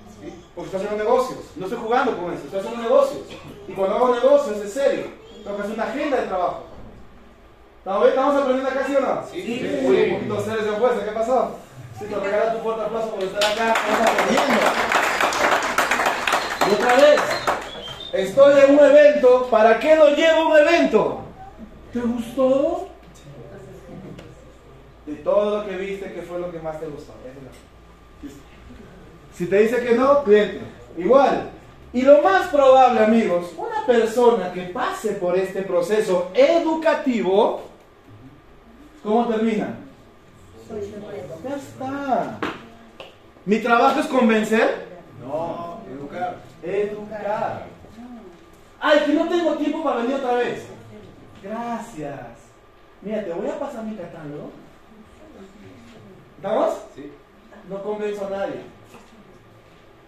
Porque 0.55 0.67
estoy 0.67 0.81
haciendo 0.81 1.05
negocios. 1.05 1.39
No 1.57 1.67
estoy 1.67 1.81
jugando 1.81 2.17
con 2.17 2.33
eso, 2.33 2.45
estoy 2.45 2.61
haciendo 2.61 2.83
negocios. 2.83 3.23
Y 3.69 3.73
cuando 3.73 3.97
hago 3.97 4.15
negocios, 4.15 4.57
es 4.59 4.73
serio. 4.73 5.05
Tengo 5.45 5.57
que 5.57 5.63
hacer 5.63 5.75
una 5.75 5.85
agenda 5.85 6.17
de 6.17 6.27
trabajo. 6.27 6.65
¿Estamos 8.07 8.37
aprendiendo 8.37 8.71
acá, 8.71 8.85
sí 8.87 8.97
o 8.97 9.01
no? 9.01 9.23
Sí. 9.31 9.43
sí. 9.43 9.87
Uy, 9.87 10.03
un 10.03 10.15
poquito 10.17 10.45
serio 10.45 10.63
de 10.63 10.71
opuesta, 10.71 11.05
¿qué 11.05 11.13
pasó? 11.13 11.53
Sí, 11.99 12.05
te 12.05 12.15
regala 12.17 12.53
tu 12.53 12.59
fuerte 12.61 12.83
aplauso 12.83 13.11
por 13.11 13.23
estar 13.23 13.45
acá. 13.45 13.73
Estamos 13.73 14.01
aprendiendo. 14.01 14.61
Y 16.69 16.75
otra 16.75 16.95
vez, 16.97 17.21
estoy 18.13 18.61
en 18.61 18.79
un 18.79 18.85
evento. 18.85 19.49
¿Para 19.51 19.79
qué 19.79 19.97
lo 19.97 20.11
llevo 20.11 20.43
a 20.43 20.47
un 20.49 20.59
evento? 20.59 21.21
¿Te 21.93 22.01
gustó? 22.01 22.89
De 25.07 25.15
todo 25.15 25.59
lo 25.59 25.67
que 25.67 25.77
viste, 25.77 26.13
¿qué 26.13 26.21
fue 26.21 26.39
lo 26.39 26.53
que 26.53 26.59
más 26.59 26.79
te 26.79 26.87
gustó? 26.87 27.15
Si 29.39 29.47
te 29.47 29.57
dice 29.61 29.81
que 29.85 29.95
no, 29.95 30.25
cliente. 30.25 30.63
Igual. 30.97 31.51
Y 31.93 32.03
lo 32.03 32.21
más 32.23 32.49
probable, 32.49 33.05
amigos, 33.05 33.55
una 33.57 33.87
persona 33.87 34.53
que 34.53 34.63
pase 34.63 35.13
por 35.13 35.39
este 35.39 35.63
proceso 35.63 36.33
educativo, 36.35 37.63
¿cómo 39.01 39.29
termina? 39.29 39.77
Ya 41.45 41.55
está. 41.55 42.41
¿Mi 43.45 43.61
trabajo 43.61 44.01
es 44.01 44.07
convencer? 44.07 44.89
No, 45.25 45.83
educar. 45.89 46.39
Educar. 46.65 47.67
Ay, 48.81 49.01
que 49.07 49.15
no 49.15 49.29
tengo 49.29 49.55
tiempo 49.55 49.85
para 49.85 50.01
venir 50.01 50.17
otra 50.17 50.35
vez. 50.35 50.67
Gracias. 51.45 52.21
Mira, 53.03 53.25
te 53.25 53.33
voy 53.33 53.49
a 53.49 53.59
pasar 53.59 53.85
mi 53.85 53.95
catálogo. 53.95 54.51
¿Estamos? 56.37 56.75
Sí. 56.97 57.13
No 57.71 57.83
convenzo 57.85 58.27
a 58.27 58.31
nadie. 58.31 58.78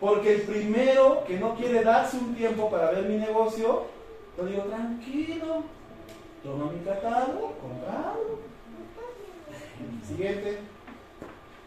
Porque 0.00 0.36
el 0.36 0.42
primero 0.42 1.24
que 1.26 1.38
no 1.38 1.54
quiere 1.54 1.84
darse 1.84 2.16
un 2.16 2.34
tiempo 2.34 2.70
para 2.70 2.90
ver 2.90 3.04
mi 3.04 3.18
negocio, 3.18 3.84
yo 4.38 4.46
digo, 4.46 4.62
tranquilo, 4.62 5.62
toma 6.42 6.72
mi 6.72 6.80
catálogo, 6.80 7.54
comprado. 7.60 8.40
Siguiente, 10.08 10.58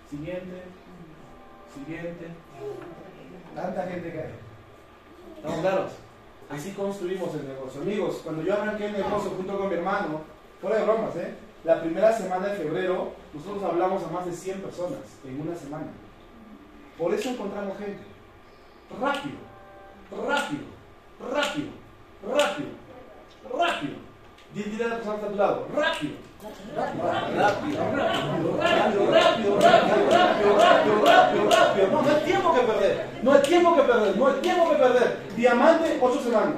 siguiente, 0.09 0.63
siguiente. 1.75 2.27
Tanta 3.53 3.83
gente 3.83 4.11
que 4.11 4.19
hay. 4.19 4.33
¿Estamos 5.37 5.59
claros? 5.59 5.91
Así 6.49 6.71
construimos 6.71 7.35
el 7.35 7.47
negocio. 7.47 7.81
Amigos, 7.81 8.21
cuando 8.23 8.41
yo 8.41 8.53
arranqué 8.55 8.87
el 8.87 8.93
negocio 8.93 9.29
junto 9.31 9.57
con 9.57 9.69
mi 9.69 9.75
hermano, 9.75 10.21
fuera 10.59 10.77
de 10.77 10.83
bromas, 10.83 11.15
¿eh? 11.17 11.35
La 11.63 11.79
primera 11.81 12.11
semana 12.11 12.47
de 12.47 12.57
febrero, 12.57 13.11
nosotros 13.31 13.63
hablamos 13.63 14.03
a 14.03 14.07
más 14.07 14.25
de 14.25 14.33
100 14.33 14.61
personas 14.61 14.99
en 15.23 15.39
una 15.39 15.55
semana. 15.55 15.87
Por 16.97 17.13
eso 17.13 17.29
encontramos 17.29 17.77
gente 17.77 18.12
rápido, 19.01 19.37
rápido, 20.11 20.63
rápido, 21.31 21.69
rápido, 22.27 22.69
rápido. 23.57 23.95
Dile 24.53 24.83
a 24.83 24.87
la 24.87 24.95
persona 24.97 25.19
que 25.19 25.25
a 25.25 25.29
tu 25.29 25.35
lado, 25.35 25.67
rápido. 25.75 26.13
Rápido, 26.75 27.03
rápido, 27.07 27.91
rápido, 27.91 28.31
rápido, 28.59 29.11
rápido, 29.11 29.57
rápido, 29.59 30.59
rápido, 30.59 31.05
rápido, 31.05 31.49
rápido. 31.49 31.87
No, 31.91 32.01
no 32.01 32.09
hay 32.09 32.21
tiempo 32.23 32.53
que 32.53 32.61
perder. 32.61 33.07
No 33.23 33.31
hay 33.31 33.41
tiempo 33.41 33.75
que 33.75 33.81
perder. 33.81 34.17
No 34.17 34.27
hay 34.27 34.41
tiempo 34.41 34.69
que 34.69 34.75
perder. 34.75 35.19
Diamante, 35.35 35.99
ocho 36.01 36.21
semanas. 36.21 36.55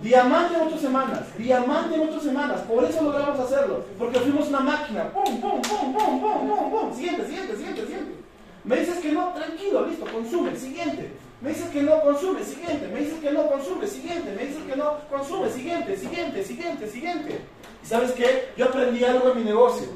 Diamante 0.00 0.54
en 0.54 0.62
ocho 0.62 0.78
semanas. 0.78 1.36
Diamante 1.36 1.94
en 1.96 2.08
ocho 2.08 2.20
semanas. 2.20 2.60
Por 2.62 2.84
eso 2.84 3.02
logramos 3.02 3.40
hacerlo. 3.40 3.84
Porque 3.98 4.20
fuimos 4.20 4.48
una 4.48 4.60
máquina. 4.60 5.10
Pum, 5.12 5.40
pum, 5.40 5.60
pum, 5.62 5.92
pum, 5.92 6.20
pum, 6.20 6.48
pum, 6.48 6.70
pum. 6.70 6.94
Siguiente, 6.94 7.26
siguiente, 7.26 7.56
siguiente, 7.56 7.82
siguiente. 7.82 8.12
Me 8.64 8.76
dices 8.76 8.98
que 8.98 9.12
no, 9.12 9.28
tranquilo, 9.28 9.86
listo, 9.86 10.06
consume, 10.06 10.56
siguiente. 10.56 11.12
Me 11.46 11.52
dices 11.52 11.70
que 11.70 11.80
no 11.80 12.00
consume, 12.00 12.42
siguiente. 12.42 12.88
Me 12.88 12.98
dices 12.98 13.20
que 13.20 13.30
no 13.30 13.48
consume, 13.48 13.86
siguiente. 13.86 14.32
Me 14.32 14.46
dices 14.46 14.64
que 14.64 14.74
no 14.74 14.98
consume, 15.08 15.48
siguiente, 15.48 15.96
siguiente, 15.96 16.42
siguiente, 16.42 16.88
siguiente. 16.88 17.40
¿Y 17.84 17.86
sabes 17.86 18.10
qué? 18.10 18.48
Yo 18.56 18.64
aprendí 18.64 19.04
algo 19.04 19.30
en 19.30 19.38
mi 19.38 19.44
negocio. 19.44 19.86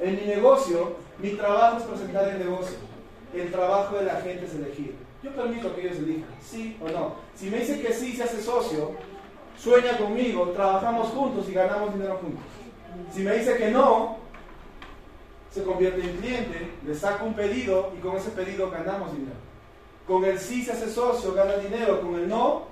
En 0.00 0.16
mi 0.16 0.22
negocio, 0.22 0.96
mi 1.18 1.30
trabajo 1.30 1.78
es 1.78 1.84
presentar 1.84 2.26
el 2.30 2.40
negocio. 2.40 2.76
El 3.32 3.52
trabajo 3.52 3.98
de 3.98 4.06
la 4.06 4.16
gente 4.16 4.46
es 4.46 4.54
elegir. 4.56 4.96
Yo 5.22 5.30
permito 5.30 5.72
que 5.76 5.82
ellos 5.82 5.98
elijan, 5.98 6.28
sí 6.42 6.76
o 6.82 6.88
no. 6.88 7.14
Si 7.36 7.48
me 7.50 7.60
dicen 7.60 7.80
que 7.82 7.92
sí, 7.92 8.16
se 8.16 8.24
hace 8.24 8.42
socio, 8.42 8.90
sueña 9.56 9.96
conmigo, 9.96 10.48
trabajamos 10.48 11.10
juntos 11.10 11.48
y 11.48 11.52
ganamos 11.52 11.94
dinero 11.94 12.18
juntos. 12.20 12.42
Si 13.14 13.20
me 13.20 13.36
dice 13.36 13.56
que 13.56 13.70
no, 13.70 14.16
se 15.52 15.62
convierte 15.62 16.00
en 16.00 16.16
cliente, 16.16 16.72
le 16.84 16.94
saco 16.96 17.26
un 17.26 17.34
pedido 17.34 17.92
y 17.96 18.00
con 18.00 18.16
ese 18.16 18.30
pedido 18.30 18.68
ganamos 18.72 19.12
dinero. 19.12 19.49
Con 20.10 20.24
el 20.24 20.40
sí 20.40 20.64
se 20.64 20.72
hace 20.72 20.90
socio, 20.90 21.34
gana 21.34 21.54
dinero. 21.58 22.00
Con 22.00 22.16
el 22.16 22.28
no, 22.28 22.62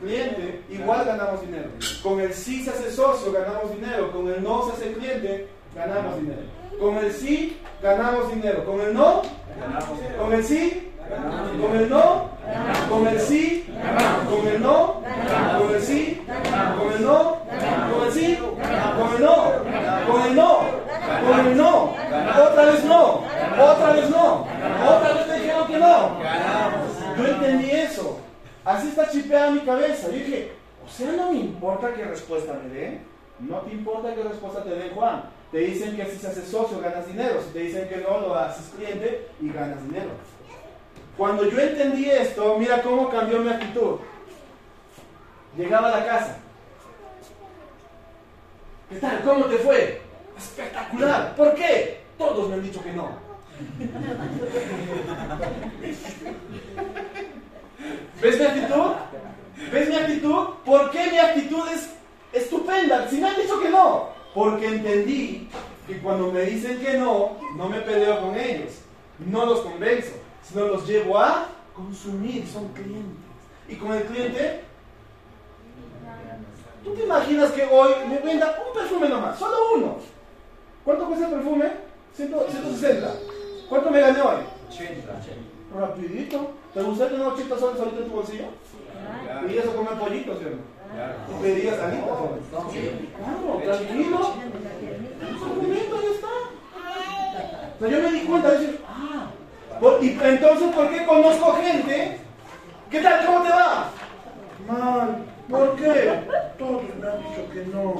cliente, 0.00 0.62
igual 0.70 1.04
ganamos 1.04 1.40
dinero. 1.40 1.68
Con 2.00 2.20
el 2.20 2.32
sí 2.32 2.62
se 2.62 2.70
hace 2.70 2.92
socio, 2.92 3.32
ganamos 3.32 3.74
dinero. 3.74 4.12
Con 4.12 4.28
el 4.28 4.40
no 4.40 4.66
se 4.66 4.72
hace 4.74 4.92
cliente, 4.92 5.48
ganamos 5.74 6.14
dinero. 6.18 6.42
Con 6.78 6.96
el 6.98 7.12
sí, 7.12 7.58
ganamos 7.82 8.32
dinero. 8.32 8.64
Con 8.64 8.80
el 8.82 8.94
no, 8.94 9.22
con 10.16 10.32
el 10.32 10.44
sí, 10.44 10.92
con 11.60 11.76
el 11.76 11.90
no, 11.90 12.30
con 12.88 13.08
el 13.08 13.20
sí, 13.20 13.66
con 14.30 14.46
el 14.46 14.62
no, 14.62 15.02
con 15.58 15.74
el 15.74 15.82
sí, 15.82 16.22
con 16.78 16.92
el 16.92 17.02
no, 17.02 17.38
con 17.92 18.06
el 18.06 18.12
sí, 18.12 18.38
con 18.38 19.16
el 19.16 19.22
no, 19.24 19.36
con 20.06 20.22
el 20.22 20.36
no, 20.36 20.60
con 21.26 21.46
el 21.46 21.56
no, 21.56 21.94
otra 22.48 22.64
vez 22.66 22.84
no, 22.84 23.24
otra 23.58 23.92
vez 23.92 24.08
no, 24.08 24.46
otra 24.86 25.12
vez 25.14 25.26
te 25.26 25.34
dijeron 25.40 25.66
que 25.66 25.78
no. 25.78 26.10
Yo 27.16 27.26
entendí 27.26 27.70
eso. 27.70 28.18
Así 28.64 28.88
está 28.88 29.08
chipeada 29.08 29.50
mi 29.50 29.60
cabeza. 29.60 30.08
Yo 30.08 30.14
dije, 30.14 30.52
o 30.84 30.88
sea, 30.88 31.12
no 31.12 31.32
me 31.32 31.38
importa 31.38 31.94
qué 31.94 32.04
respuesta 32.04 32.58
me 32.62 32.74
den. 32.74 33.02
No 33.40 33.60
te 33.60 33.72
importa 33.72 34.14
qué 34.14 34.22
respuesta 34.22 34.62
te 34.62 34.70
den, 34.70 34.94
Juan. 34.94 35.24
Te 35.50 35.58
dicen 35.58 35.96
que 35.96 36.06
si 36.06 36.18
se 36.18 36.28
hace 36.28 36.46
socio 36.46 36.80
ganas 36.80 37.06
dinero. 37.06 37.40
Si 37.42 37.52
te 37.52 37.58
dicen 37.60 37.88
que 37.88 37.96
no, 37.96 38.20
lo 38.20 38.34
haces 38.34 38.72
cliente 38.76 39.28
y 39.40 39.50
ganas 39.50 39.82
dinero. 39.84 40.10
Cuando 41.16 41.48
yo 41.48 41.58
entendí 41.58 42.08
esto, 42.10 42.56
mira 42.58 42.82
cómo 42.82 43.08
cambió 43.08 43.40
mi 43.40 43.50
actitud. 43.50 43.96
Llegaba 45.56 45.88
a 45.88 45.98
la 45.98 46.06
casa. 46.06 46.38
¿Qué 48.88 48.96
tal? 48.96 49.22
¿Cómo 49.22 49.46
te 49.46 49.56
fue? 49.58 50.02
Espectacular. 50.36 51.34
¿Por 51.34 51.54
qué? 51.54 52.00
Todos 52.16 52.48
me 52.48 52.54
han 52.54 52.62
dicho 52.62 52.82
que 52.82 52.92
no. 52.92 53.10
¿Ves 58.20 58.38
mi 58.38 58.44
actitud? 58.44 58.92
¿Ves 59.72 59.88
mi 59.88 59.96
actitud? 59.96 60.46
¿Por 60.64 60.90
qué 60.90 61.10
mi 61.10 61.18
actitud 61.18 61.62
es 61.72 61.90
estupenda? 62.32 63.08
Si 63.08 63.16
me 63.16 63.28
han 63.28 63.36
dicho 63.36 63.60
que 63.60 63.70
no. 63.70 64.10
Porque 64.34 64.66
entendí 64.66 65.48
que 65.86 65.98
cuando 66.00 66.30
me 66.30 66.42
dicen 66.42 66.78
que 66.80 66.98
no, 66.98 67.38
no 67.56 67.68
me 67.68 67.80
peleo 67.80 68.20
con 68.20 68.36
ellos, 68.36 68.72
no 69.18 69.46
los 69.46 69.60
convenzo, 69.60 70.12
sino 70.42 70.66
los 70.66 70.86
llevo 70.86 71.18
a 71.18 71.48
consumir, 71.74 72.46
son 72.46 72.68
clientes. 72.68 73.18
Y 73.68 73.76
con 73.76 73.92
el 73.92 74.04
cliente, 74.04 74.64
¿tú 76.84 76.94
te 76.94 77.04
imaginas 77.04 77.50
que 77.52 77.64
hoy 77.64 77.92
me 78.08 78.18
venda 78.18 78.56
un 78.66 78.78
perfume 78.78 79.08
nomás, 79.08 79.38
solo 79.38 79.56
uno? 79.76 79.96
¿Cuánto 80.84 81.06
cuesta 81.06 81.26
el 81.26 81.34
perfume? 81.34 81.70
160. 82.16 83.14
¿Cuánto 83.68 83.90
me 83.90 84.00
gané 84.00 84.20
hoy? 84.20 84.42
80. 84.68 85.20
Rapidito. 85.74 86.59
¿Te 86.74 86.82
gustaría 86.82 87.12
tener 87.18 87.26
80 87.26 87.58
soles 87.58 87.80
ahorita 87.80 87.98
en 87.98 88.04
tu 88.08 88.14
bolsillo? 88.16 88.44
¿Y 89.48 89.58
eso 89.58 89.74
comer 89.74 89.94
pollitos, 89.94 90.38
¿sí 90.38 90.44
o 90.44 90.50
no? 90.50 90.56
Claro. 90.94 91.14
¿Tú 91.28 91.42
pedías 91.42 91.78
alitas? 91.80 92.06
¿no? 92.06 92.30
Claro, 92.70 93.60
tranquilo. 93.64 94.34
Un 95.30 95.56
momento, 95.56 95.96
ya 96.02 96.10
está. 96.14 96.28
O 97.76 97.78
sea, 97.80 97.88
yo 97.88 98.02
me 98.02 98.12
di 98.12 98.20
cuenta 98.26 98.50
de 98.50 98.58
decir, 98.58 98.80
ah, 98.86 99.26
por- 99.80 100.04
y 100.04 100.18
entonces, 100.22 100.74
¿por 100.74 100.90
qué 100.90 101.06
conozco 101.06 101.52
gente? 101.54 102.18
¿Qué 102.90 103.00
tal? 103.00 103.26
¿Cómo 103.26 103.42
te 103.42 103.48
va? 103.50 103.90
Mal. 104.68 105.24
¿Por 105.48 105.76
qué? 105.76 106.20
Todos 106.58 106.82
me 106.82 107.08
han 107.08 107.18
dicho 107.18 107.50
que 107.52 107.64
no. 107.66 107.94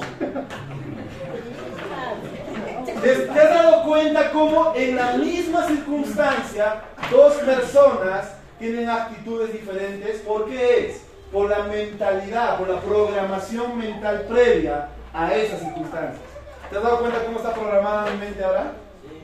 ¿Te 3.01 3.09
te 3.15 3.39
has 3.39 3.49
dado 3.49 3.83
cuenta 3.83 4.31
cómo 4.31 4.73
en 4.75 4.95
la 4.95 5.13
misma 5.17 5.63
circunstancia 5.67 6.81
dos 7.09 7.33
personas 7.35 8.35
tienen 8.61 8.89
actitudes 8.89 9.51
diferentes? 9.51 10.21
¿Por 10.21 10.45
qué 10.45 10.87
es? 10.87 11.03
Por 11.31 11.49
la 11.49 11.63
mentalidad, 11.63 12.57
por 12.57 12.69
la 12.69 12.79
programación 12.79 13.77
mental 13.77 14.25
previa 14.29 14.89
a 15.13 15.33
esas 15.33 15.59
circunstancias. 15.59 16.21
¿Te 16.69 16.77
has 16.77 16.83
dado 16.83 16.99
cuenta 16.99 17.25
cómo 17.25 17.37
está 17.37 17.53
programada 17.53 18.09
mi 18.11 18.17
mente 18.19 18.43
ahora? 18.43 18.71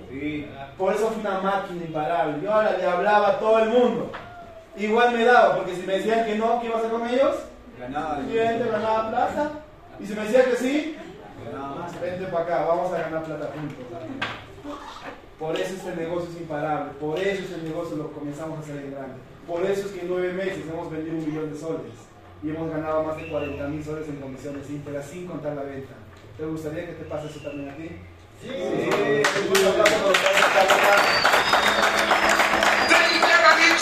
Sí. 0.10 0.50
Por 0.78 0.94
eso 0.94 1.10
fue 1.10 1.22
una 1.22 1.40
máquina 1.40 1.86
imparable. 1.86 2.42
Yo 2.42 2.52
ahora 2.52 2.78
le 2.78 2.86
hablaba 2.86 3.28
a 3.30 3.40
todo 3.40 3.60
el 3.60 3.70
mundo. 3.70 4.12
Igual 4.76 5.14
me 5.14 5.24
daba, 5.24 5.56
porque 5.56 5.76
si 5.76 5.84
me 5.84 5.94
decían 5.94 6.26
que 6.26 6.36
no, 6.36 6.60
¿qué 6.60 6.68
iba 6.68 6.76
a 6.76 6.80
hacer 6.80 6.92
con 6.92 7.08
ellos? 7.08 7.36
Ganaba. 7.80 8.20
Cliente, 8.20 8.70
ganaba 8.70 9.10
plata. 9.10 9.52
Y 10.00 10.06
si 10.06 10.14
me 10.14 10.24
decían 10.24 10.46
que 10.46 10.56
sí, 10.56 10.98
Ganaba. 11.46 11.88
Vente 12.02 12.26
para 12.26 12.44
acá, 12.44 12.66
vamos 12.66 12.94
a 12.94 13.00
ganar 13.00 13.24
plata 13.24 13.50
juntos. 13.54 13.78
Por 15.40 15.56
eso 15.56 15.76
este 15.76 15.96
negocio 15.96 16.30
es 16.32 16.42
imparable, 16.42 16.94
por 17.00 17.20
eso 17.20 17.44
este 17.44 17.62
negocio 17.62 17.96
lo 17.98 18.12
comenzamos 18.12 18.58
a 18.58 18.62
hacer 18.62 18.78
en 18.78 18.92
grande. 18.92 19.18
Por 19.48 19.64
eso 19.64 19.88
es 19.88 19.94
que 19.94 20.02
en 20.02 20.08
nueve 20.10 20.34
meses 20.34 20.64
hemos 20.68 20.92
vendido 20.92 21.16
un 21.16 21.26
millón 21.28 21.54
de 21.54 21.60
soles 21.60 21.94
y 22.42 22.50
hemos 22.50 22.72
ganado 22.72 23.04
más 23.04 23.18
de 23.18 23.28
40 23.28 23.68
mil 23.68 23.84
soles 23.84 24.10
en 24.10 24.16
comisiones 24.16 24.68
íntegras 24.68 25.06
sin 25.06 25.28
contar 25.28 25.56
la 25.56 25.62
venta. 25.62 25.94
¿Te 26.38 26.46
gustaría 26.46 26.88
que 26.88 26.94
te 26.94 27.04
pase 27.06 27.28
eso 27.28 27.40
también 27.42 27.70
a 27.70 27.76
ti? 27.76 27.90
Sí. 28.42 28.50
Acá. 29.68 29.84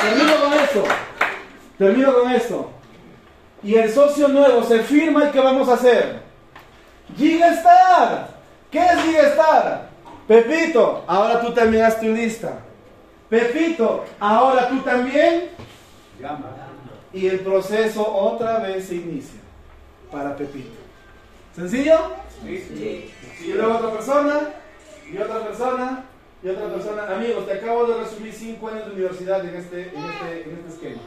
Termino 0.01 0.35
con 0.41 0.53
esto. 0.53 0.83
Termino 1.77 2.13
con 2.13 2.31
esto. 2.31 2.71
Y 3.63 3.75
el 3.75 3.91
socio 3.93 4.27
nuevo 4.27 4.61
se 4.63 4.79
firma 4.83 5.25
y 5.25 5.31
¿qué 5.31 5.39
vamos 5.39 5.69
a 5.69 5.73
hacer? 5.73 6.21
Gigastar. 7.15 8.29
¿Qué 8.69 8.79
es 8.79 9.01
Gigastar? 9.03 9.94
Pepito, 10.27 11.03
ahora 11.07 11.41
tú 11.41 11.53
también 11.53 11.83
haz 11.83 11.99
tu 11.99 12.07
lista. 12.07 12.59
Pepito, 13.29 14.05
ahora 14.19 14.69
tú 14.69 14.79
también. 14.79 15.49
Gama. 16.19 16.51
Y 17.13 17.27
el 17.27 17.39
proceso 17.41 18.05
otra 18.05 18.59
vez 18.59 18.87
se 18.87 18.95
inicia 18.95 19.39
para 20.11 20.35
Pepito. 20.35 20.77
¿Sencillo? 21.55 21.97
Sí. 22.43 23.11
Y 23.41 23.53
luego 23.53 23.75
otra 23.75 23.91
persona, 23.91 24.39
y 25.11 25.17
otra 25.17 25.39
persona, 25.39 26.05
y 26.43 26.49
otra 26.49 26.67
persona. 26.73 27.15
Amigos, 27.15 27.45
te 27.45 27.53
acabo 27.53 27.85
de 27.85 28.03
resumir 28.03 28.33
cinco 28.33 28.67
años 28.67 28.87
de 28.87 28.93
universidad 28.93 29.45
en 29.45 29.55
este, 29.55 29.89
en 29.95 30.03
este, 30.03 30.43
en 30.43 30.57
este 30.57 30.69
esquema. 30.69 31.01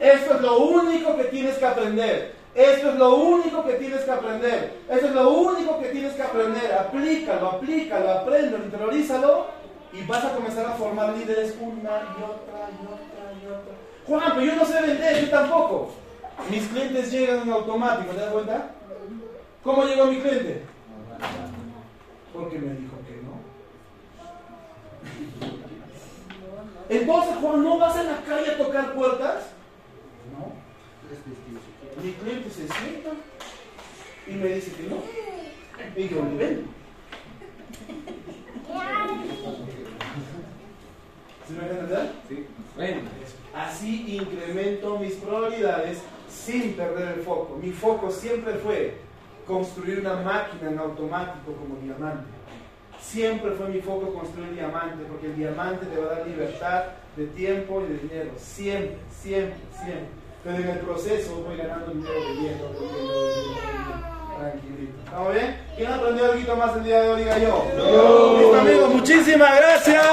Esto 0.00 0.34
es 0.34 0.40
lo 0.40 0.58
único 0.58 1.16
que 1.16 1.24
tienes 1.24 1.56
que 1.56 1.66
aprender. 1.66 2.34
Esto 2.54 2.90
es 2.90 2.94
lo 2.96 3.16
único 3.16 3.64
que 3.64 3.72
tienes 3.74 4.02
que 4.02 4.10
aprender. 4.12 4.78
Esto 4.88 5.06
es 5.06 5.14
lo 5.14 5.30
único 5.30 5.80
que 5.80 5.88
tienes 5.88 6.12
que 6.14 6.22
aprender. 6.22 6.72
Aplícalo, 6.72 7.48
aplícalo, 7.48 8.10
apréndelo, 8.12 8.64
interiorízalo 8.64 9.46
y 9.92 10.02
vas 10.06 10.24
a 10.24 10.34
comenzar 10.34 10.66
a 10.66 10.74
formar 10.74 11.14
líderes 11.14 11.56
una 11.60 11.72
y 11.72 12.22
otra 12.22 12.70
y 12.70 12.86
otra 12.86 13.32
y 13.42 13.46
otra. 13.46 13.74
Juan, 14.06 14.32
pero 14.34 14.46
yo 14.46 14.56
no 14.56 14.64
sé 14.64 14.80
vender, 14.82 15.24
yo 15.24 15.30
tampoco. 15.30 15.90
Mis 16.50 16.66
clientes 16.68 17.10
llegan 17.10 17.42
en 17.42 17.52
automático, 17.52 18.12
¿te 18.12 18.20
das 18.20 18.32
cuenta? 18.32 18.70
¿Cómo 19.62 19.84
llegó 19.84 20.06
mi 20.06 20.20
cliente? 20.20 20.62
Porque 22.32 22.58
me 22.58 22.74
dijo 22.74 22.96
que 23.06 23.22
no. 23.22 23.40
Entonces, 26.88 27.36
Juan, 27.40 27.64
¿no 27.64 27.78
vas 27.78 27.96
a 27.96 28.02
la 28.02 28.16
calle 28.18 28.50
a 28.50 28.58
tocar 28.58 28.94
puertas? 28.94 29.44
No. 30.38 30.52
Mi 32.02 32.12
cliente 32.12 32.50
se 32.50 32.66
sienta 32.66 33.10
y 34.26 34.32
me 34.32 34.48
dice 34.48 34.72
que 34.72 34.82
no. 34.84 35.02
Y 35.96 36.08
yo 36.08 36.24
le 36.24 36.36
vendo. 36.36 36.68
¿Sí 41.46 41.52
me 41.52 41.66
entender? 41.68 42.12
Sí. 42.28 42.46
Así 43.54 44.16
incremento 44.16 44.98
mis 44.98 45.14
prioridades 45.14 45.98
sin 46.28 46.72
perder 46.72 47.18
el 47.18 47.22
foco. 47.22 47.58
Mi 47.62 47.70
foco 47.70 48.10
siempre 48.10 48.54
fue 48.54 48.96
construir 49.46 50.00
una 50.00 50.16
máquina 50.16 50.70
en 50.70 50.78
automático 50.78 51.52
como 51.52 51.76
diamante. 51.82 52.24
Siempre 53.00 53.52
fue 53.52 53.68
mi 53.68 53.80
foco 53.80 54.14
construir 54.14 54.54
diamante, 54.54 55.04
porque 55.08 55.26
el 55.26 55.36
diamante 55.36 55.86
te 55.86 56.00
va 56.00 56.06
a 56.06 56.18
dar 56.18 56.26
libertad 56.26 56.84
de 57.16 57.26
tiempo 57.26 57.82
y 57.82 57.92
de 57.92 57.98
dinero. 57.98 58.30
Siempre, 58.38 58.96
siempre, 59.10 59.58
siempre. 59.72 60.23
Pero 60.44 60.58
en 60.58 60.68
el 60.68 60.78
proceso 60.80 61.42
voy 61.46 61.56
ganando 61.56 61.90
dinero 61.90 62.12
de 62.12 62.34
10, 62.34 62.52
Tranquilito. 64.38 64.92
¿Estamos 65.06 65.32
bien? 65.32 65.56
¿Quién 65.74 65.90
aprendió 65.90 66.32
algo 66.32 66.56
más 66.56 66.76
el 66.76 66.84
día 66.84 67.00
de 67.00 67.08
hoy? 67.08 67.22
Diga 67.22 67.38
yo. 67.38 67.66
Listo, 68.38 68.60
amigos. 68.60 68.94
Muchísimas 68.94 69.56
gracias. 69.56 70.04